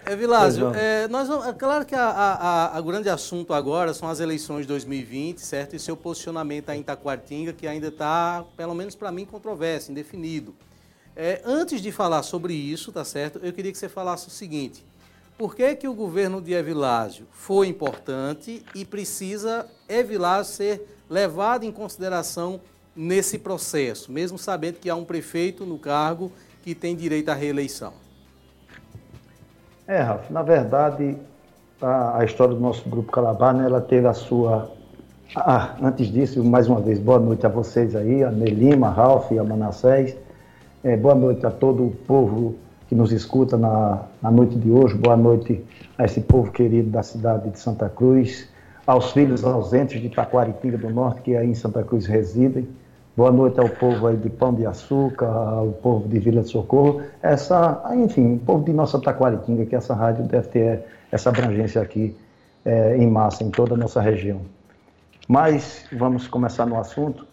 É, 0.07 0.15
Vilásio, 0.15 0.71
é, 0.75 1.07
nós, 1.07 1.27
é 1.47 1.51
claro 1.51 1.83
que 1.83 1.95
a, 1.95 2.79
grande 2.85 3.09
assunto 3.09 3.55
agora 3.55 3.91
são 3.91 4.07
as 4.07 4.19
eleições 4.19 4.61
de 4.61 4.67
2020, 4.67 5.39
certo? 5.39 5.75
E 5.75 5.79
seu 5.79 5.97
posicionamento 5.97 6.69
aí 6.69 6.77
em 6.77 6.81
Itaquartinga, 6.81 7.51
que 7.51 7.65
ainda 7.65 7.87
está, 7.87 8.45
pelo 8.55 8.75
menos 8.75 8.93
para 8.93 9.11
mim, 9.11 9.25
controverso, 9.25 9.91
indefinido. 9.91 10.53
É, 11.15 11.41
antes 11.43 11.81
de 11.81 11.91
falar 11.91 12.21
sobre 12.21 12.53
isso, 12.53 12.91
tá 12.91 13.03
certo? 13.03 13.39
Eu 13.41 13.51
queria 13.51 13.71
que 13.71 13.77
você 13.79 13.89
falasse 13.89 14.27
o 14.27 14.31
seguinte: 14.31 14.85
por 15.39 15.55
que, 15.55 15.75
que 15.75 15.87
o 15.87 15.93
governo 15.93 16.39
de 16.39 16.53
Evilásio 16.53 17.25
foi 17.31 17.67
importante 17.67 18.63
e 18.75 18.85
precisa 18.85 19.65
Evilásio 19.89 20.53
ser 20.53 20.87
levado 21.09 21.63
em 21.63 21.71
consideração 21.71 22.61
nesse 22.95 23.39
processo, 23.39 24.11
mesmo 24.11 24.37
sabendo 24.37 24.77
que 24.77 24.89
há 24.89 24.95
um 24.95 25.03
prefeito 25.03 25.65
no 25.65 25.79
cargo 25.79 26.31
que 26.63 26.75
tem 26.75 26.95
direito 26.95 27.29
à 27.29 27.33
reeleição? 27.33 28.04
É, 29.87 30.01
Ralf, 30.01 30.31
na 30.31 30.41
verdade, 30.41 31.15
a, 31.79 32.17
a, 32.17 32.25
história 32.25 32.55
do 32.55 32.59
nosso 32.59 32.89
grupo 32.89 33.11
Calabar, 33.11 33.53
né, 33.53 33.65
ela 33.65 33.79
teve 33.79 34.07
a 34.07 34.13
sua. 34.13 34.71
Ah, 35.35 35.75
antes 35.79 36.07
disso, 36.07 36.43
mais 36.43 36.67
uma 36.67 36.81
vez, 36.81 36.97
boa 36.97 37.19
noite 37.19 37.45
a 37.45 37.49
vocês 37.49 37.95
aí, 37.95 38.23
a 38.23 38.31
Nelima, 38.31 38.87
a 38.87 38.89
Ralf 38.89 39.31
e 39.31 39.37
a 39.37 39.43
Manassés. 39.43 40.17
É, 40.83 40.97
boa 40.97 41.13
noite 41.13 41.45
a 41.45 41.51
todo 41.51 41.85
o 41.85 41.91
povo 41.91 42.55
que 42.89 42.95
nos 42.95 43.11
escuta 43.11 43.57
na, 43.57 44.01
na 44.23 44.31
noite 44.31 44.55
de 44.55 44.71
hoje. 44.71 44.95
Boa 44.95 45.15
noite 45.15 45.63
a 45.99 46.05
esse 46.05 46.21
povo 46.21 46.51
querido 46.51 46.89
da 46.89 47.03
cidade 47.03 47.51
de 47.51 47.59
Santa 47.59 47.87
Cruz, 47.87 48.49
aos 48.87 49.11
filhos 49.11 49.43
ausentes 49.43 50.01
de 50.01 50.09
Taquaritinga 50.09 50.79
do 50.79 50.89
Norte, 50.89 51.21
que 51.21 51.35
aí 51.35 51.47
em 51.47 51.55
Santa 51.55 51.83
Cruz 51.83 52.07
residem. 52.07 52.67
Boa 53.17 53.31
noite 53.31 53.57
ao 53.61 53.69
povo 53.69 54.07
aí 54.07 54.17
de 54.17 54.29
Pão 54.29 54.53
de 54.53 54.65
Açúcar, 54.65 55.27
ao 55.27 55.67
povo 55.71 56.05
de 56.05 56.19
Vila 56.19 56.41
de 56.41 56.49
Socorro, 56.49 57.01
essa, 57.21 57.81
enfim, 57.95 58.33
o 58.35 58.39
povo 58.39 58.65
de 58.65 58.73
nossa 58.73 58.99
Taquaritinga, 58.99 59.65
que 59.65 59.73
essa 59.73 59.93
rádio 59.93 60.25
deve 60.25 60.49
ter 60.49 60.83
essa 61.09 61.29
abrangência 61.29 61.81
aqui 61.81 62.13
é, 62.65 62.97
em 62.97 63.09
massa, 63.09 63.41
em 63.41 63.49
toda 63.49 63.73
a 63.73 63.77
nossa 63.77 64.01
região. 64.01 64.41
Mas 65.29 65.85
vamos 65.93 66.27
começar 66.27 66.65
no 66.65 66.77
assunto. 66.77 67.25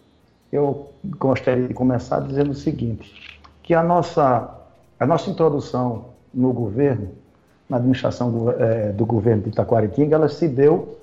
Eu 0.53 0.87
gostaria 1.19 1.67
de 1.67 1.73
começar 1.73 2.21
dizendo 2.21 2.51
o 2.51 2.55
seguinte, 2.55 3.41
que 3.61 3.73
a 3.73 3.83
nossa, 3.83 4.57
a 4.97 5.05
nossa 5.05 5.29
introdução 5.29 6.05
no 6.33 6.53
governo, 6.53 7.09
na 7.67 7.75
administração 7.75 8.31
do, 8.31 8.51
é, 8.51 8.93
do 8.93 9.05
governo 9.05 9.43
de 9.43 9.51
Taquaritinga, 9.51 10.15
ela 10.15 10.29
se 10.29 10.47
deu 10.47 10.97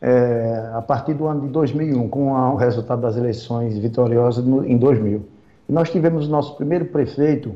é, 0.00 0.70
a 0.72 0.80
partir 0.80 1.14
do 1.14 1.26
ano 1.26 1.42
de 1.42 1.48
2001, 1.48 2.08
com 2.08 2.34
a, 2.34 2.52
o 2.52 2.56
resultado 2.56 3.02
das 3.02 3.16
eleições 3.16 3.76
vitoriosas 3.76 4.44
no, 4.44 4.64
em 4.64 4.76
2000. 4.76 5.22
E 5.68 5.72
nós 5.72 5.90
tivemos 5.90 6.26
o 6.26 6.30
nosso 6.30 6.56
primeiro 6.56 6.86
prefeito, 6.86 7.54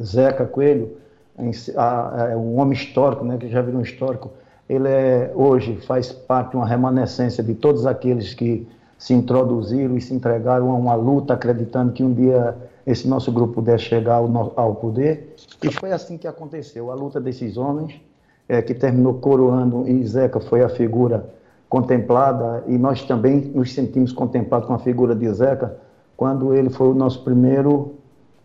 Zeca 0.00 0.46
Coelho, 0.46 0.96
em, 1.38 1.50
a, 1.76 2.32
a, 2.32 2.36
um 2.36 2.58
homem 2.58 2.74
histórico, 2.74 3.24
né, 3.24 3.36
que 3.36 3.48
já 3.48 3.60
virou 3.60 3.80
um 3.80 3.82
histórico. 3.82 4.30
Ele 4.68 4.88
é, 4.88 5.32
hoje 5.34 5.76
faz 5.86 6.12
parte 6.12 6.50
de 6.50 6.56
uma 6.56 6.66
remanescência 6.66 7.42
de 7.42 7.54
todos 7.54 7.86
aqueles 7.86 8.34
que 8.34 8.66
se 8.98 9.14
introduziram 9.14 9.96
e 9.96 10.00
se 10.00 10.12
entregaram 10.12 10.70
a 10.70 10.74
uma 10.74 10.94
luta, 10.94 11.34
acreditando 11.34 11.92
que 11.92 12.02
um 12.02 12.12
dia 12.12 12.56
esse 12.86 13.06
nosso 13.06 13.30
grupo 13.30 13.54
pudesse 13.54 13.84
chegar 13.84 14.16
ao, 14.16 14.52
ao 14.56 14.74
poder. 14.74 15.34
E 15.62 15.72
foi 15.72 15.92
assim 15.92 16.16
que 16.16 16.26
aconteceu. 16.26 16.90
A 16.90 16.94
luta 16.94 17.20
desses 17.20 17.56
homens, 17.56 18.00
é, 18.48 18.62
que 18.62 18.74
terminou 18.74 19.14
coroando, 19.14 19.88
e 19.88 20.04
Zeca 20.06 20.40
foi 20.40 20.62
a 20.62 20.68
figura 20.68 21.28
contemplada 21.68 22.64
e 22.66 22.78
nós 22.78 23.04
também 23.04 23.40
nos 23.54 23.72
sentimos 23.72 24.12
contemplados 24.12 24.66
com 24.66 24.74
a 24.74 24.78
figura 24.78 25.14
de 25.14 25.30
Zeca 25.32 25.76
quando 26.16 26.54
ele 26.54 26.70
foi 26.70 26.88
o 26.88 26.94
nosso 26.94 27.22
primeiro 27.22 27.94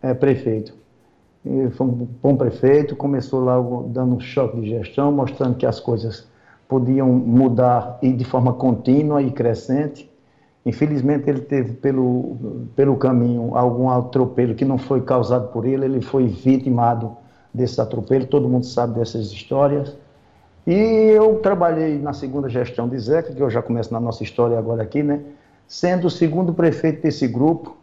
é, 0.02 0.12
prefeito. 0.14 0.74
E 1.44 1.68
foi 1.70 1.86
um 1.86 2.08
bom 2.22 2.36
prefeito, 2.36 2.96
começou 2.96 3.44
lá 3.44 3.56
dando 3.88 4.16
um 4.16 4.20
choque 4.20 4.60
de 4.60 4.68
gestão, 4.70 5.12
mostrando 5.12 5.56
que 5.56 5.66
as 5.66 5.80
coisas 5.80 6.26
podiam 6.68 7.08
mudar 7.08 7.98
e 8.02 8.12
de 8.12 8.24
forma 8.24 8.52
contínua 8.52 9.22
e 9.22 9.30
crescente. 9.30 10.10
Infelizmente 10.64 11.28
ele 11.28 11.40
teve 11.40 11.74
pelo, 11.74 12.36
pelo 12.74 12.96
caminho 12.96 13.54
algum 13.54 13.90
atropelo 13.90 14.54
que 14.54 14.64
não 14.64 14.78
foi 14.78 15.02
causado 15.02 15.48
por 15.48 15.66
ele, 15.66 15.84
ele 15.84 16.00
foi 16.00 16.26
vitimado 16.26 17.14
desse 17.52 17.80
atropelo, 17.80 18.26
todo 18.26 18.48
mundo 18.48 18.64
sabe 18.64 18.94
dessas 18.94 19.30
histórias. 19.30 19.94
E 20.66 20.72
eu 20.72 21.40
trabalhei 21.40 21.98
na 21.98 22.12
segunda 22.12 22.48
gestão 22.48 22.88
de 22.88 22.98
Zeca, 22.98 23.32
que 23.32 23.42
eu 23.42 23.50
já 23.50 23.60
começo 23.60 23.92
na 23.92 24.00
nossa 24.00 24.22
história 24.22 24.58
agora 24.58 24.82
aqui, 24.82 25.02
né? 25.02 25.20
Sendo 25.68 26.06
o 26.06 26.10
segundo 26.10 26.54
prefeito 26.54 27.02
desse 27.02 27.28
grupo 27.28 27.76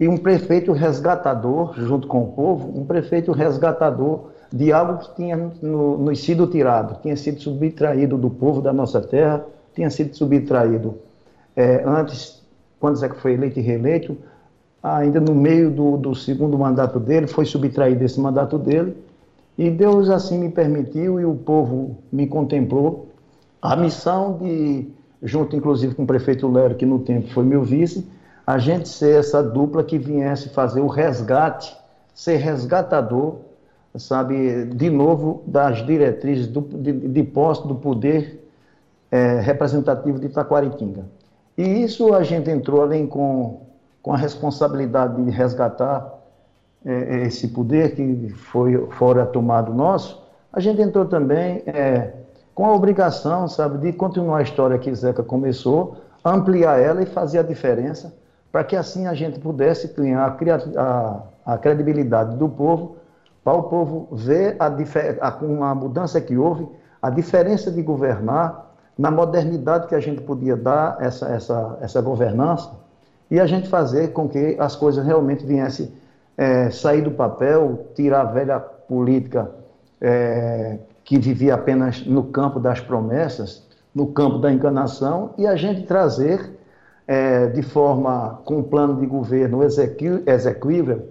e 0.00 0.08
um 0.08 0.16
prefeito 0.16 0.72
resgatador, 0.72 1.74
junto 1.76 2.08
com 2.08 2.24
o 2.24 2.32
povo, 2.32 2.76
um 2.76 2.84
prefeito 2.84 3.30
resgatador 3.30 4.30
de 4.52 4.72
algo 4.72 4.98
que 4.98 5.14
tinha 5.14 5.36
no, 5.62 5.98
nos 5.98 6.20
sido 6.22 6.46
tirado, 6.46 7.00
tinha 7.02 7.16
sido 7.16 7.40
subtraído 7.40 8.16
do 8.18 8.30
povo 8.30 8.60
da 8.60 8.72
nossa 8.72 9.00
terra, 9.00 9.44
tinha 9.74 9.90
sido 9.90 10.14
subtraído 10.16 10.96
é, 11.56 11.82
antes, 11.86 12.42
quando 12.80 12.96
Zeca 12.96 13.14
foi 13.14 13.34
eleito 13.34 13.58
e 13.58 13.62
reeleito, 13.62 14.16
ainda 14.82 15.20
no 15.20 15.34
meio 15.34 15.70
do, 15.70 15.96
do 15.96 16.14
segundo 16.14 16.58
mandato 16.58 16.98
dele, 16.98 17.26
foi 17.26 17.44
subtraído 17.44 18.04
esse 18.04 18.20
mandato 18.20 18.58
dele, 18.58 18.96
e 19.56 19.70
Deus 19.70 20.10
assim 20.10 20.38
me 20.38 20.48
permitiu 20.48 21.20
e 21.20 21.24
o 21.24 21.34
povo 21.34 21.98
me 22.10 22.26
contemplou. 22.26 23.08
A 23.62 23.76
missão 23.76 24.38
de, 24.38 24.88
junto 25.22 25.54
inclusive 25.56 25.94
com 25.94 26.02
o 26.02 26.06
prefeito 26.06 26.48
Lero, 26.48 26.74
que 26.74 26.84
no 26.84 26.98
tempo 26.98 27.32
foi 27.32 27.44
meu 27.44 27.62
vice, 27.62 28.06
a 28.46 28.58
gente 28.58 28.88
ser 28.88 29.18
essa 29.18 29.42
dupla 29.42 29.82
que 29.82 29.96
viesse 29.96 30.50
fazer 30.50 30.80
o 30.80 30.86
resgate, 30.86 31.74
ser 32.14 32.36
resgatador, 32.36 33.36
sabe, 33.96 34.66
de 34.66 34.90
novo 34.90 35.42
das 35.46 35.84
diretrizes 35.86 36.46
do, 36.46 36.60
de, 36.60 36.92
de 36.92 37.22
posse 37.22 37.66
do 37.66 37.76
poder 37.76 38.44
é, 39.10 39.40
representativo 39.40 40.18
de 40.18 40.26
Itaquaritinga. 40.26 41.06
E 41.56 41.62
isso 41.62 42.12
a 42.12 42.22
gente 42.22 42.50
entrou 42.50 42.82
além 42.82 43.06
com, 43.06 43.60
com 44.02 44.12
a 44.12 44.16
responsabilidade 44.16 45.22
de 45.22 45.30
resgatar 45.30 46.12
é, 46.84 46.92
é, 46.92 47.26
esse 47.26 47.48
poder 47.48 47.94
que 47.94 48.28
foi 48.28 48.76
fora 48.90 49.24
tomado 49.24 49.72
nosso, 49.72 50.22
a 50.52 50.60
gente 50.60 50.80
entrou 50.82 51.06
também 51.06 51.62
é, 51.66 52.12
com 52.54 52.66
a 52.66 52.74
obrigação, 52.74 53.48
sabe, 53.48 53.78
de 53.78 53.92
continuar 53.92 54.38
a 54.38 54.42
história 54.42 54.78
que 54.78 54.94
Zeca 54.94 55.22
começou, 55.22 55.96
ampliar 56.24 56.78
ela 56.78 57.02
e 57.02 57.06
fazer 57.06 57.38
a 57.38 57.42
diferença, 57.42 58.14
para 58.52 58.62
que 58.62 58.76
assim 58.76 59.06
a 59.06 59.14
gente 59.14 59.40
pudesse 59.40 59.88
ganhar 59.94 60.26
a, 60.26 60.80
a, 61.46 61.54
a 61.54 61.58
credibilidade 61.58 62.36
do 62.36 62.48
povo, 62.48 62.96
para 63.42 63.54
o 63.54 63.64
povo 63.64 64.08
ver 64.12 64.56
a, 64.58 64.66
a 64.66 65.74
mudança 65.74 66.20
que 66.20 66.36
houve, 66.36 66.68
a 67.02 67.10
diferença 67.10 67.70
de 67.70 67.82
governar, 67.82 68.72
na 68.96 69.10
modernidade 69.10 69.88
que 69.88 69.94
a 69.94 70.00
gente 70.00 70.20
podia 70.20 70.56
dar 70.56 70.98
essa, 71.00 71.26
essa, 71.26 71.78
essa 71.80 72.00
governança, 72.00 72.70
e 73.30 73.40
a 73.40 73.46
gente 73.46 73.68
fazer 73.68 74.12
com 74.12 74.28
que 74.28 74.56
as 74.58 74.76
coisas 74.76 75.04
realmente 75.04 75.44
viessem 75.44 75.90
é, 76.36 76.70
sair 76.70 77.02
do 77.02 77.10
papel, 77.10 77.86
tirar 77.94 78.22
a 78.22 78.24
velha 78.24 78.58
política 78.60 79.50
é, 80.00 80.78
que 81.04 81.18
vivia 81.18 81.54
apenas 81.54 82.04
no 82.06 82.24
campo 82.24 82.58
das 82.58 82.80
promessas, 82.80 83.66
no 83.94 84.08
campo 84.08 84.38
da 84.38 84.52
enganação, 84.52 85.30
e 85.38 85.46
a 85.46 85.54
gente 85.54 85.82
trazer 85.86 86.50
é, 87.06 87.46
de 87.46 87.62
forma 87.62 88.40
com 88.44 88.58
um 88.58 88.62
plano 88.62 88.98
de 88.98 89.06
governo 89.06 89.60
execuível 89.62 91.08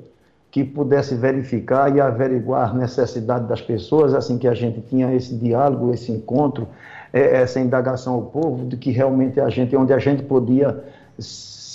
que 0.52 0.64
pudesse 0.64 1.16
verificar 1.16 1.96
e 1.96 2.00
averiguar 2.00 2.70
a 2.70 2.74
necessidade 2.74 3.48
das 3.48 3.62
pessoas, 3.62 4.14
assim 4.14 4.38
que 4.38 4.48
a 4.48 4.54
gente 4.54 4.82
tinha 4.82 5.14
esse 5.14 5.36
diálogo, 5.36 5.92
esse 5.92 6.12
encontro, 6.12 6.68
é, 7.12 7.42
essa 7.42 7.60
indagação 7.60 8.16
ao 8.16 8.22
povo, 8.24 8.66
de 8.66 8.78
que 8.78 8.92
realmente 8.92 9.40
a 9.40 9.50
gente, 9.50 9.76
onde 9.76 9.94
a 9.94 9.98
gente 9.98 10.22
podia 10.24 10.84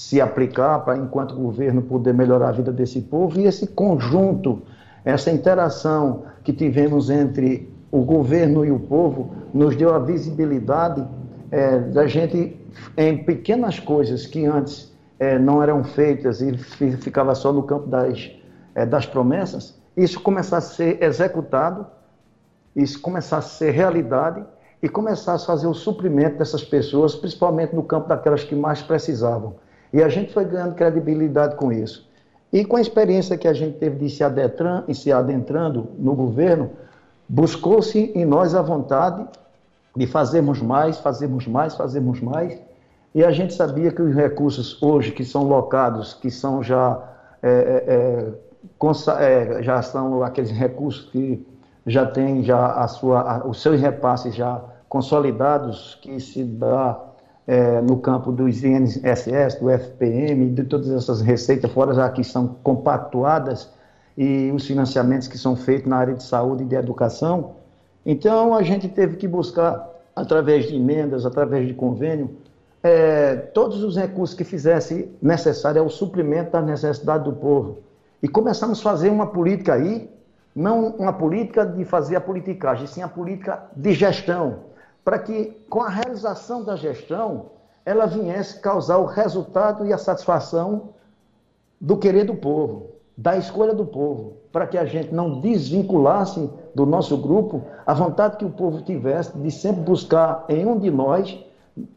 se 0.09 0.23
aplicar 0.23 0.79
para, 0.87 0.97
enquanto 0.97 1.35
governo, 1.35 1.83
poder 1.83 2.15
melhorar 2.15 2.49
a 2.49 2.53
vida 2.53 2.73
desse 2.73 3.03
povo 3.03 3.39
e 3.39 3.45
esse 3.45 3.67
conjunto, 3.67 4.63
essa 5.05 5.31
interação 5.31 6.23
que 6.43 6.51
tivemos 6.51 7.11
entre 7.11 7.71
o 7.93 8.01
governo 8.01 8.65
e 8.65 8.71
o 8.71 8.79
povo, 8.79 9.35
nos 9.53 9.77
deu 9.77 9.95
a 9.95 9.99
visibilidade 9.99 11.07
é, 11.51 11.79
da 11.79 12.07
gente 12.07 12.59
em 12.97 13.23
pequenas 13.23 13.79
coisas 13.79 14.27
que 14.27 14.47
antes 14.47 14.97
é, 15.19 15.39
não 15.39 15.63
eram 15.63 15.85
feitas 15.85 16.41
e 16.41 16.57
ficava 16.57 17.35
só 17.35 17.53
no 17.53 17.65
campo 17.65 17.87
das, 17.87 18.31
é, 18.75 18.87
das 18.87 19.05
promessas, 19.05 19.79
isso 19.95 20.21
começar 20.23 20.57
a 20.57 20.63
ser 20.63 21.03
executado, 21.03 21.87
isso 22.75 22.99
começar 22.99 23.37
a 23.39 23.43
ser 23.43 23.73
realidade 23.73 24.43
e 24.83 24.89
começar 24.89 25.35
a 25.35 25.39
fazer 25.39 25.67
o 25.67 25.75
suprimento 25.75 26.39
dessas 26.39 26.65
pessoas, 26.65 27.15
principalmente 27.15 27.75
no 27.75 27.83
campo 27.83 28.09
daquelas 28.09 28.43
que 28.43 28.55
mais 28.55 28.81
precisavam. 28.81 29.68
E 29.93 30.03
a 30.03 30.09
gente 30.09 30.33
foi 30.33 30.45
ganhando 30.45 30.75
credibilidade 30.75 31.57
com 31.57 31.73
isso. 31.73 32.09
E 32.53 32.65
com 32.65 32.77
a 32.77 32.81
experiência 32.81 33.37
que 33.37 33.47
a 33.47 33.53
gente 33.53 33.79
teve 33.79 33.97
de 33.97 34.11
se, 34.11 34.25
adentrando, 34.25 34.95
se 34.95 35.13
adentrando 35.13 35.89
no 35.99 36.15
governo, 36.15 36.71
buscou-se 37.29 38.13
em 38.15 38.25
nós 38.25 38.55
a 38.55 38.63
vontade 38.63 39.27
de 39.95 40.07
fazermos 40.07 40.63
mais, 40.63 40.99
fazermos 40.99 41.47
mais, 41.47 41.75
fazermos 41.75 42.21
mais. 42.21 42.59
E 43.15 43.25
a 43.25 43.31
gente 43.31 43.53
sabia 43.53 43.91
que 43.91 44.01
os 44.01 44.15
recursos 44.15 44.83
hoje 44.83 45.13
que 45.13 45.25
são 45.25 45.43
locados, 45.45 46.15
que 46.15 46.31
são 46.31 46.63
já, 46.63 47.03
é, 47.43 48.33
é, 48.79 49.19
é, 49.21 49.63
já 49.63 49.83
são 49.83 50.23
aqueles 50.23 50.51
recursos 50.51 51.11
que 51.11 51.47
já 51.87 52.07
têm 52.07 52.43
já 52.43 52.73
a 52.73 52.87
sua, 52.87 53.21
a, 53.21 53.47
os 53.47 53.61
seus 53.61 53.81
repasses 53.81 54.35
já 54.35 54.63
consolidados, 54.89 55.99
que 56.01 56.19
se 56.21 56.45
dá 56.45 56.99
é, 57.49 57.81
no 57.81 57.97
campo 57.97 58.31
dos 58.31 58.63
INSS, 58.63 59.55
do 59.59 59.71
FPM, 59.71 60.51
de 60.51 60.65
todas 60.65 60.91
essas 60.91 61.23
receitas, 61.23 61.73
fora 61.73 61.95
já 61.95 62.11
que 62.11 62.23
são 62.23 62.47
compactuadas, 62.63 63.71
e 64.19 64.53
os 64.53 64.67
financiamentos 64.67 65.29
que 65.29 65.39
são 65.39 65.57
feitos 65.57 65.89
na 65.89 65.97
área 65.97 66.13
de 66.13 66.23
saúde 66.23 66.65
e 66.65 66.67
de 66.67 66.75
educação. 66.75 67.55
Então, 68.05 68.55
a 68.55 68.63
gente 68.63 68.87
teve 68.87 69.17
que 69.17 69.27
buscar, 69.27 69.89
através 70.15 70.69
de 70.69 70.77
emendas, 70.77 71.25
através 71.25 71.67
de 71.67 71.73
convênio, 71.73 72.37
é, 72.83 73.37
todos 73.37 73.83
os 73.83 73.97
recursos 73.97 74.37
que 74.37 74.45
fizesse 74.45 75.09
necessário 75.23 75.81
ao 75.81 75.89
suprimento 75.89 76.53
das 76.53 76.67
necessidades 76.67 77.25
do 77.25 77.33
povo. 77.33 77.79
E 78.23 78.29
começamos 78.29 78.81
a 78.81 78.83
fazer 78.83 79.09
uma 79.09 79.29
política 79.29 79.75
aí, 79.75 80.11
não 80.55 80.89
uma 80.91 81.13
política 81.15 81.65
de 81.65 81.85
fazer 81.85 82.17
a 82.17 82.21
politicagem, 82.21 82.87
sim 82.87 83.01
a 83.01 83.09
política 83.09 83.63
de 83.75 83.95
gestão, 83.95 84.69
para 85.09 85.21
que 85.21 85.57
com 85.71 85.81
a 85.81 85.89
realização 85.89 86.63
da 86.63 86.77
gestão 86.77 87.47
ela 87.83 88.05
viesse 88.05 88.61
causar 88.61 88.99
o 88.99 89.07
resultado 89.07 89.87
e 89.87 89.91
a 89.91 89.97
satisfação 89.97 90.91
do 91.81 91.97
querer 91.97 92.25
do 92.25 92.35
povo, 92.35 92.91
da 93.17 93.35
escolha 93.35 93.73
do 93.73 93.87
povo, 93.87 94.35
para 94.53 94.67
que 94.67 94.77
a 94.77 94.85
gente 94.85 95.15
não 95.15 95.41
desvinculasse 95.41 96.51
do 96.75 96.85
nosso 96.85 97.17
grupo 97.17 97.63
a 97.87 97.95
vontade 97.95 98.37
que 98.37 98.45
o 98.45 98.51
povo 98.51 98.83
tivesse 98.83 99.35
de 99.39 99.51
sempre 99.51 99.81
buscar 99.81 100.45
em 100.47 100.67
um 100.67 100.79
de 100.79 100.91
nós 100.91 101.43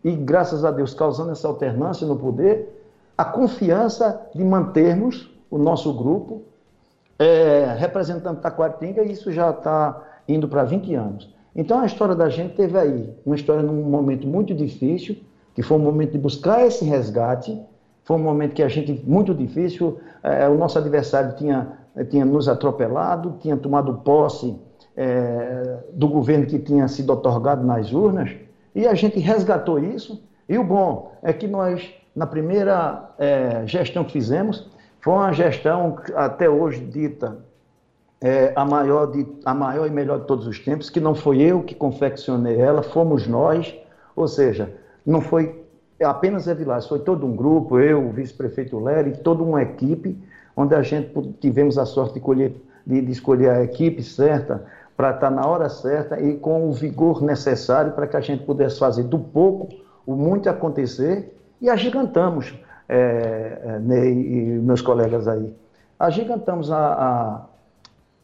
e 0.01 0.16
graças 0.16 0.64
a 0.64 0.72
Deus 0.72 0.93
causando 0.93 1.32
essa 1.32 1.49
alternância 1.49 2.07
no 2.07 2.16
poder, 2.16 2.82
a 3.18 3.26
confiança 3.26 4.26
de 4.34 4.41
mantermos 4.41 5.30
o 5.49 5.57
nosso 5.57 5.93
grupo 5.93 6.43
é, 7.20 7.76
representando 7.78 8.39
Taquatinga, 8.39 9.03
e 9.03 9.12
isso 9.12 9.34
já 9.34 9.49
está 9.49 10.01
indo 10.30 10.47
para 10.47 10.64
20 10.64 10.95
anos. 10.95 11.40
Então 11.56 11.82
a 11.82 11.86
história 11.86 12.16
da 12.16 12.30
gente 12.30 12.56
teve 12.56 12.78
aí 12.78 13.14
uma 13.26 13.36
história 13.36 13.62
num 13.62 13.84
momento 13.84 14.28
muito 14.28 14.54
difícil, 14.54 15.18
que 15.54 15.62
foi 15.62 15.78
um 15.78 15.82
momento 15.82 16.14
de 16.14 16.18
buscar 16.18 16.66
esse 16.66 16.86
resgate, 16.86 17.60
foi 18.04 18.16
um 18.16 18.24
momento 18.24 18.54
que 18.54 18.64
a 18.64 18.70
gente, 18.70 19.04
muito 19.06 19.34
difícil, 19.34 19.99
é, 20.24 20.47
o 20.47 20.58
nosso 20.58 20.78
adversário 20.78 21.36
tinha, 21.36 21.74
tinha 22.10 22.26
nos 22.26 22.47
atropelado, 22.47 23.36
tinha 23.39 23.58
tomado 23.58 23.95
posse 23.95 24.56
é, 24.95 25.78
do 25.93 26.08
governo 26.08 26.45
que 26.45 26.58
tinha 26.58 26.88
sido 26.88 27.12
otorgado 27.12 27.66
nas 27.66 27.91
urnas, 27.91 28.32
e 28.74 28.88
a 28.88 28.93
gente 28.93 29.20
resgatou 29.20 29.78
isso. 29.78 30.24
E 30.47 30.58
o 30.58 30.64
bom 30.64 31.12
é 31.22 31.34
que 31.34 31.47
nós, 31.47 31.93
na 32.16 32.26
primeira 32.26 33.14
é, 33.18 33.64
gestão 33.66 34.04
que 34.04 34.14
fizemos, 34.14 34.70
foi 35.02 35.14
uma 35.14 35.34
gestão 35.34 35.97
até 36.16 36.49
hoje 36.49 36.82
dita 36.86 37.38
é, 38.22 38.53
a, 38.55 38.63
maior 38.63 39.07
de, 39.07 39.26
a 39.43 39.53
maior 39.53 39.88
e 39.88 39.89
melhor 39.89 40.19
de 40.19 40.28
todos 40.28 40.45
os 40.45 40.59
tempos, 40.59 40.89
que 40.89 40.99
não 40.99 41.15
foi 41.15 41.41
eu 41.41 41.63
que 41.63 41.74
confeccionei 41.74 42.59
ela, 42.59 42.84
fomos 42.84 43.28
nós, 43.28 43.76
ou 44.15 44.28
seja, 44.28 44.72
não 45.05 45.22
foi 45.22 45.65
apenas 46.03 46.47
a 46.47 46.53
Vilas, 46.53 46.88
foi 46.88 46.99
todo 46.99 47.26
um 47.26 47.36
grupo, 47.36 47.80
eu, 47.80 48.05
o 48.05 48.11
vice-prefeito 48.11 48.80
Léry, 48.80 49.17
toda 49.24 49.43
uma 49.43 49.61
equipe, 49.61 50.17
onde 50.55 50.76
a 50.76 50.82
gente 50.84 51.11
tivemos 51.39 51.78
a 51.78 51.86
sorte 51.86 52.15
de, 52.15 52.19
colher, 52.19 52.53
de, 52.86 53.01
de 53.01 53.11
escolher 53.11 53.49
a 53.49 53.63
equipe 53.63 54.03
certa, 54.03 54.63
para 54.95 55.11
estar 55.11 55.32
na 55.32 55.47
hora 55.47 55.67
certa 55.67 56.19
e 56.19 56.38
com 56.38 56.69
o 56.69 56.72
vigor 56.72 57.24
necessário 57.24 57.93
para 57.93 58.05
que 58.05 58.15
a 58.15 58.22
gente 58.22 58.43
pudesse 58.43 58.78
fazer 58.78 59.03
do 59.03 59.17
pouco 59.17 59.69
o 60.05 60.15
muito 60.15 60.47
acontecer 60.47 61.36
e 61.59 61.69
agigantamos, 61.69 62.53
é, 62.88 63.61
é, 63.63 63.80
Ney 63.80 64.11
e 64.11 64.59
meus 64.59 64.82
colegas 64.82 65.28
aí, 65.28 65.55
agigantamos 65.97 66.72
a, 66.72 67.47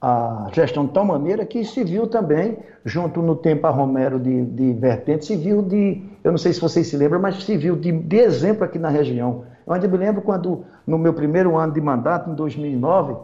a, 0.02 0.50
gestão 0.54 0.86
de 0.86 0.94
tal 0.94 1.06
maneira 1.06 1.46
que 1.46 1.64
se 1.64 1.84
viu 1.84 2.08
também, 2.08 2.58
junto 2.86 3.22
no 3.22 3.36
tempo 3.36 3.68
a 3.68 3.70
Romero 3.70 4.20
de, 4.20 4.46
de 4.46 4.74
Vertente, 4.74 5.26
se 5.26 5.36
viu 5.36 5.62
de, 5.62 6.02
eu 6.24 6.32
não 6.32 6.38
sei 6.38 6.54
se 6.54 6.62
vocês 6.62 6.88
se 6.88 6.98
lembram, 6.98 7.20
mas 7.20 7.44
se 7.44 7.58
viu 7.58 7.76
de, 7.76 7.92
de 7.92 8.18
exemplo 8.18 8.64
aqui 8.64 8.80
na 8.80 8.90
região. 8.90 9.44
Eu 9.66 9.74
ainda 9.74 9.88
me 9.88 9.98
lembro 9.98 10.22
quando, 10.22 10.64
no 10.86 10.98
meu 10.98 11.14
primeiro 11.14 11.58
ano 11.58 11.74
de 11.74 11.82
mandato, 11.82 12.30
em 12.30 12.36
2009, 12.36 13.16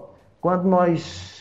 quando 0.42 0.66
nós 0.66 1.34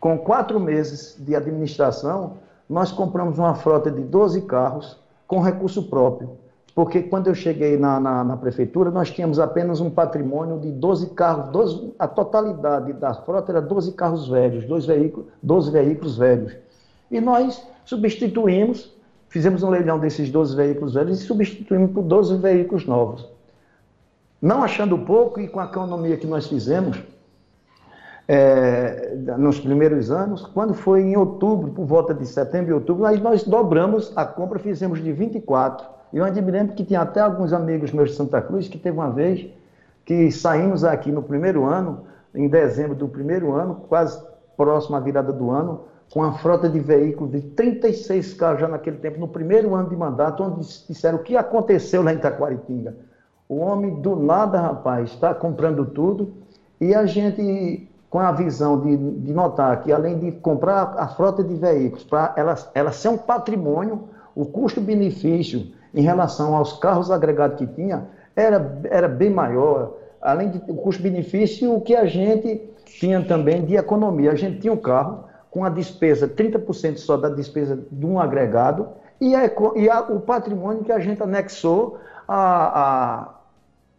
com 0.00 0.16
quatro 0.16 0.60
meses 0.60 1.16
de 1.18 1.34
administração, 1.34 2.34
nós 2.68 2.92
compramos 2.92 3.38
uma 3.38 3.54
frota 3.54 3.90
de 3.90 4.02
12 4.02 4.42
carros 4.42 4.98
com 5.26 5.40
recurso 5.40 5.84
próprio. 5.84 6.36
Porque 6.78 7.02
quando 7.02 7.26
eu 7.26 7.34
cheguei 7.34 7.76
na, 7.76 7.98
na, 7.98 8.22
na 8.22 8.36
prefeitura, 8.36 8.88
nós 8.88 9.10
tínhamos 9.10 9.40
apenas 9.40 9.80
um 9.80 9.90
patrimônio 9.90 10.60
de 10.60 10.70
12 10.70 11.08
carros, 11.08 11.50
12, 11.50 11.94
a 11.98 12.06
totalidade 12.06 12.92
da 12.92 13.12
frota 13.12 13.50
era 13.50 13.60
12 13.60 13.94
carros 13.94 14.28
velhos, 14.28 14.64
12 14.64 14.86
veículos, 14.86 15.26
12 15.42 15.72
veículos 15.72 16.16
velhos. 16.16 16.56
E 17.10 17.20
nós 17.20 17.66
substituímos, 17.84 18.94
fizemos 19.28 19.64
um 19.64 19.70
leilão 19.70 19.98
desses 19.98 20.30
12 20.30 20.54
veículos 20.54 20.94
velhos 20.94 21.20
e 21.20 21.24
substituímos 21.24 21.90
por 21.90 22.04
12 22.04 22.36
veículos 22.36 22.86
novos. 22.86 23.28
Não 24.40 24.62
achando 24.62 24.96
pouco 24.98 25.40
e 25.40 25.48
com 25.48 25.58
a 25.58 25.64
economia 25.64 26.16
que 26.16 26.28
nós 26.28 26.46
fizemos, 26.46 27.02
é, 28.28 29.16
nos 29.36 29.58
primeiros 29.58 30.12
anos, 30.12 30.42
quando 30.54 30.74
foi 30.74 31.00
em 31.00 31.16
outubro, 31.16 31.72
por 31.72 31.86
volta 31.86 32.14
de 32.14 32.24
setembro 32.24 32.70
e 32.70 32.74
outubro, 32.74 33.04
aí 33.04 33.18
nós 33.20 33.42
dobramos 33.42 34.12
a 34.14 34.24
compra, 34.24 34.60
fizemos 34.60 35.02
de 35.02 35.10
24. 35.10 35.97
Eu 36.12 36.24
ainda 36.24 36.40
me 36.40 36.50
lembro 36.50 36.74
que 36.74 36.84
tinha 36.84 37.00
até 37.00 37.20
alguns 37.20 37.52
amigos 37.52 37.92
meus 37.92 38.10
de 38.10 38.16
Santa 38.16 38.40
Cruz 38.40 38.68
que 38.68 38.78
teve 38.78 38.96
uma 38.96 39.10
vez 39.10 39.46
que 40.04 40.30
saímos 40.30 40.84
aqui 40.84 41.12
no 41.12 41.22
primeiro 41.22 41.66
ano, 41.66 42.04
em 42.34 42.48
dezembro 42.48 42.94
do 42.94 43.08
primeiro 43.08 43.52
ano, 43.52 43.74
quase 43.88 44.22
próximo 44.56 44.96
à 44.96 45.00
virada 45.00 45.32
do 45.32 45.50
ano, 45.50 45.82
com 46.10 46.22
a 46.22 46.32
frota 46.32 46.68
de 46.68 46.80
veículos 46.80 47.32
de 47.32 47.42
36 47.42 48.32
carros 48.34 48.60
já 48.60 48.68
naquele 48.68 48.96
tempo, 48.96 49.20
no 49.20 49.28
primeiro 49.28 49.74
ano 49.74 49.90
de 49.90 49.96
mandato, 49.96 50.42
onde 50.42 50.66
disseram 50.86 51.18
o 51.18 51.22
que 51.22 51.36
aconteceu 51.36 52.02
lá 52.02 52.12
em 52.12 52.16
Itaquaritinga. 52.16 52.96
O 53.46 53.56
homem 53.56 54.00
do 54.00 54.16
nada, 54.16 54.60
rapaz, 54.60 55.10
está 55.10 55.34
comprando 55.34 55.84
tudo 55.86 56.32
e 56.80 56.94
a 56.94 57.04
gente 57.04 57.88
com 58.08 58.18
a 58.18 58.32
visão 58.32 58.80
de, 58.80 58.96
de 58.96 59.32
notar 59.34 59.82
que, 59.82 59.92
além 59.92 60.18
de 60.18 60.32
comprar 60.32 60.94
a 60.96 61.08
frota 61.08 61.44
de 61.44 61.54
veículos, 61.54 62.04
para 62.04 62.32
ela, 62.36 62.54
ela 62.74 62.92
ser 62.92 63.08
um 63.08 63.18
patrimônio, 63.18 64.08
o 64.34 64.46
custo-benefício 64.46 65.66
em 65.94 66.02
relação 66.02 66.54
aos 66.54 66.74
carros 66.74 67.10
agregados 67.10 67.58
que 67.58 67.66
tinha 67.66 68.06
era, 68.34 68.80
era 68.84 69.08
bem 69.08 69.30
maior. 69.30 69.94
Além 70.20 70.48
do 70.48 70.74
custo-benefício, 70.74 71.74
o 71.74 71.80
que 71.80 71.94
a 71.94 72.04
gente 72.04 72.68
tinha 72.84 73.22
também 73.22 73.64
de 73.64 73.76
economia. 73.76 74.32
A 74.32 74.36
gente 74.36 74.60
tinha 74.60 74.72
um 74.72 74.76
carro 74.76 75.24
com 75.50 75.64
a 75.64 75.68
despesa, 75.68 76.28
30% 76.28 76.96
só 76.98 77.16
da 77.16 77.28
despesa 77.28 77.78
de 77.90 78.06
um 78.06 78.20
agregado, 78.20 78.88
e, 79.20 79.34
a, 79.34 79.50
e 79.76 79.90
a, 79.90 80.00
o 80.02 80.20
patrimônio 80.20 80.84
que 80.84 80.92
a 80.92 80.98
gente 80.98 81.22
anexou 81.22 81.98
a, 82.28 83.34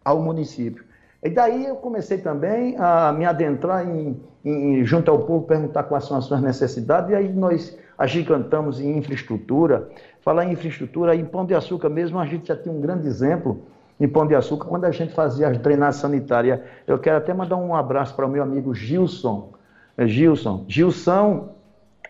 ao 0.04 0.20
município. 0.20 0.84
E 1.22 1.28
daí 1.28 1.66
eu 1.66 1.76
comecei 1.76 2.18
também 2.18 2.76
a 2.78 3.12
me 3.12 3.26
adentrar 3.26 3.86
em, 3.86 4.18
em, 4.44 4.84
junto 4.84 5.10
ao 5.10 5.18
povo, 5.20 5.46
perguntar 5.46 5.82
quais 5.82 6.04
são 6.04 6.16
as 6.16 6.24
suas 6.24 6.40
necessidades, 6.40 7.10
e 7.10 7.14
aí 7.14 7.30
nós 7.30 7.76
agigantamos 7.98 8.80
em 8.80 8.96
infraestrutura. 8.96 9.90
Falar 10.22 10.44
em 10.44 10.52
infraestrutura, 10.52 11.14
em 11.14 11.24
Pão 11.24 11.44
de 11.44 11.54
Açúcar 11.54 11.88
mesmo, 11.88 12.18
a 12.18 12.26
gente 12.26 12.48
já 12.48 12.56
tinha 12.56 12.74
um 12.74 12.80
grande 12.80 13.06
exemplo 13.06 13.62
em 13.98 14.08
Pão 14.08 14.26
de 14.26 14.34
Açúcar, 14.34 14.66
quando 14.66 14.84
a 14.84 14.90
gente 14.90 15.12
fazia 15.12 15.48
as 15.48 15.58
drenagens 15.58 16.00
sanitárias. 16.00 16.60
Eu 16.86 16.98
quero 16.98 17.18
até 17.18 17.34
mandar 17.34 17.56
um 17.56 17.74
abraço 17.74 18.14
para 18.14 18.26
o 18.26 18.28
meu 18.28 18.42
amigo 18.42 18.74
Gilson. 18.74 19.50
É, 19.96 20.06
Gilson. 20.06 20.64
Gilson, 20.68 21.50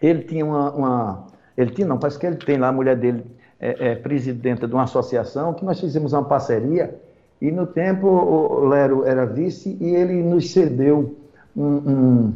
ele 0.01 0.23
tinha 0.23 0.45
uma, 0.45 0.71
uma, 0.71 1.27
Ele 1.57 1.71
tinha, 1.71 1.87
não, 1.87 1.99
parece 1.99 2.19
que 2.19 2.27
ele 2.27 2.37
tem 2.37 2.59
lá, 2.59 2.69
a 2.69 2.73
mulher 2.73 2.97
dele 2.97 3.25
é, 3.59 3.91
é 3.91 3.95
presidenta 3.95 4.67
de 4.67 4.75
uma 4.75 4.85
associação, 4.85 5.53
que 5.53 5.65
nós 5.65 5.79
fizemos 5.81 6.13
uma 6.13 6.25
parceria 6.25 6.99
e 7.41 7.51
no 7.51 7.67
tempo 7.67 8.07
o 8.07 8.69
Lero 8.69 9.05
era 9.05 9.25
vice 9.25 9.77
e 9.81 9.95
ele 9.95 10.23
nos 10.23 10.53
cedeu 10.53 11.17
um, 11.57 11.65
um, 11.65 12.35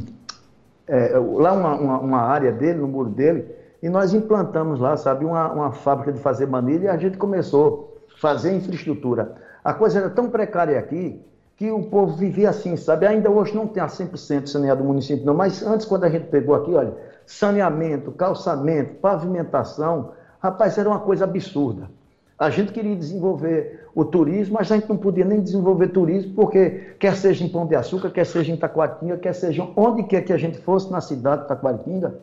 é, 0.87 1.13
lá 1.17 1.53
uma, 1.53 1.75
uma, 1.75 1.99
uma, 1.99 2.21
área 2.21 2.51
dele, 2.51 2.79
no 2.79 2.87
muro 2.87 3.09
dele, 3.09 3.45
e 3.85 3.89
nós 3.89 4.15
implantamos 4.15 4.79
lá, 4.79 4.97
sabe, 4.97 5.25
uma, 5.25 5.51
uma 5.51 5.71
fábrica 5.71 6.11
de 6.11 6.17
fazer 6.17 6.47
manilha 6.47 6.85
e 6.85 6.87
a 6.87 6.97
gente 6.97 7.19
começou 7.19 7.95
a 8.15 8.19
fazer 8.19 8.51
infraestrutura. 8.55 9.35
A 9.63 9.75
coisa 9.75 9.99
era 9.99 10.09
tão 10.09 10.27
precária 10.27 10.79
aqui 10.79 11.23
que 11.55 11.69
o 11.69 11.83
povo 11.83 12.15
vivia 12.15 12.49
assim, 12.49 12.75
sabe? 12.77 13.05
Ainda 13.05 13.29
hoje 13.29 13.53
não 13.53 13.67
tem 13.67 13.83
a 13.83 13.85
100% 13.85 14.47
saneado 14.47 14.81
o 14.81 14.87
município, 14.87 15.23
não, 15.23 15.35
mas 15.35 15.61
antes, 15.61 15.85
quando 15.85 16.03
a 16.03 16.09
gente 16.09 16.25
pegou 16.29 16.55
aqui, 16.55 16.73
olha, 16.73 16.95
saneamento, 17.27 18.11
calçamento, 18.11 18.95
pavimentação, 18.95 20.13
rapaz, 20.39 20.79
era 20.79 20.89
uma 20.89 21.01
coisa 21.01 21.25
absurda. 21.25 21.87
A 22.39 22.49
gente 22.49 22.71
queria 22.71 22.95
desenvolver 22.95 23.87
o 23.93 24.03
turismo, 24.03 24.55
mas 24.55 24.71
a 24.71 24.77
gente 24.77 24.89
não 24.89 24.97
podia 24.97 25.25
nem 25.25 25.41
desenvolver 25.41 25.89
turismo, 25.89 26.33
porque 26.33 26.95
quer 26.97 27.15
seja 27.15 27.45
em 27.45 27.49
Pão 27.49 27.67
de 27.67 27.75
Açúcar, 27.75 28.09
quer 28.09 28.25
seja 28.25 28.51
em 28.51 28.57
Taquaritinga, 28.57 29.17
quer 29.17 29.33
seja 29.33 29.67
onde 29.77 30.01
quer 30.01 30.23
que 30.23 30.33
a 30.33 30.37
gente 30.37 30.57
fosse 30.57 30.91
na 30.91 31.01
cidade 31.01 31.43
de 31.43 31.49
Taquaritinga, 31.49 32.15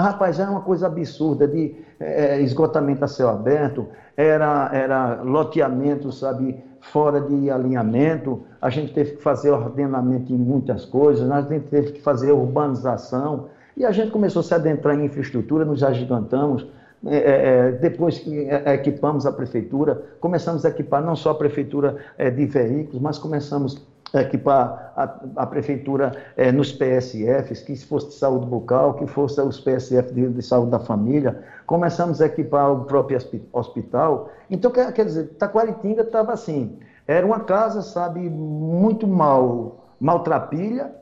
rapaz, 0.00 0.38
era 0.38 0.50
uma 0.50 0.60
coisa 0.60 0.86
absurda 0.86 1.46
de 1.46 1.74
é, 1.98 2.40
esgotamento 2.40 3.04
a 3.04 3.08
céu 3.08 3.28
aberto, 3.28 3.86
era, 4.16 4.70
era 4.72 5.22
loteamento, 5.22 6.10
sabe, 6.12 6.62
fora 6.80 7.20
de 7.20 7.50
alinhamento, 7.50 8.42
a 8.60 8.70
gente 8.70 8.92
teve 8.92 9.12
que 9.12 9.22
fazer 9.22 9.50
ordenamento 9.50 10.32
em 10.32 10.36
muitas 10.36 10.84
coisas, 10.84 11.30
a 11.30 11.40
gente 11.42 11.68
teve 11.68 11.92
que 11.92 12.00
fazer 12.00 12.32
urbanização, 12.32 13.48
e 13.76 13.84
a 13.84 13.92
gente 13.92 14.10
começou 14.10 14.40
a 14.40 14.42
se 14.42 14.54
adentrar 14.54 14.98
em 14.98 15.04
infraestrutura, 15.04 15.64
nos 15.64 15.82
agigantamos, 15.82 16.66
é, 17.06 17.16
é, 17.16 17.72
depois 17.72 18.18
que 18.18 18.48
equipamos 18.66 19.24
a 19.24 19.32
prefeitura, 19.32 20.02
começamos 20.20 20.64
a 20.64 20.68
equipar 20.68 21.00
não 21.00 21.14
só 21.14 21.30
a 21.30 21.34
prefeitura 21.34 21.96
de 22.18 22.44
veículos, 22.46 23.00
mas 23.00 23.18
começamos 23.18 23.86
equipar 24.14 24.92
a, 24.96 25.42
a 25.42 25.46
prefeitura 25.46 26.12
é, 26.36 26.50
nos 26.50 26.72
PSFs, 26.72 27.62
que 27.62 27.76
fosse 27.76 28.08
de 28.08 28.14
saúde 28.14 28.46
bucal, 28.46 28.94
que 28.94 29.06
fosse 29.06 29.40
os 29.40 29.60
PSF 29.60 30.12
de, 30.12 30.28
de, 30.28 30.42
saúde 30.42 30.70
da 30.70 30.78
família. 30.78 31.42
Começamos 31.66 32.20
a 32.20 32.26
equipar 32.26 32.72
o 32.72 32.84
próprio 32.84 33.18
hospital. 33.52 34.30
Então, 34.50 34.70
quer, 34.70 34.92
quer 34.92 35.04
dizer, 35.04 35.24
Taquaritinga 35.38 36.02
estava 36.02 36.32
assim, 36.32 36.78
era 37.06 37.26
uma 37.26 37.40
casa, 37.40 37.82
sabe, 37.82 38.20
muito 38.20 39.06
mal, 39.06 39.84
maltrapilha 40.00 40.92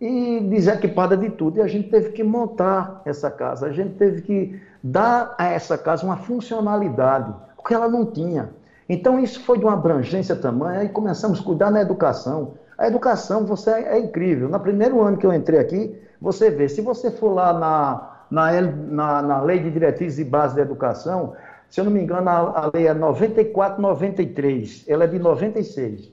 e 0.00 0.40
desequipada 0.40 1.16
de 1.16 1.30
tudo. 1.30 1.58
E 1.58 1.62
a 1.62 1.66
gente 1.66 1.90
teve 1.90 2.10
que 2.10 2.22
montar 2.22 3.02
essa 3.04 3.30
casa, 3.30 3.66
a 3.66 3.72
gente 3.72 3.94
teve 3.94 4.22
que 4.22 4.60
dar 4.82 5.34
a 5.38 5.46
essa 5.46 5.76
casa 5.76 6.04
uma 6.04 6.16
funcionalidade, 6.16 7.34
porque 7.56 7.74
ela 7.74 7.88
não 7.88 8.06
tinha. 8.06 8.50
Então, 8.92 9.20
isso 9.20 9.38
foi 9.44 9.56
de 9.56 9.64
uma 9.64 9.74
abrangência 9.74 10.34
tamanha 10.34 10.82
e 10.82 10.88
começamos 10.88 11.38
a 11.38 11.44
cuidar 11.44 11.70
na 11.70 11.80
educação. 11.80 12.54
A 12.76 12.88
educação, 12.88 13.46
você 13.46 13.70
é, 13.70 13.82
é 13.94 13.98
incrível. 14.00 14.48
No 14.48 14.58
primeiro 14.58 15.00
ano 15.00 15.16
que 15.16 15.24
eu 15.24 15.32
entrei 15.32 15.60
aqui, 15.60 15.96
você 16.20 16.50
vê, 16.50 16.68
se 16.68 16.80
você 16.80 17.08
for 17.08 17.32
lá 17.32 17.52
na, 17.52 18.24
na, 18.28 18.60
na, 18.60 19.22
na 19.22 19.40
Lei 19.42 19.60
de 19.60 19.70
Diretrizes 19.70 20.18
e 20.18 20.24
Bases 20.24 20.56
da 20.56 20.62
Educação, 20.62 21.34
se 21.68 21.80
eu 21.80 21.84
não 21.84 21.92
me 21.92 22.02
engano, 22.02 22.28
a, 22.28 22.64
a 22.64 22.70
lei 22.74 22.88
é 22.88 22.92
9493, 22.92 24.84
ela 24.88 25.04
é 25.04 25.06
de 25.06 25.20
96, 25.20 26.10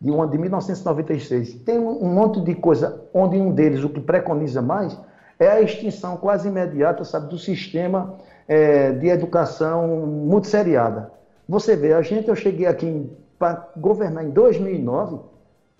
de 0.00 0.10
um 0.12 0.22
ano 0.22 0.30
de 0.30 0.38
1996. 0.38 1.54
Tem 1.64 1.80
um, 1.80 2.14
monte 2.14 2.40
de 2.40 2.54
coisa, 2.54 3.02
onde 3.12 3.36
um 3.38 3.50
deles, 3.50 3.82
o 3.82 3.88
que 3.88 4.00
preconiza 4.00 4.62
mais, 4.62 4.96
é 5.36 5.48
a 5.48 5.60
extinção 5.60 6.16
quase 6.16 6.46
imediata, 6.46 7.02
sabe, 7.02 7.28
do 7.28 7.38
sistema 7.38 8.14
é, 8.46 8.92
de 8.92 9.08
educação 9.08 10.06
multisseriada. 10.06 11.17
Você 11.48 11.74
vê, 11.74 11.94
a 11.94 12.02
gente, 12.02 12.28
eu 12.28 12.36
cheguei 12.36 12.66
aqui 12.66 13.10
para 13.38 13.68
governar 13.76 14.24
em 14.24 14.30
2009, 14.30 15.20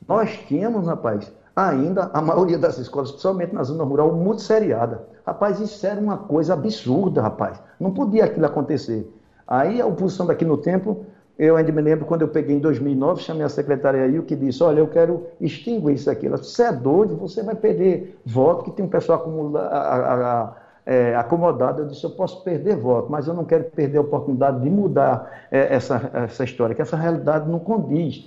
nós 0.06 0.30
tínhamos, 0.46 0.86
rapaz, 0.86 1.30
ainda 1.54 2.10
a 2.14 2.22
maioria 2.22 2.56
das 2.56 2.78
escolas, 2.78 3.10
principalmente 3.10 3.54
na 3.54 3.62
zona 3.64 3.84
rural, 3.84 4.14
muito 4.14 4.40
seriada. 4.40 5.04
Rapaz, 5.26 5.60
isso 5.60 5.86
era 5.86 6.00
uma 6.00 6.16
coisa 6.16 6.54
absurda, 6.54 7.20
rapaz. 7.20 7.60
Não 7.78 7.92
podia 7.92 8.24
aquilo 8.24 8.46
acontecer. 8.46 9.12
Aí 9.46 9.80
a 9.80 9.86
oposição 9.86 10.24
daqui 10.24 10.44
no 10.44 10.56
tempo, 10.56 11.04
eu 11.38 11.56
ainda 11.56 11.70
me 11.70 11.82
lembro 11.82 12.06
quando 12.06 12.22
eu 12.22 12.28
peguei 12.28 12.56
em 12.56 12.60
2009, 12.60 13.22
chamei 13.22 13.44
a 13.44 13.48
secretária 13.48 14.02
aí, 14.02 14.18
o 14.18 14.22
que 14.22 14.34
disse, 14.34 14.62
olha, 14.62 14.80
eu 14.80 14.88
quero 14.88 15.26
extinguir 15.40 15.94
isso 15.94 16.10
aqui. 16.10 16.26
Ela 16.26 16.38
disse, 16.38 16.52
você 16.52 16.62
é 16.62 16.72
doido, 16.72 17.16
você 17.16 17.42
vai 17.42 17.54
perder 17.54 18.18
voto, 18.24 18.64
que 18.64 18.70
tem 18.70 18.84
um 18.84 18.88
pessoal 18.88 19.18
acumula, 19.18 19.60
a, 19.60 19.96
a, 19.96 20.42
a, 20.42 20.52
é, 20.88 21.14
acomodado. 21.14 21.82
Eu 21.82 21.86
disse, 21.88 22.02
eu 22.02 22.10
posso 22.10 22.42
perder 22.42 22.74
voto, 22.76 23.12
mas 23.12 23.28
eu 23.28 23.34
não 23.34 23.44
quero 23.44 23.64
perder 23.64 23.98
a 23.98 24.00
oportunidade 24.00 24.62
de 24.62 24.70
mudar 24.70 25.46
é, 25.50 25.74
essa, 25.74 26.10
essa 26.14 26.44
história, 26.44 26.74
que 26.74 26.80
essa 26.80 26.96
realidade 26.96 27.46
não 27.46 27.58
condiz 27.58 28.26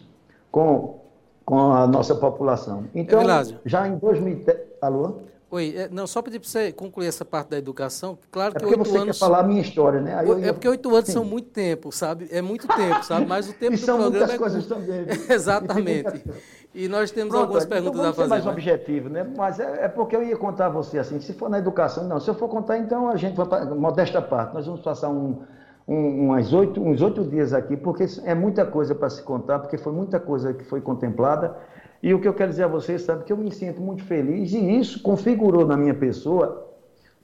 com, 0.52 1.00
com 1.44 1.74
a 1.74 1.88
nossa 1.88 2.14
população. 2.14 2.84
Então, 2.94 3.22
é 3.22 3.46
já 3.66 3.88
em 3.88 3.98
2010... 3.98 4.60
Alô? 4.80 5.16
Oi, 5.50 5.74
é, 5.76 5.90
não, 5.90 6.08
só 6.08 6.22
pedir 6.22 6.40
para 6.40 6.48
você 6.48 6.72
concluir 6.72 7.08
essa 7.08 7.26
parte 7.26 7.50
da 7.50 7.58
educação. 7.58 8.18
Claro 8.32 8.54
é 8.56 8.60
que 8.60 8.64
é 8.64 8.68
porque 8.70 8.90
você 8.90 8.98
anos... 8.98 9.18
quer 9.18 9.26
falar 9.26 9.40
a 9.40 9.44
minha 9.44 9.62
história, 9.62 10.00
né? 10.00 10.16
Aí 10.16 10.46
é 10.46 10.54
porque 10.54 10.68
oito 10.68 10.90
anos 10.96 11.08
Sim. 11.08 11.12
são 11.12 11.26
muito 11.26 11.50
tempo, 11.50 11.92
sabe? 11.92 12.30
É 12.32 12.42
muito 12.42 12.66
tempo, 12.70 13.04
sabe? 13.04 13.26
Mas 13.26 13.50
o 13.50 13.54
tempo 13.54 13.74
e 13.76 13.78
do 13.78 13.86
são 13.86 13.98
programa 13.98 14.28
muitas 14.28 14.36
é 14.36 14.38
coisas 14.38 14.66
também. 14.66 15.06
Exatamente. 15.30 16.24
E 16.74 16.88
nós 16.88 17.12
temos 17.12 17.30
Pronto, 17.30 17.44
algumas 17.44 17.66
perguntas 17.66 18.00
então 18.00 18.10
a 18.10 18.14
fazer. 18.14 18.30
mais 18.30 18.46
né? 18.46 18.52
objetivo, 18.52 19.10
né? 19.10 19.28
Mas 19.36 19.60
é, 19.60 19.86
é, 19.86 19.88
porque 19.90 20.16
eu 20.16 20.24
ia 20.24 20.38
contar 20.38 20.68
a 20.68 20.70
você 20.70 21.00
assim, 21.00 21.20
se 21.20 21.34
for 21.34 21.50
na 21.50 21.60
educação, 21.60 22.08
não. 22.08 22.20
Se 22.20 22.30
eu 22.30 22.34
for 22.34 22.48
contar, 22.48 22.78
então 22.78 23.10
a 23.10 23.18
gente 23.18 23.36
vai 23.36 23.66
modesta 23.66 24.22
parte. 24.22 24.54
Nós 24.54 24.66
vamos 24.66 24.82
passar 24.82 25.10
um, 25.10 25.42
um, 25.86 26.28
umas 26.28 26.54
oito, 26.54 26.82
uns 26.82 27.02
oito 27.02 27.26
dias 27.26 27.54
aqui, 27.54 27.76
porque 27.76 28.06
é 28.24 28.34
muita 28.34 28.66
coisa 28.66 28.96
para 28.96 29.10
se 29.10 29.22
contar, 29.22 29.60
porque 29.60 29.78
foi 29.78 29.92
muita 29.92 30.20
coisa 30.20 30.54
que 30.54 30.64
foi 30.64 30.80
contemplada. 30.80 31.58
E 32.02 32.14
o 32.14 32.22
que 32.22 32.28
eu 32.28 32.34
quero 32.34 32.50
dizer 32.50 32.64
a 32.64 32.68
vocês, 32.68 33.02
sabe, 33.02 33.26
que 33.26 33.34
eu 33.34 33.38
me 33.38 33.52
sinto 33.52 33.82
muito 33.82 34.04
feliz 34.06 34.54
e 34.54 34.80
isso 34.80 35.02
configurou 35.04 35.68
na 35.68 35.78
minha 35.78 35.94
pessoa 35.94 36.68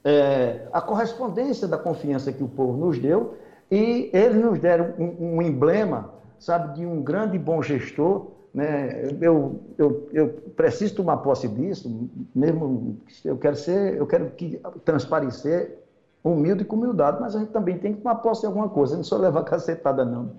é, 0.04 0.68
a 0.72 0.80
correspondência 0.80 1.66
da 1.66 1.76
confiança 1.76 2.32
que 2.32 2.44
o 2.44 2.48
povo 2.48 2.76
nos 2.76 2.98
deu 2.98 3.34
e 3.70 4.08
eles 4.12 4.40
nos 4.40 4.58
deram 4.58 4.94
um, 4.98 5.36
um 5.36 5.42
emblema, 5.42 6.10
sabe, 6.38 6.76
de 6.76 6.86
um 6.86 7.02
grande 7.02 7.36
e 7.36 7.38
bom 7.38 7.60
gestor. 7.62 8.37
Né? 8.54 9.08
Eu, 9.20 9.60
eu, 9.76 10.08
eu 10.12 10.28
preciso 10.56 10.96
tomar 10.96 11.18
posse 11.18 11.46
disso, 11.48 12.08
mesmo 12.34 12.96
eu 13.24 13.36
quero 13.36 13.56
ser, 13.56 13.96
eu 13.96 14.06
quero 14.06 14.30
que 14.30 14.60
transparecer 14.84 15.78
humilde 16.24 16.64
com 16.64 16.76
humildade, 16.76 17.18
mas 17.20 17.36
a 17.36 17.40
gente 17.40 17.52
também 17.52 17.78
tem 17.78 17.94
que 17.94 18.00
tomar 18.00 18.16
posse 18.16 18.40
de 18.40 18.46
alguma 18.46 18.68
coisa, 18.68 18.96
não 18.96 19.04
só 19.04 19.16
levar 19.16 19.44
cacetada, 19.44 20.04
não. 20.04 20.32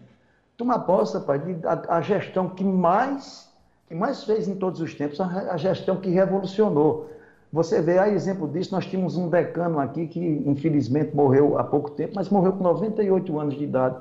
Tomar 0.57 0.79
posse, 0.79 1.15
rapaz, 1.15 1.43
de, 1.43 1.65
a, 1.65 1.97
a 1.97 2.01
gestão 2.01 2.49
que 2.49 2.63
mais 2.63 3.49
que 3.89 3.95
mais 3.95 4.23
fez 4.23 4.47
em 4.47 4.53
todos 4.53 4.79
os 4.79 4.93
tempos, 4.93 5.19
a 5.19 5.57
gestão 5.57 5.97
que 5.97 6.11
revolucionou. 6.11 7.09
Você 7.51 7.81
vê, 7.81 7.97
a 7.97 8.07
exemplo 8.07 8.47
disso, 8.47 8.71
nós 8.71 8.85
tínhamos 8.85 9.17
um 9.17 9.27
decano 9.27 9.79
aqui 9.79 10.05
que 10.05 10.19
infelizmente 10.45 11.15
morreu 11.15 11.57
há 11.57 11.63
pouco 11.63 11.89
tempo, 11.89 12.13
mas 12.15 12.29
morreu 12.29 12.53
com 12.53 12.63
98 12.63 13.39
anos 13.39 13.55
de 13.57 13.63
idade, 13.63 13.97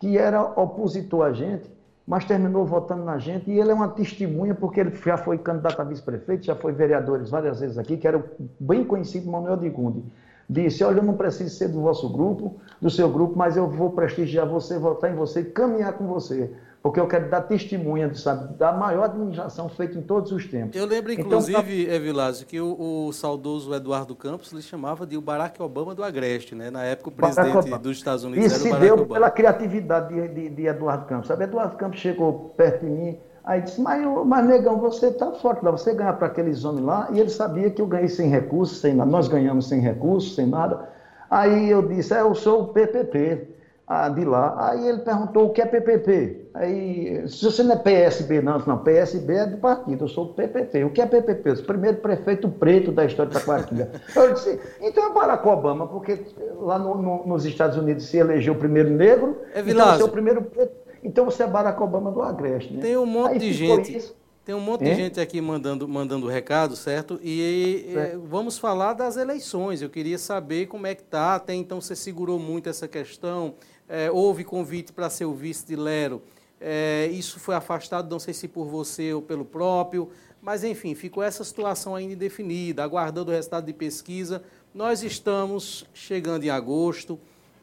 que 0.00 0.16
era 0.16 0.42
opositor 0.42 1.26
a 1.26 1.32
gente, 1.34 1.70
mas 2.06 2.24
terminou 2.24 2.64
votando 2.64 3.04
na 3.04 3.18
gente, 3.18 3.50
e 3.50 3.58
ele 3.58 3.70
é 3.70 3.74
uma 3.74 3.88
testemunha, 3.88 4.54
porque 4.54 4.78
ele 4.78 4.94
já 4.94 5.16
foi 5.16 5.38
candidato 5.38 5.80
a 5.80 5.84
vice-prefeito, 5.84 6.46
já 6.46 6.54
foi 6.54 6.72
vereador 6.72 7.24
várias 7.24 7.58
vezes 7.58 7.76
aqui, 7.76 7.96
que 7.96 8.06
era 8.06 8.16
o 8.16 8.24
bem 8.60 8.84
conhecido 8.84 9.28
Manuel 9.28 9.56
de 9.56 9.68
Gunde. 9.68 10.04
Disse, 10.48 10.84
olha, 10.84 10.98
eu 10.98 11.02
não 11.02 11.14
preciso 11.14 11.54
ser 11.54 11.68
do 11.68 11.80
vosso 11.80 12.08
grupo, 12.08 12.56
do 12.80 12.88
seu 12.88 13.08
grupo, 13.08 13.36
mas 13.36 13.56
eu 13.56 13.68
vou 13.68 13.90
prestigiar 13.90 14.46
você, 14.46 14.78
votar 14.78 15.10
em 15.10 15.16
você, 15.16 15.42
caminhar 15.42 15.94
com 15.94 16.06
você 16.06 16.50
porque 16.86 17.00
eu 17.00 17.08
quero 17.08 17.28
dar 17.28 17.40
testemunha 17.40 18.14
sabe, 18.14 18.54
da 18.54 18.72
maior 18.72 19.06
administração 19.06 19.68
feita 19.68 19.98
em 19.98 20.02
todos 20.02 20.30
os 20.30 20.46
tempos. 20.46 20.76
Eu 20.76 20.86
lembro, 20.86 21.12
então, 21.12 21.26
inclusive, 21.26 21.82
então, 21.82 21.94
Evilásio, 21.94 22.46
que 22.46 22.60
o, 22.60 23.08
o, 23.08 23.12
saudoso 23.12 23.74
Eduardo 23.74 24.14
Campos 24.14 24.52
lhe 24.52 24.62
chamava 24.62 25.04
de 25.04 25.16
o 25.16 25.20
Barack 25.20 25.60
Obama 25.60 25.96
do 25.96 26.04
Agreste, 26.04 26.54
né? 26.54 26.70
Na 26.70 26.84
época, 26.84 27.08
o 27.08 27.12
presidente 27.12 27.78
dos 27.78 27.96
Estados 27.96 28.22
Unidos 28.22 28.52
Isso 28.52 28.68
Barack 28.68 28.84
deu 28.84 28.94
Obama. 28.94 29.14
pela 29.14 29.30
criatividade 29.32 30.14
de, 30.14 30.28
de, 30.28 30.48
de, 30.48 30.66
Eduardo 30.66 31.06
Campos. 31.06 31.26
Sabe, 31.26 31.42
Eduardo 31.42 31.76
Campos 31.76 31.98
chegou 31.98 32.54
perto 32.56 32.86
de 32.86 32.90
mim, 32.92 33.18
aí 33.46 33.62
disse, 33.62 33.80
mas, 33.80 34.04
mas 34.26 34.46
negão, 34.46 34.78
você 34.78 35.06
está 35.06 35.32
forte 35.32 35.64
lá, 35.64 35.70
você 35.70 35.94
ganha 35.94 36.12
para 36.12 36.26
aqueles 36.26 36.64
homens 36.64 36.84
lá, 36.84 37.08
e 37.12 37.20
ele 37.20 37.30
sabia 37.30 37.70
que 37.70 37.80
eu 37.80 37.86
ganhei 37.86 38.08
sem 38.08 38.28
recursos, 38.28 38.80
sem 38.80 38.94
nada, 38.94 39.10
nós 39.10 39.28
ganhamos 39.28 39.68
sem 39.68 39.80
recursos, 39.80 40.34
sem 40.34 40.46
nada. 40.46 40.88
Aí 41.30 41.70
eu 41.70 41.82
disse, 41.86 42.12
é, 42.12 42.20
eu 42.20 42.34
sou 42.34 42.62
o 42.62 42.68
PPP 42.68 43.56
ah, 43.86 44.08
de 44.08 44.24
lá. 44.24 44.54
Aí 44.58 44.88
ele 44.88 44.98
perguntou 44.98 45.46
o 45.46 45.52
que 45.52 45.62
é 45.62 45.66
PPP. 45.66 46.48
Aí, 46.54 47.28
se 47.28 47.44
você 47.44 47.62
não 47.62 47.74
é 47.74 47.78
PSB, 47.78 48.40
não, 48.40 48.58
não, 48.58 48.78
PSB 48.78 49.34
é 49.34 49.46
do 49.46 49.58
partido, 49.58 50.04
eu 50.04 50.08
sou 50.08 50.24
o 50.24 50.34
PPP. 50.34 50.84
O 50.84 50.90
que 50.90 51.00
é 51.00 51.06
PPP? 51.06 51.50
O 51.50 51.62
primeiro 51.64 51.98
prefeito 51.98 52.48
preto 52.48 52.90
da 52.90 53.04
história 53.04 53.30
de 53.30 53.38
Taquaritinga. 53.38 53.90
eu 54.16 54.32
disse, 54.32 54.58
então 54.80 55.10
é 55.10 55.12
Barack 55.12 55.46
Obama, 55.46 55.86
porque 55.86 56.18
lá 56.58 56.78
no, 56.78 56.96
no, 56.96 57.26
nos 57.26 57.44
Estados 57.44 57.76
Unidos 57.76 58.06
se 58.06 58.16
elegeu 58.16 58.54
o 58.54 58.58
primeiro 58.58 58.90
negro, 58.90 59.36
é 59.54 59.60
então 59.60 59.92
é 59.92 60.04
o 60.04 60.08
primeiro 60.08 60.42
preto, 60.42 60.72
então 61.06 61.24
você 61.24 61.42
é 61.42 61.46
Barack 61.46 61.82
Obama 61.82 62.10
do 62.10 62.22
Agreste. 62.22 62.74
Né? 62.74 62.80
Tem 62.80 62.96
um 62.96 63.06
monte 63.06 63.32
Aí 63.32 63.38
de 63.38 63.52
gente. 63.52 63.96
Isso. 63.96 64.14
Tem 64.44 64.54
um 64.54 64.60
monte 64.60 64.84
de 64.84 64.94
gente 64.94 65.18
aqui 65.18 65.40
mandando, 65.40 65.88
mandando 65.88 66.28
recado, 66.28 66.76
certo? 66.76 67.18
E 67.20 67.90
certo. 67.92 68.20
vamos 68.28 68.56
falar 68.56 68.92
das 68.92 69.16
eleições. 69.16 69.82
Eu 69.82 69.90
queria 69.90 70.18
saber 70.18 70.66
como 70.66 70.86
é 70.86 70.94
que 70.94 71.02
tá. 71.02 71.34
Até 71.34 71.52
então 71.52 71.80
você 71.80 71.96
segurou 71.96 72.38
muito 72.38 72.68
essa 72.68 72.86
questão 72.86 73.54
é, 73.88 74.10
houve 74.10 74.44
convite 74.44 74.92
para 74.92 75.08
ser 75.08 75.24
o 75.24 75.34
vice 75.34 75.66
de 75.66 75.76
Lero. 75.76 76.22
É, 76.60 77.08
isso 77.12 77.38
foi 77.38 77.54
afastado, 77.54 78.10
não 78.10 78.18
sei 78.18 78.32
se 78.32 78.48
por 78.48 78.66
você 78.66 79.12
ou 79.12 79.22
pelo 79.22 79.44
próprio, 79.44 80.10
mas 80.40 80.64
enfim, 80.64 80.94
ficou 80.94 81.22
essa 81.22 81.44
situação 81.44 81.94
ainda 81.94 82.14
indefinida, 82.14 82.82
aguardando 82.82 83.30
o 83.30 83.34
resultado 83.34 83.66
de 83.66 83.72
pesquisa. 83.72 84.42
Nós 84.74 85.02
estamos 85.02 85.86
chegando 85.92 86.44
em 86.44 86.50
agosto. 86.50 87.18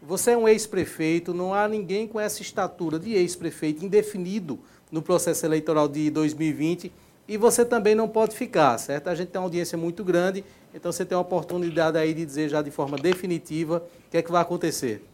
Você 0.06 0.32
é 0.32 0.38
um 0.38 0.50
ex-prefeito, 0.50 1.34
não 1.34 1.54
há 1.54 1.66
ninguém 1.66 2.06
com 2.06 2.20
essa 2.20 2.42
estatura 2.42 3.00
de 3.00 3.14
ex-prefeito 3.14 3.86
indefinido 3.86 4.60
no 4.92 5.02
processo 5.02 5.46
eleitoral 5.46 5.88
de 5.88 6.10
2020 6.12 6.92
e 7.26 7.38
você 7.38 7.64
também 7.64 7.96
não 7.96 8.10
pode 8.10 8.36
ficar, 8.36 8.78
certo? 8.78 9.08
A 9.08 9.16
gente 9.16 9.30
tem 9.30 9.40
uma 9.40 9.46
audiência 9.46 9.78
muito 9.78 10.04
grande, 10.04 10.44
então 10.76 10.92
você 10.92 11.06
tem 11.06 11.18
a 11.18 11.22
oportunidade 11.22 11.98
aí 11.98 12.14
de 12.14 12.26
dizer 12.26 12.50
já 12.50 12.62
de 12.62 12.70
forma 12.70 12.98
definitiva 12.98 13.78
o 13.78 14.12
que 14.12 14.18
é 14.18 14.22
que 14.22 14.30
vai 14.30 14.42
acontecer. 14.42 15.08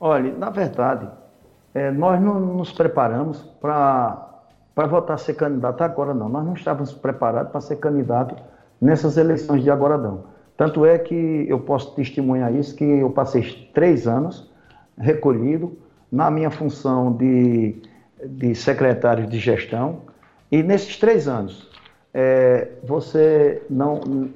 Olha, 0.00 0.36
na 0.36 0.50
verdade, 0.50 1.08
é, 1.72 1.92
nós 1.92 2.20
não 2.20 2.40
nos 2.40 2.72
preparamos 2.72 3.38
para 3.60 4.42
votar 4.74 5.16
ser 5.16 5.34
candidato 5.34 5.80
agora, 5.82 6.12
não. 6.12 6.28
Nós 6.28 6.44
não 6.44 6.54
estávamos 6.54 6.92
preparados 6.92 7.52
para 7.52 7.60
ser 7.60 7.76
candidato 7.76 8.34
nessas 8.80 9.16
eleições 9.16 9.62
de 9.62 9.70
agora, 9.70 9.96
não. 9.96 10.33
Tanto 10.56 10.86
é 10.86 10.98
que 10.98 11.46
eu 11.48 11.58
posso 11.60 11.94
testemunhar 11.94 12.54
isso, 12.54 12.76
que 12.76 12.84
eu 12.84 13.10
passei 13.10 13.70
três 13.74 14.06
anos 14.06 14.50
recolhido 14.96 15.76
na 16.10 16.30
minha 16.30 16.50
função 16.50 17.12
de, 17.12 17.76
de 18.24 18.54
secretário 18.54 19.26
de 19.26 19.38
gestão, 19.38 20.02
e 20.50 20.62
nesses 20.62 20.96
três 20.96 21.26
anos 21.26 21.68
é, 22.14 22.68
você 22.84 23.60
não. 23.68 24.30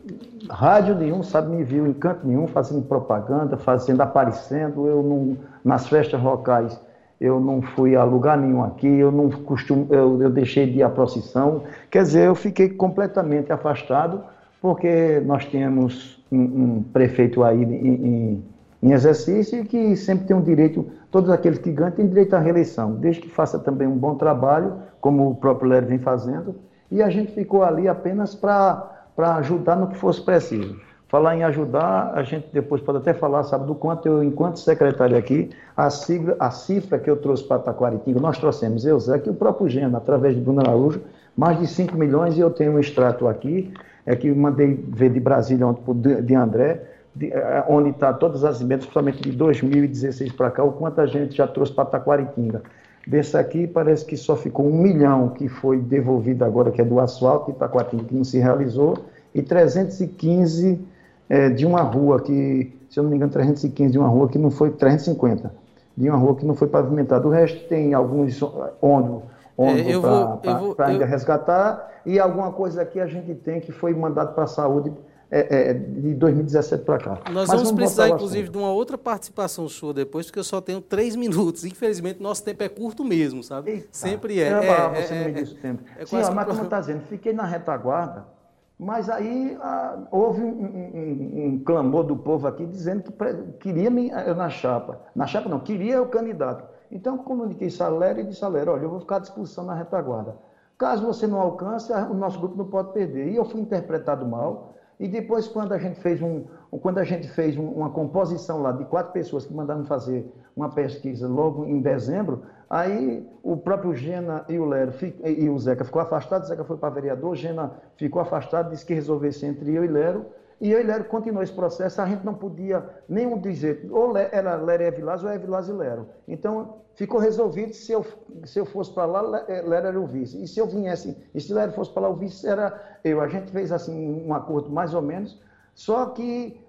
Rádio 0.51 0.97
nenhum, 0.97 1.23
sabe, 1.23 1.55
me 1.55 1.63
viu 1.63 1.87
em 1.87 1.93
canto 1.93 2.27
nenhum, 2.27 2.49
fazendo 2.49 2.83
propaganda, 2.83 3.57
fazendo, 3.57 4.01
aparecendo. 4.01 4.89
Eu 4.89 5.03
não, 5.03 5.37
nas 5.65 5.87
festas 5.87 6.21
locais, 6.21 6.81
eu 7.21 7.39
não 7.39 7.63
fui 7.63 7.95
a 7.95 8.03
lugar 8.03 8.37
nenhum 8.37 8.65
aqui, 8.65 8.89
eu 8.89 9.13
não 9.13 9.31
costumo, 9.31 9.87
eu, 9.91 10.21
eu 10.21 10.31
deixei 10.31 10.67
de 10.67 10.79
ir 10.79 10.83
à 10.83 10.89
procissão. 10.89 11.63
Quer 11.89 12.03
dizer, 12.03 12.27
eu 12.27 12.35
fiquei 12.35 12.69
completamente 12.69 13.53
afastado, 13.53 14.25
porque 14.61 15.21
nós 15.25 15.45
temos 15.47 16.23
um, 16.31 16.39
um 16.39 16.83
prefeito 16.83 17.43
aí 17.43 17.63
em, 17.63 18.43
em, 18.83 18.93
exercício 18.93 19.65
que 19.65 19.97
sempre 19.97 20.27
tem 20.27 20.37
um 20.37 20.43
direito, 20.43 20.87
todos 21.11 21.31
aqueles 21.31 21.59
que 21.59 21.71
ganham 21.71 21.93
têm 21.93 22.07
direito 22.07 22.35
à 22.35 22.39
reeleição, 22.39 22.95
desde 22.95 23.23
que 23.23 23.29
faça 23.29 23.59
também 23.59 23.87
um 23.87 23.97
bom 23.97 24.15
trabalho, 24.15 24.75
como 25.01 25.31
o 25.31 25.35
próprio 25.35 25.71
Lério 25.71 25.89
vem 25.89 25.99
fazendo, 25.99 26.57
e 26.91 27.03
a 27.03 27.11
gente 27.11 27.33
ficou 27.33 27.63
ali 27.63 27.87
apenas 27.87 28.35
para 28.35 28.91
ajudar 29.37 29.77
no 29.77 29.89
que 29.89 29.97
fosse 29.97 30.21
preciso. 30.21 30.77
Falar 31.09 31.37
em 31.37 31.43
ajudar, 31.43 32.13
a 32.15 32.23
gente 32.23 32.49
depois 32.53 32.83
pode 32.83 32.99
até 32.99 33.15
falar, 33.15 33.43
sabe, 33.45 33.67
do 33.67 33.75
quanto 33.75 34.07
eu, 34.07 34.23
enquanto 34.23 34.59
secretário 34.59 35.17
aqui, 35.17 35.49
a, 35.75 35.89
sigla, 35.89 36.37
a 36.39 36.51
cifra 36.51 36.99
que 36.99 37.09
eu 37.09 37.17
trouxe 37.17 37.45
para 37.45 37.61
Taquaritinga, 37.61 38.21
nós 38.21 38.37
trouxemos, 38.37 38.85
eu, 38.85 39.01
Zé, 39.01 39.19
que 39.19 39.31
o 39.31 39.35
próprio 39.35 39.71
Gena, 39.71 39.97
através 39.97 40.35
de 40.35 40.41
Bruno 40.43 40.61
Araújo, 40.61 41.01
mais 41.35 41.59
de 41.59 41.67
5 41.67 41.97
milhões, 41.97 42.37
e 42.37 42.41
eu 42.41 42.51
tenho 42.51 42.73
um 42.73 42.79
extrato 42.79 43.27
aqui, 43.27 43.73
é 44.09 44.17
que 44.17 44.33
mandei 44.33 44.75
ver 44.89 45.11
de 45.11 45.21
Brasília, 45.21 45.67
onde, 45.67 46.23
de 46.23 46.35
André, 46.35 46.83
de, 47.15 47.31
é, 47.31 47.63
onde 47.69 47.91
está 47.91 48.11
todas 48.11 48.43
as 48.43 48.59
emendas, 48.59 48.87
principalmente 48.87 49.21
de 49.21 49.33
2016 49.33 50.33
para 50.33 50.51
cá, 50.51 50.65
o 50.65 50.73
quanto 50.73 50.99
a 51.03 51.07
gente 51.07 51.37
já 51.37 51.47
trouxe 51.47 51.75
para 51.75 51.85
Taquaritinga. 51.85 52.63
Desse 53.07 53.37
aqui, 53.37 53.67
parece 53.67 54.07
que 54.07 54.17
só 54.17 54.35
ficou 54.35 54.67
um 54.67 54.81
milhão 54.81 55.29
que 55.29 55.47
foi 55.47 55.79
devolvido 55.79 56.43
agora, 56.43 56.71
que 56.71 56.81
é 56.81 56.85
do 56.85 56.99
asfalto, 56.99 57.53
de 57.53 57.59
Taquaritinga, 57.59 58.05
que 58.05 58.15
não 58.15 58.25
se 58.25 58.39
realizou, 58.39 58.97
e 59.35 59.43
315 59.43 60.81
é, 61.29 61.51
de 61.51 61.67
uma 61.67 61.83
rua 61.83 62.23
que, 62.23 62.73
se 62.89 62.99
eu 62.99 63.03
não 63.03 63.11
me 63.11 63.17
engano, 63.17 63.31
315 63.31 63.93
de 63.93 63.99
uma 63.99 64.09
rua 64.09 64.27
que 64.27 64.39
não 64.39 64.51
foi 64.51 64.71
350 64.71 65.53
de 65.95 66.09
uma 66.09 66.17
rua 66.17 66.35
que 66.37 66.47
não 66.47 66.55
foi 66.55 66.69
pavimentada. 66.69 67.27
O 67.27 67.31
resto 67.31 67.69
tem 67.69 67.93
alguns 67.93 68.41
ônibus 68.81 69.25
é, 69.59 70.75
para 70.75 70.87
ainda 70.87 71.05
eu... 71.05 71.09
resgatar 71.09 72.01
e 72.07 72.19
alguma 72.19 72.53
coisa 72.53 72.83
aqui 72.83 73.01
a 73.01 73.07
gente 73.07 73.35
tem 73.35 73.61
que 73.61 73.73
foi 73.73 73.95
mandado 73.95 74.35
para 74.35 74.45
a 74.45 74.47
saúde 74.47 74.93
é, 75.31 75.71
é, 75.71 75.75
de 75.75 76.15
2017 76.15 76.85
para 76.85 76.99
cá. 76.99 77.11
Nós 77.31 77.49
vamos, 77.49 77.65
vamos 77.65 77.73
precisar, 77.73 78.09
inclusive, 78.09 78.49
de 78.49 78.57
uma 78.57 78.71
outra 78.71 78.97
participação 78.97 79.69
sua 79.69 79.93
depois, 79.93 80.27
porque 80.27 80.39
eu 80.39 80.45
só 80.45 80.59
tenho 80.61 80.81
três 80.81 81.15
minutos. 81.15 81.65
Infelizmente, 81.67 82.23
nosso 82.23 82.43
tempo 82.43 82.63
é 82.63 82.69
curto 82.69 83.05
mesmo, 83.05 83.43
sabe? 83.43 83.71
Eita, 83.73 83.89
Sempre 83.93 84.41
é. 84.41 84.45
é, 84.45 84.49
é 84.49 85.03
você 85.03 85.15
não 85.15 85.25
me 85.27 85.33
disse 85.33 85.53
o 85.53 85.57
tempo. 85.57 85.83
Sim, 86.07 86.17
ó, 86.23 86.33
mas 86.33 86.47
como 86.47 86.63
está 86.63 86.81
dizendo, 86.81 87.03
fiquei 87.09 87.35
na 87.35 87.45
retaguarda 87.45 88.39
mas 88.79 89.11
aí 89.11 89.59
ah, 89.61 89.99
houve 90.13 90.41
um, 90.41 90.47
um, 90.47 91.47
um, 91.47 91.59
clamor 91.65 92.05
do 92.05 92.17
povo 92.17 92.47
aqui 92.47 92.65
dizendo 92.65 93.03
que 93.03 93.13
queria 93.59 93.91
me 93.91 94.09
eu 94.09 94.37
na 94.37 94.49
chapa. 94.49 95.01
Na 95.17 95.27
chapa 95.27 95.49
não, 95.49 95.59
queria 95.59 96.01
o 96.01 96.07
candidato. 96.07 96.65
Então 96.91 97.19
comuniquei 97.19 97.71
Salério 97.71 98.23
e 98.23 98.25
disse, 98.25 98.41
Salério, 98.41 98.73
olha, 98.73 98.83
eu 98.83 98.91
vou 98.91 99.01
ficar 99.01 99.17
à 99.17 99.21
disposição 99.21 99.65
na 99.65 99.75
retaguarda. 99.75 100.37
Caso 100.77 101.05
você 101.05 101.27
não 101.27 101.41
alcance, 101.41 101.93
o 101.93 102.15
nosso 102.15 102.39
grupo 102.39 102.57
não 102.57 102.67
pode 102.67 102.93
perder. 102.93 103.29
E 103.29 103.37
eu 103.37 103.45
fui 103.45 103.61
interpretado 103.61 104.27
mal. 104.27 104.75
E 104.99 105.07
depois, 105.07 105.47
quando 105.47 105.73
a 105.73 105.79
gente 105.79 106.01
fez, 106.01 106.21
um, 106.21 106.45
quando 106.83 106.99
a 106.99 107.05
gente 107.05 107.29
fez 107.29 107.57
uma 107.57 107.91
composição 107.91 108.63
lá 108.63 108.73
de 108.73 108.85
quatro 108.85 109.13
pessoas 109.13 109.45
que 109.45 109.55
mandaram 109.55 109.85
fazer 109.85 110.33
uma 110.57 110.71
pesquisa 110.71 111.29
logo 111.29 111.65
em 111.65 111.81
dezembro, 111.81 112.43
Aí 112.71 113.27
o 113.43 113.57
próprio 113.57 113.95
Gena 113.95 114.45
e 114.47 114.59
o 114.59 114.67
Lero 114.67 114.93
e 115.25 115.49
o 115.49 115.59
Zeca 115.59 115.85
ficou 115.85 116.03
afastado, 116.03 116.43
o 116.43 116.47
Zeca 116.47 116.65
foi 116.65 116.77
para 116.77 116.91
vereador, 116.91 117.35
Gena 117.35 117.73
ficou 117.97 118.21
afastado, 118.21 118.71
disse 118.71 118.85
que 118.85 118.93
resolvesse 118.93 119.47
entre 119.47 119.73
eu 119.73 119.85
e 119.85 119.89
Lero, 119.89 120.27
e 120.61 120.73
eu 120.73 120.81
e 120.81 120.83
Lero 120.83 121.05
continuou 121.05 121.43
esse 121.43 121.53
processo, 121.53 122.01
a 122.01 122.07
gente 122.07 122.25
não 122.25 122.35
podia 122.35 122.85
nenhum 123.09 123.41
dizer, 123.41 123.89
ou 123.91 124.17
era 124.17 124.57
Lero 124.57 124.83
e 124.83 124.87
Evilás, 124.87 125.23
ou 125.23 125.31
Evilás 125.31 125.69
e 125.69 125.73
Lero. 125.73 126.09
Então, 126.27 126.77
ficou 126.95 127.21
resolvido, 127.21 127.73
se 127.73 127.93
eu, 127.93 128.05
se 128.45 128.59
eu 128.59 128.67
fosse 128.67 128.93
para 128.93 129.07
lá, 129.07 129.45
eh, 129.49 129.63
Lero 129.63 129.87
era 129.87 130.01
o 130.01 130.07
vice. 130.07 130.43
E 130.43 130.49
se 130.49 130.59
eu 130.59 130.67
viesse, 130.67 131.17
e 131.35 131.41
se 131.41 131.53
Lero 131.53 131.73
fosse 131.73 131.93
para 131.93 132.03
lá, 132.03 132.09
o 132.09 132.17
vice 132.17 132.47
era 132.47 132.99
eu. 133.05 133.21
A 133.21 133.29
gente 133.29 133.51
fez 133.53 133.71
assim 133.71 134.25
um 134.27 134.35
acordo 134.35 134.71
mais 134.71 134.95
ou 134.95 135.03
menos, 135.03 135.41
só 135.75 136.07
que 136.07 136.61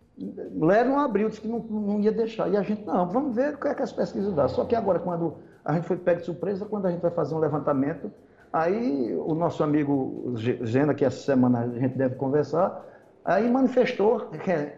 Lero 0.54 0.90
não 0.90 1.00
abriu, 1.00 1.30
disse 1.30 1.42
que 1.42 1.48
não, 1.48 1.60
não 1.60 2.00
ia 2.00 2.12
deixar. 2.12 2.48
E 2.50 2.58
a 2.58 2.62
gente, 2.62 2.86
não, 2.86 3.10
vamos 3.10 3.36
ver 3.36 3.56
o 3.56 3.58
que 3.58 3.68
é 3.68 3.74
que 3.74 3.82
as 3.82 3.92
pesquisas 3.92 4.34
dão. 4.34 4.48
Só 4.50 4.66
que 4.66 4.76
agora, 4.76 5.00
quando 5.00 5.36
a 5.64 5.74
gente 5.74 5.88
foi 5.88 5.98
pego 5.98 6.20
de 6.20 6.26
surpresa 6.26 6.66
quando 6.66 6.88
a 6.88 6.92
gente 6.92 7.02
vai 7.02 7.12
fazer 7.12 7.36
um 7.36 7.40
levantamento. 7.40 8.12
Aí 8.52 9.16
o 9.16 9.36
nosso 9.36 9.64
amigo 9.64 10.34
Gena, 10.36 10.96
que 10.96 11.06
essa 11.06 11.20
semana 11.20 11.60
a 11.60 11.68
gente 11.68 11.96
deve 11.96 12.16
conversar, 12.16 12.84
aí 13.24 13.50
manifestou, 13.50 14.30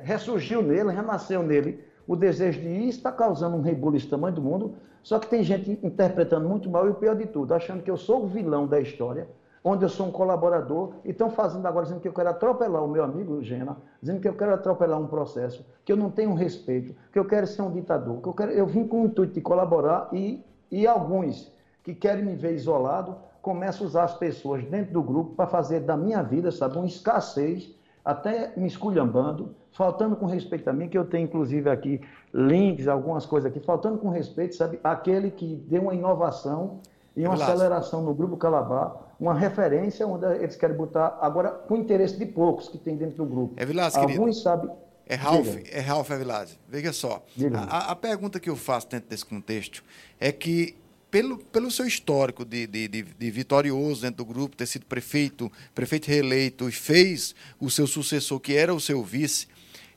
ressurgiu 0.02 0.62
nele, 0.62 0.92
renasceu 0.92 1.44
nele 1.44 1.84
o 2.08 2.16
desejo 2.16 2.60
de 2.60 2.68
ir, 2.68 2.90
está 2.90 3.12
causando 3.12 3.56
um 3.56 3.62
rebuliço 3.62 4.10
tamanho 4.10 4.36
do 4.36 4.42
mundo, 4.42 4.76
só 5.04 5.20
que 5.20 5.28
tem 5.28 5.44
gente 5.44 5.80
interpretando 5.84 6.48
muito 6.48 6.70
mal 6.70 6.88
e 6.88 6.90
o 6.90 6.96
pior 6.96 7.16
de 7.16 7.26
tudo, 7.26 7.54
achando 7.54 7.84
que 7.84 7.90
eu 7.90 7.98
sou 7.98 8.24
o 8.24 8.28
vilão 8.28 8.68
da 8.68 8.80
história, 8.80 9.28
onde 9.64 9.86
eu 9.86 9.90
sou 9.90 10.08
um 10.08 10.12
colaborador, 10.12 10.94
e 11.06 11.12
estão 11.12 11.30
fazendo 11.30 11.66
agora 11.68 11.86
dizendo 11.86 12.02
que 12.02 12.08
eu 12.08 12.14
quero 12.14 12.30
atropelar 12.30 12.84
o 12.84 12.88
meu 12.88 13.04
amigo 13.04 13.42
Gena, 13.44 13.78
dizendo 14.02 14.20
que 14.20 14.28
eu 14.28 14.34
quero 14.34 14.54
atropelar 14.54 15.00
um 15.00 15.08
processo, 15.08 15.66
que 15.86 15.92
eu 15.92 15.98
não 15.98 16.10
tenho 16.10 16.34
respeito, 16.34 16.96
que 17.14 17.20
eu 17.20 17.26
quero 17.26 17.46
ser 17.46 17.62
um 17.62 17.72
ditador, 17.72 18.22
que 18.22 18.28
eu, 18.28 18.34
quero, 18.34 18.52
eu 18.52 18.66
vim 18.66 18.88
com 18.88 19.04
o 19.04 19.06
intuito 19.06 19.34
de 19.34 19.42
colaborar 19.42 20.10
e 20.12 20.44
e 20.72 20.88
alguns 20.88 21.52
que 21.84 21.94
querem 21.94 22.24
me 22.24 22.36
ver 22.36 22.54
isolado 22.56 23.18
começam 23.42 23.86
a 23.86 23.90
usar 23.90 24.04
as 24.06 24.14
pessoas 24.14 24.64
dentro 24.64 24.94
do 24.94 25.04
grupo 25.04 25.36
para 25.36 25.48
fazer 25.48 25.82
da 25.82 25.98
minha 25.98 26.24
vida, 26.24 26.52
sabe, 26.52 26.78
uma 26.78 26.86
escassez, 26.86 27.76
até 28.04 28.54
me 28.58 28.68
esculhambando, 28.68 29.56
faltando 29.72 30.16
com 30.16 30.26
respeito 30.26 30.70
a 30.70 30.74
mim, 30.74 30.90
que 30.90 30.98
eu 30.98 31.06
tenho 31.06 31.26
inclusive 31.26 31.70
aqui 31.70 32.02
links, 32.34 32.88
algumas 32.88 33.26
coisas 33.26 33.50
aqui, 33.50 33.60
faltando 33.60 33.98
com 33.98 34.10
respeito, 34.10 34.56
sabe, 34.56 34.80
aquele 34.84 35.32
que 35.32 35.56
deu 35.68 35.84
uma 35.84 35.94
inovação 35.94 36.80
e 37.16 37.26
uma 37.26 37.36
aceleração 37.36 38.02
no 38.04 38.14
Grupo 38.14 38.38
Calabar, 38.38 38.96
uma 39.20 39.34
referência 39.34 40.08
onde 40.08 40.26
eles 40.26 40.56
querem 40.56 40.76
botar, 40.76 41.18
agora 41.22 41.50
com 41.50 41.76
interesse 41.76 42.18
de 42.18 42.26
poucos 42.26 42.70
que 42.70 42.78
tem 42.78 42.96
dentro 42.96 43.18
do 43.18 43.26
grupo. 43.26 43.54
É 43.58 43.66
Vilas, 43.66 43.96
Alguns 43.96 44.42
sabem... 44.42 44.72
É 45.06 45.16
Ralph, 45.16 45.58
é 45.70 45.80
Ralph 45.82 46.10
Avilazzi. 46.10 46.58
Veja 46.70 46.94
só, 46.94 47.22
a, 47.70 47.92
a, 47.92 47.96
pergunta 47.98 48.40
que 48.40 48.50
eu 48.50 48.56
faço 48.56 48.88
dentro 48.88 49.10
desse 49.10 49.26
contexto 49.26 49.84
é 50.18 50.32
que, 50.32 50.78
pelo, 51.12 51.38
pelo 51.38 51.70
seu 51.70 51.86
histórico 51.86 52.46
de, 52.46 52.66
de, 52.66 52.88
de, 52.88 53.04
de 53.04 53.32
vitorioso 53.32 54.02
dentro 54.02 54.24
do 54.24 54.26
grupo, 54.26 54.56
ter 54.56 54.66
sido 54.66 54.86
prefeito, 54.86 55.52
prefeito 55.76 56.08
reeleito 56.08 56.70
e 56.70 56.72
fez 56.72 57.36
o 57.60 57.70
seu 57.70 57.86
sucessor, 57.86 58.40
que 58.40 58.56
era 58.56 58.74
o 58.74 58.80
seu 58.80 59.04
vice, 59.04 59.48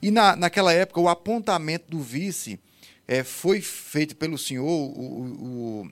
e 0.02 0.10
na, 0.10 0.34
naquela 0.34 0.72
época 0.72 1.00
o 1.00 1.08
apontamento 1.08 1.88
do 1.88 2.00
vice 2.00 2.60
é, 3.06 3.22
foi 3.22 3.60
feito 3.60 4.16
pelo 4.16 4.36
senhor, 4.36 4.66
o, 4.68 5.86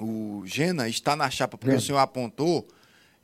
o, 0.00 0.04
o 0.04 0.42
Gena 0.44 0.88
está 0.88 1.14
na 1.14 1.30
chapa 1.30 1.56
porque 1.56 1.74
é. 1.74 1.78
o 1.78 1.80
senhor 1.80 1.98
apontou, 1.98 2.66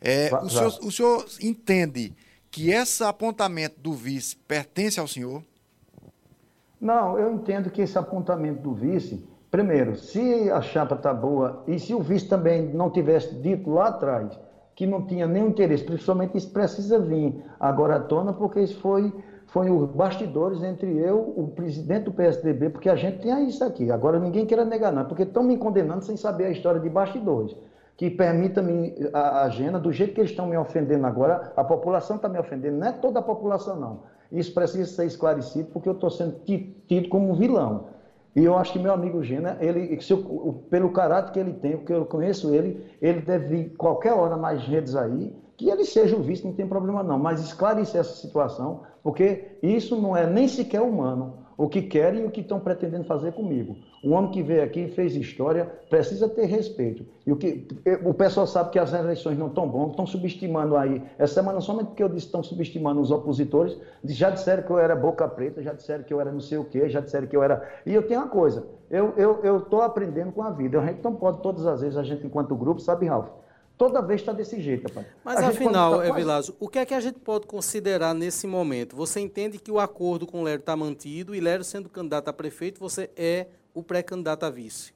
é, 0.00 0.30
o, 0.32 0.48
senhor, 0.48 0.78
o 0.82 0.92
senhor 0.92 1.26
entende 1.42 2.14
que 2.50 2.70
esse 2.70 3.02
apontamento 3.02 3.80
do 3.80 3.92
vice 3.92 4.36
pertence 4.36 5.00
ao 5.00 5.08
senhor? 5.08 5.42
Não, 6.80 7.18
eu 7.18 7.34
entendo 7.34 7.70
que 7.70 7.82
esse 7.82 7.98
apontamento 7.98 8.62
do 8.62 8.72
vice, 8.72 9.20
primeiro, 9.50 9.96
se 9.96 10.50
a 10.50 10.60
chapa 10.60 10.94
está 10.94 11.12
boa 11.12 11.62
e 11.66 11.78
se 11.78 11.94
o 11.94 12.00
vice 12.00 12.28
também 12.28 12.62
não 12.72 12.90
tivesse 12.90 13.34
dito 13.36 13.70
lá 13.70 13.88
atrás 13.88 14.38
que 14.74 14.86
não 14.86 15.06
tinha 15.06 15.26
nenhum 15.26 15.48
interesse, 15.48 15.82
principalmente 15.82 16.36
isso 16.36 16.52
precisa 16.52 17.00
vir 17.00 17.42
agora 17.58 17.96
à 17.96 18.00
tona, 18.00 18.32
porque 18.32 18.60
isso 18.60 18.78
foi, 18.80 19.12
foi 19.48 19.68
os 19.70 19.90
bastidores 19.90 20.62
entre 20.62 20.96
eu, 20.96 21.34
o 21.36 21.48
presidente 21.48 22.04
do 22.04 22.12
PSDB, 22.12 22.70
porque 22.70 22.88
a 22.88 22.94
gente 22.94 23.18
tem 23.18 23.48
isso 23.48 23.64
aqui. 23.64 23.90
Agora 23.90 24.20
ninguém 24.20 24.46
queira 24.46 24.64
negar, 24.64 24.92
não, 24.92 25.04
porque 25.04 25.24
estão 25.24 25.42
me 25.42 25.56
condenando 25.56 26.04
sem 26.04 26.16
saber 26.16 26.46
a 26.46 26.50
história 26.50 26.80
de 26.80 26.88
bastidores 26.88 27.56
que 27.98 28.08
permita-me 28.08 28.94
a 29.12 29.42
agenda, 29.42 29.76
do 29.76 29.92
jeito 29.92 30.14
que 30.14 30.20
eles 30.20 30.30
estão 30.30 30.46
me 30.46 30.56
ofendendo 30.56 31.04
agora, 31.04 31.52
a 31.56 31.64
população 31.64 32.14
está 32.14 32.28
me 32.28 32.38
ofendendo, 32.38 32.78
não 32.78 32.86
é 32.86 32.92
toda 32.92 33.18
a 33.18 33.22
população, 33.22 33.74
não. 33.74 34.02
Isso 34.30 34.54
precisa 34.54 34.88
ser 34.88 35.06
esclarecido, 35.06 35.68
porque 35.72 35.88
eu 35.88 35.94
estou 35.94 36.08
sendo 36.08 36.36
tido 36.86 37.08
como 37.08 37.32
um 37.32 37.34
vilão. 37.34 37.86
E 38.38 38.44
eu 38.44 38.56
acho 38.56 38.72
que 38.72 38.78
meu 38.78 38.92
amigo 38.92 39.20
Gena, 39.20 39.58
ele, 39.60 39.98
eu, 40.08 40.64
pelo 40.70 40.92
caráter 40.92 41.32
que 41.32 41.40
ele 41.40 41.54
tem, 41.54 41.76
porque 41.76 41.92
eu 41.92 42.06
conheço 42.06 42.54
ele, 42.54 42.80
ele 43.02 43.20
deve 43.20 43.46
vir 43.48 43.76
qualquer 43.76 44.12
hora 44.12 44.36
nas 44.36 44.62
redes 44.62 44.94
aí, 44.94 45.34
que 45.56 45.68
ele 45.68 45.84
seja 45.84 46.16
o 46.16 46.22
vice, 46.22 46.44
não 46.44 46.52
tem 46.52 46.68
problema 46.68 47.02
não, 47.02 47.18
mas 47.18 47.40
esclarecer 47.40 48.00
essa 48.00 48.14
situação, 48.14 48.84
porque 49.02 49.58
isso 49.60 50.00
não 50.00 50.16
é 50.16 50.24
nem 50.24 50.46
sequer 50.46 50.80
humano 50.80 51.37
o 51.58 51.68
que 51.68 51.82
querem 51.82 52.22
e 52.22 52.24
o 52.24 52.30
que 52.30 52.40
estão 52.40 52.60
pretendendo 52.60 53.02
fazer 53.02 53.32
comigo. 53.32 53.76
Um 54.02 54.12
homem 54.12 54.30
que 54.30 54.44
veio 54.44 54.62
aqui 54.62 54.82
e 54.82 54.88
fez 54.88 55.16
história 55.16 55.64
precisa 55.90 56.28
ter 56.28 56.46
respeito. 56.46 57.04
E 57.26 57.32
o 57.32 57.36
que 57.36 57.66
o 58.04 58.14
pessoal 58.14 58.46
sabe 58.46 58.70
que 58.70 58.78
as 58.78 58.92
eleições 58.94 59.36
não 59.36 59.48
estão 59.48 59.68
bom, 59.68 59.90
estão 59.90 60.06
subestimando 60.06 60.76
aí. 60.76 61.02
Essa 61.18 61.34
semana, 61.34 61.60
somente 61.60 61.88
porque 61.88 62.02
eu 62.02 62.08
disse 62.08 62.26
estão 62.26 62.44
subestimando 62.44 63.00
os 63.00 63.10
opositores, 63.10 63.76
já 64.04 64.30
disseram 64.30 64.62
que 64.62 64.70
eu 64.70 64.78
era 64.78 64.94
boca 64.94 65.26
preta, 65.26 65.60
já 65.60 65.72
disseram 65.72 66.04
que 66.04 66.14
eu 66.14 66.20
era 66.20 66.30
não 66.30 66.40
sei 66.40 66.58
o 66.58 66.64
quê, 66.64 66.88
já 66.88 67.00
disseram 67.00 67.26
que 67.26 67.36
eu 67.36 67.42
era. 67.42 67.68
E 67.84 67.92
eu 67.92 68.06
tenho 68.06 68.20
uma 68.20 68.28
coisa, 68.28 68.64
eu 68.88 69.58
estou 69.58 69.80
eu, 69.80 69.84
aprendendo 69.84 70.30
com 70.30 70.44
a 70.44 70.50
vida. 70.50 70.80
A 70.80 70.86
gente 70.86 71.02
não 71.02 71.16
pode, 71.16 71.42
todas 71.42 71.66
as 71.66 71.80
vezes, 71.80 71.96
a 71.96 72.04
gente, 72.04 72.24
enquanto 72.24 72.54
grupo, 72.54 72.80
sabe, 72.80 73.06
Ralf? 73.06 73.28
Toda 73.78 74.02
vez 74.02 74.20
está 74.20 74.32
desse 74.32 74.60
jeito, 74.60 74.88
rapaz. 74.88 75.06
Mas 75.24 75.38
a 75.38 75.48
afinal, 75.48 76.00
tá 76.00 76.12
quase... 76.12 76.52
o 76.58 76.68
que 76.68 76.80
é 76.80 76.84
que 76.84 76.92
a 76.92 76.98
gente 76.98 77.20
pode 77.20 77.46
considerar 77.46 78.12
nesse 78.12 78.44
momento? 78.44 78.96
Você 78.96 79.20
entende 79.20 79.56
que 79.56 79.70
o 79.70 79.78
acordo 79.78 80.26
com 80.26 80.40
o 80.40 80.42
Lério 80.42 80.58
está 80.58 80.76
mantido 80.76 81.32
e 81.32 81.40
Lério 81.40 81.64
sendo 81.64 81.88
candidato 81.88 82.28
a 82.28 82.32
prefeito, 82.32 82.80
você 82.80 83.08
é 83.16 83.46
o 83.72 83.80
pré-candidato 83.80 84.44
a 84.44 84.50
vice? 84.50 84.92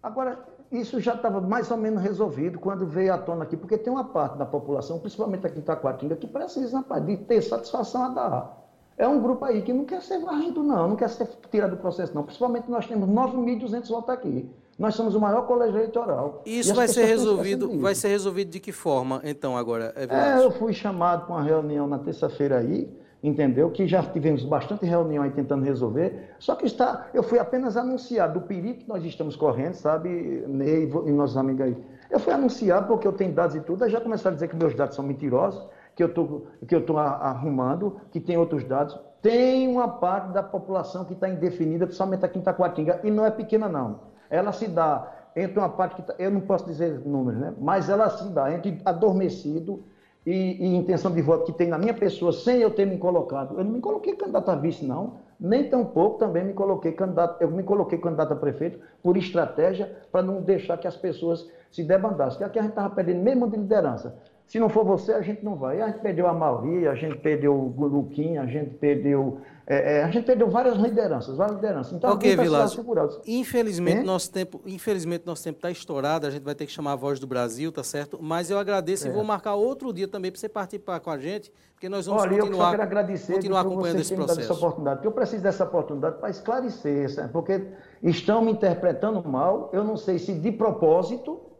Agora, 0.00 0.38
isso 0.70 1.00
já 1.00 1.14
estava 1.14 1.40
mais 1.40 1.68
ou 1.72 1.76
menos 1.76 2.00
resolvido 2.00 2.60
quando 2.60 2.86
veio 2.86 3.12
à 3.12 3.18
tona 3.18 3.42
aqui, 3.42 3.56
porque 3.56 3.76
tem 3.76 3.92
uma 3.92 4.04
parte 4.04 4.38
da 4.38 4.46
população, 4.46 5.00
principalmente 5.00 5.44
aqui 5.44 5.58
em 5.58 5.62
Taquatinga, 5.62 6.14
que 6.14 6.28
precisa, 6.28 6.78
rapaz, 6.78 7.04
de 7.04 7.16
ter 7.16 7.42
satisfação 7.42 8.04
a 8.04 8.08
dar. 8.08 8.62
É 8.96 9.08
um 9.08 9.20
grupo 9.20 9.44
aí 9.44 9.62
que 9.62 9.72
não 9.72 9.84
quer 9.84 10.00
ser 10.00 10.20
varrido, 10.20 10.62
não, 10.62 10.90
não 10.90 10.96
quer 10.96 11.10
ser 11.10 11.28
tirado 11.50 11.72
do 11.72 11.76
processo, 11.78 12.14
não. 12.14 12.22
Principalmente 12.22 12.70
nós 12.70 12.86
temos 12.86 13.08
9.200 13.08 13.88
votos 13.88 14.10
aqui. 14.10 14.48
Nós 14.78 14.94
somos 14.94 15.14
o 15.14 15.20
maior 15.20 15.46
colégio 15.46 15.76
eleitoral. 15.76 16.42
Isso 16.46 16.74
vai 16.74 16.88
ser 16.88 17.04
resolvido, 17.04 17.78
vai 17.78 17.94
ser 17.94 18.08
resolvido 18.08 18.50
de 18.50 18.58
que 18.58 18.72
forma, 18.72 19.20
então, 19.24 19.56
agora? 19.56 19.92
É, 19.96 20.04
é 20.04 20.44
eu 20.44 20.50
fui 20.50 20.72
chamado 20.72 21.26
para 21.26 21.34
uma 21.34 21.42
reunião 21.42 21.86
na 21.86 21.98
terça-feira 21.98 22.58
aí, 22.58 22.90
entendeu? 23.22 23.70
Que 23.70 23.86
já 23.86 24.02
tivemos 24.02 24.44
bastante 24.44 24.86
reunião 24.86 25.22
aí 25.22 25.30
tentando 25.30 25.64
resolver. 25.64 26.34
Só 26.38 26.54
que 26.54 26.66
está, 26.66 27.08
eu 27.12 27.22
fui 27.22 27.38
apenas 27.38 27.76
anunciar 27.76 28.32
do 28.32 28.40
perigo 28.40 28.80
que 28.80 28.88
nós 28.88 29.04
estamos 29.04 29.36
correndo, 29.36 29.74
sabe, 29.74 30.08
Ney 30.48 30.90
e 31.06 31.12
nossos 31.12 31.36
amigos 31.36 31.66
aí. 31.66 31.76
Eu 32.10 32.18
fui 32.18 32.32
anunciar 32.32 32.86
porque 32.86 33.06
eu 33.06 33.12
tenho 33.12 33.32
dados 33.32 33.54
e 33.54 33.60
tudo, 33.60 33.84
aí 33.84 33.90
já 33.90 34.00
começaram 34.00 34.32
a 34.32 34.34
dizer 34.34 34.48
que 34.48 34.56
meus 34.56 34.74
dados 34.74 34.96
são 34.96 35.04
mentirosos, 35.04 35.66
que 35.94 36.02
eu 36.02 36.12
tô, 36.12 36.42
que 36.66 36.74
eu 36.74 36.80
estou 36.80 36.98
arrumando, 36.98 38.00
que 38.10 38.18
tem 38.18 38.36
outros 38.36 38.64
dados. 38.64 38.98
Tem 39.20 39.68
uma 39.68 39.86
parte 39.86 40.32
da 40.32 40.42
população 40.42 41.04
que 41.04 41.12
está 41.12 41.28
indefinida, 41.28 41.86
principalmente 41.86 42.24
aqui 42.24 42.38
em 42.38 42.42
Itacoatinga, 42.42 43.00
e 43.04 43.10
não 43.10 43.24
é 43.24 43.30
pequena 43.30 43.68
não. 43.68 44.11
Ela 44.32 44.50
se 44.50 44.66
dá 44.66 45.12
entre 45.36 45.58
uma 45.58 45.68
parte 45.68 45.96
que, 45.96 46.02
tá, 46.02 46.14
eu 46.18 46.30
não 46.30 46.40
posso 46.40 46.64
dizer 46.64 47.00
números, 47.06 47.38
né? 47.38 47.54
mas 47.58 47.88
ela 47.88 48.08
se 48.10 48.28
dá 48.30 48.52
entre 48.52 48.80
adormecido 48.84 49.84
e, 50.24 50.32
e, 50.32 50.76
intenção 50.76 51.10
de 51.10 51.20
voto 51.20 51.44
que 51.44 51.52
tem 51.52 51.68
na 51.68 51.76
minha 51.76 51.92
pessoa, 51.92 52.32
sem 52.32 52.60
eu 52.60 52.70
ter 52.70 52.86
me 52.86 52.96
colocado. 52.96 53.58
Eu 53.58 53.64
não 53.64 53.72
me 53.72 53.80
coloquei 53.80 54.14
candidato 54.14 54.50
a 54.50 54.54
vice, 54.54 54.84
não. 54.84 55.16
Nem 55.38 55.68
tampouco 55.68 56.18
também 56.18 56.44
me 56.44 56.52
coloquei 56.52 56.92
candidato, 56.92 57.42
eu 57.42 57.50
me 57.50 57.62
coloquei 57.62 57.98
candidato 57.98 58.32
a 58.32 58.36
prefeito 58.36 58.78
por 59.02 59.16
estratégia 59.16 59.94
para 60.12 60.22
não 60.22 60.40
deixar 60.40 60.78
que 60.78 60.86
as 60.86 60.96
pessoas 60.96 61.50
se 61.70 61.82
debandassem. 61.82 62.46
Aqui 62.46 62.58
a 62.58 62.62
gente 62.62 62.70
estava 62.70 62.94
perdendo 62.94 63.22
mesmo 63.22 63.50
de 63.50 63.56
liderança. 63.56 64.16
Se 64.46 64.58
não 64.60 64.68
for 64.68 64.84
você, 64.84 65.12
a 65.12 65.22
gente 65.22 65.42
não 65.44 65.56
vai. 65.56 65.80
A 65.80 65.86
gente 65.86 66.00
perdeu 66.00 66.26
a 66.26 66.32
Mauri, 66.34 66.86
a 66.86 66.94
gente 66.94 67.18
perdeu 67.18 67.54
o 67.54 67.86
Luquinha, 67.86 68.42
a 68.42 68.46
gente 68.46 68.74
perdeu. 68.74 69.40
É, 69.66 70.00
é, 70.00 70.04
a 70.04 70.10
gente 70.10 70.26
perdeu 70.26 70.50
várias 70.50 70.76
lideranças, 70.76 71.36
várias 71.36 71.56
lideranças. 71.56 71.92
Então, 71.94 72.12
ok, 72.12 72.36
Vilásio. 72.36 72.84
Infelizmente, 73.26 74.00
é? 74.00 74.02
nosso 74.02 74.30
tempo, 74.30 74.60
infelizmente, 74.66 75.24
nosso 75.24 75.42
tempo 75.44 75.56
está 75.56 75.70
estourado, 75.70 76.26
a 76.26 76.30
gente 76.30 76.42
vai 76.42 76.54
ter 76.54 76.66
que 76.66 76.72
chamar 76.72 76.92
a 76.92 76.96
voz 76.96 77.18
do 77.18 77.26
Brasil, 77.26 77.72
tá 77.72 77.82
certo? 77.82 78.18
Mas 78.20 78.50
eu 78.50 78.58
agradeço 78.58 79.06
e 79.06 79.10
é. 79.10 79.12
vou 79.12 79.24
marcar 79.24 79.54
outro 79.54 79.92
dia 79.92 80.08
também 80.08 80.30
para 80.30 80.38
você 80.38 80.48
participar 80.48 81.00
com 81.00 81.10
a 81.10 81.16
gente, 81.16 81.50
porque 81.72 81.88
nós 81.88 82.04
vamos 82.04 82.22
Olha, 82.22 82.38
continuar, 82.38 82.64
eu 82.64 82.70
quero 82.72 82.82
agradecer 82.82 83.32
continuar 83.34 83.60
acompanhando 83.60 84.00
esse 84.00 84.14
processo. 84.14 84.40
Essa 84.40 84.52
oportunidade, 84.52 84.96
porque 84.96 85.08
eu 85.08 85.12
preciso 85.12 85.42
dessa 85.42 85.64
oportunidade 85.64 86.18
para 86.18 86.28
esclarecer, 86.28 87.14
sabe? 87.14 87.32
porque 87.32 87.68
estão 88.02 88.44
me 88.44 88.52
interpretando 88.52 89.26
mal, 89.26 89.70
eu 89.72 89.82
não 89.82 89.96
sei 89.96 90.18
se 90.18 90.34
de 90.34 90.52
propósito 90.52 91.51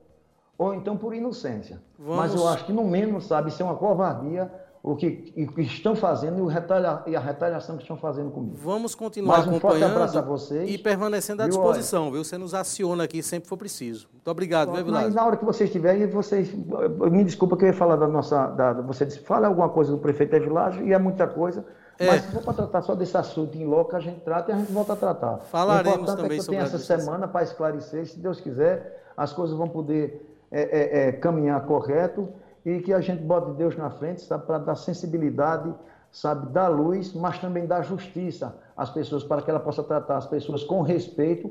ou 0.62 0.74
então 0.74 0.96
por 0.96 1.14
inocência. 1.14 1.82
Vamos... 1.98 2.16
Mas 2.16 2.34
eu 2.34 2.48
acho 2.48 2.64
que, 2.64 2.72
no 2.72 2.84
mínimo, 2.84 3.20
sabe, 3.20 3.48
isso 3.48 3.62
é 3.62 3.64
uma 3.64 3.76
covardia 3.76 4.50
o 4.82 4.96
que, 4.96 5.32
o 5.36 5.54
que 5.54 5.62
estão 5.62 5.94
fazendo 5.94 6.50
e, 6.50 6.52
retalha, 6.52 7.02
e, 7.06 7.14
a 7.14 7.20
retaliação 7.20 7.76
que 7.76 7.82
estão 7.82 7.96
fazendo 7.96 8.32
comigo. 8.32 8.56
Vamos 8.56 8.96
continuar 8.96 9.36
Mais 9.36 9.46
um 9.46 9.50
acompanhando 9.50 9.80
forte 9.80 9.96
abraço 9.96 10.18
a 10.18 10.22
vocês. 10.22 10.68
e 10.68 10.76
permanecendo 10.76 11.42
à 11.42 11.46
disposição, 11.46 12.10
viu? 12.10 12.24
Você 12.24 12.36
nos 12.36 12.52
aciona 12.52 13.04
aqui 13.04 13.22
sempre 13.22 13.48
for 13.48 13.56
preciso. 13.56 14.08
Muito 14.12 14.28
obrigado, 14.28 14.72
viu, 14.72 14.84
Mas 14.86 15.14
na 15.14 15.24
hora 15.24 15.36
que 15.36 15.44
vocês 15.44 15.70
estiverem, 15.70 16.08
vocês. 16.08 16.52
Me 16.52 17.22
desculpa 17.22 17.56
que 17.56 17.64
eu 17.64 17.68
ia 17.68 17.74
falar 17.74 17.94
da 17.94 18.08
nossa. 18.08 18.48
Da, 18.48 18.72
você 18.72 19.06
disse, 19.06 19.20
fala 19.20 19.46
alguma 19.46 19.68
coisa 19.68 19.92
do 19.92 19.98
prefeito 19.98 20.34
Evilásio 20.34 20.84
e 20.84 20.92
é 20.92 20.98
muita 20.98 21.28
coisa. 21.28 21.64
É. 21.96 22.06
Mas 22.08 22.22
se 22.22 22.32
for 22.32 22.42
para 22.42 22.54
tratar 22.54 22.82
só 22.82 22.96
desse 22.96 23.16
assunto 23.16 23.56
em 23.56 23.64
loco, 23.64 23.94
a 23.94 24.00
gente 24.00 24.20
trata 24.20 24.50
e 24.50 24.54
a 24.54 24.58
gente 24.58 24.72
volta 24.72 24.94
a 24.94 24.96
tratar. 24.96 25.38
Falaremos 25.38 26.10
o 26.10 26.16
também 26.16 26.38
é 26.38 26.40
que 26.40 26.40
eu 26.40 26.50
tenho 26.50 26.62
essa 26.62 26.78
semana 26.78 27.28
para 27.28 27.44
esclarecer, 27.44 28.04
se 28.06 28.18
Deus 28.18 28.40
quiser, 28.40 29.04
as 29.16 29.32
coisas 29.32 29.56
vão 29.56 29.68
poder 29.68 30.31
é, 30.52 30.60
é, 30.60 31.08
é, 31.08 31.12
caminhar 31.12 31.64
correto 31.64 32.28
e 32.64 32.80
que 32.80 32.92
a 32.92 33.00
gente 33.00 33.22
bote 33.22 33.52
Deus 33.52 33.74
na 33.74 33.90
frente, 33.90 34.20
sabe, 34.20 34.46
para 34.46 34.58
dar 34.58 34.76
sensibilidade, 34.76 35.74
sabe, 36.10 36.52
dar 36.52 36.68
luz, 36.68 37.14
mas 37.14 37.38
também 37.38 37.66
dar 37.66 37.82
justiça 37.82 38.54
às 38.76 38.90
pessoas, 38.90 39.24
para 39.24 39.40
que 39.40 39.50
ela 39.50 39.58
possa 39.58 39.82
tratar 39.82 40.18
as 40.18 40.26
pessoas 40.26 40.62
com 40.62 40.82
respeito 40.82 41.50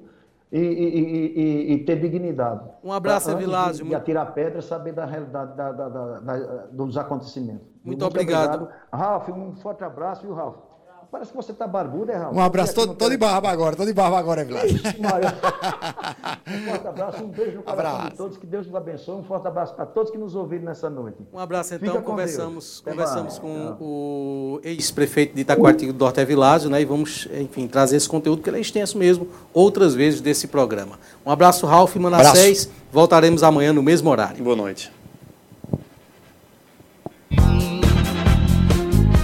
e, 0.52 0.60
e, 0.60 1.42
e, 1.42 1.74
e 1.74 1.86
ter 1.86 2.00
dignidade. 2.00 2.64
Um 2.84 2.94
abraço, 2.94 3.32
Evilásio. 3.32 3.88
E 3.88 3.96
atirar 3.96 4.34
pedra, 4.34 4.62
saber 4.62 4.94
da 4.94 5.06
realidade 5.06 5.58
da, 5.58 5.72
da, 5.72 5.90
da, 5.90 6.68
dos 6.72 6.96
acontecimentos. 6.96 7.66
Muito, 7.84 7.88
Muito 7.88 8.06
obrigado. 8.06 8.64
obrigado. 8.64 8.80
Ralf, 8.94 9.30
um 9.30 9.56
forte 9.56 9.84
abraço, 9.84 10.22
viu, 10.22 10.36
Ralf? 10.36 10.58
Parece 11.12 11.32
que 11.32 11.36
você 11.36 11.52
tá 11.52 11.68
barbudo, 11.68 12.10
é, 12.10 12.16
Raul? 12.16 12.36
Um 12.36 12.40
abraço, 12.40 12.74
tô, 12.74 12.88
tô 12.88 13.10
de 13.10 13.18
barba 13.18 13.50
agora, 13.50 13.76
tô 13.76 13.84
de 13.84 13.92
barba 13.92 14.18
agora, 14.18 14.46
Vlad. 14.46 14.72
um 14.72 16.70
forte 16.70 16.88
abraço, 16.88 17.24
um 17.24 17.28
beijo 17.28 17.58
no 17.58 17.64
coração 17.64 17.92
abraço. 17.92 18.12
de 18.12 18.18
todos, 18.18 18.38
que 18.38 18.48
Deus 18.48 18.68
os 18.68 18.74
abençoe. 18.74 19.16
Um 19.16 19.24
forte 19.24 19.46
abraço 19.46 19.74
para 19.76 19.86
todos 19.86 20.10
que 20.10 20.18
nos 20.18 20.36
ouviram 20.36 20.64
nessa 20.64 20.90
noite. 20.90 21.18
Um 21.34 21.40
abraço, 21.40 21.76
então. 21.76 22.02
conversamos 22.02 22.80
conversamos 22.80 23.38
com 23.40 23.76
o 23.82 24.62
ex-prefeito 24.64 25.36
de 25.36 25.42
Itacoatigo 25.42 25.92
do 25.92 26.00
Norte, 26.00 26.24
Vilásio, 26.24 26.70
né? 26.70 26.82
E 26.82 26.86
vamos, 26.86 27.28
enfim, 27.34 27.68
trazer 27.68 27.98
esse 27.98 28.08
conteúdo, 28.08 28.42
que 28.42 28.50
ele 28.50 28.58
é 28.58 28.62
extenso 28.62 28.98
mesmo, 28.98 29.28
outras 29.54 29.94
vezes 29.94 30.22
desse 30.22 30.48
programa. 30.48 30.98
Um 31.26 31.32
abraço, 31.32 31.66
Ralf 31.66 31.94
Manassés. 31.98 32.70
Voltaremos 32.90 33.44
amanhã 33.44 33.74
no 33.74 33.84
mesmo 33.84 34.10
horário. 34.10 34.42
Boa 34.42 34.56
noite. 34.56 35.01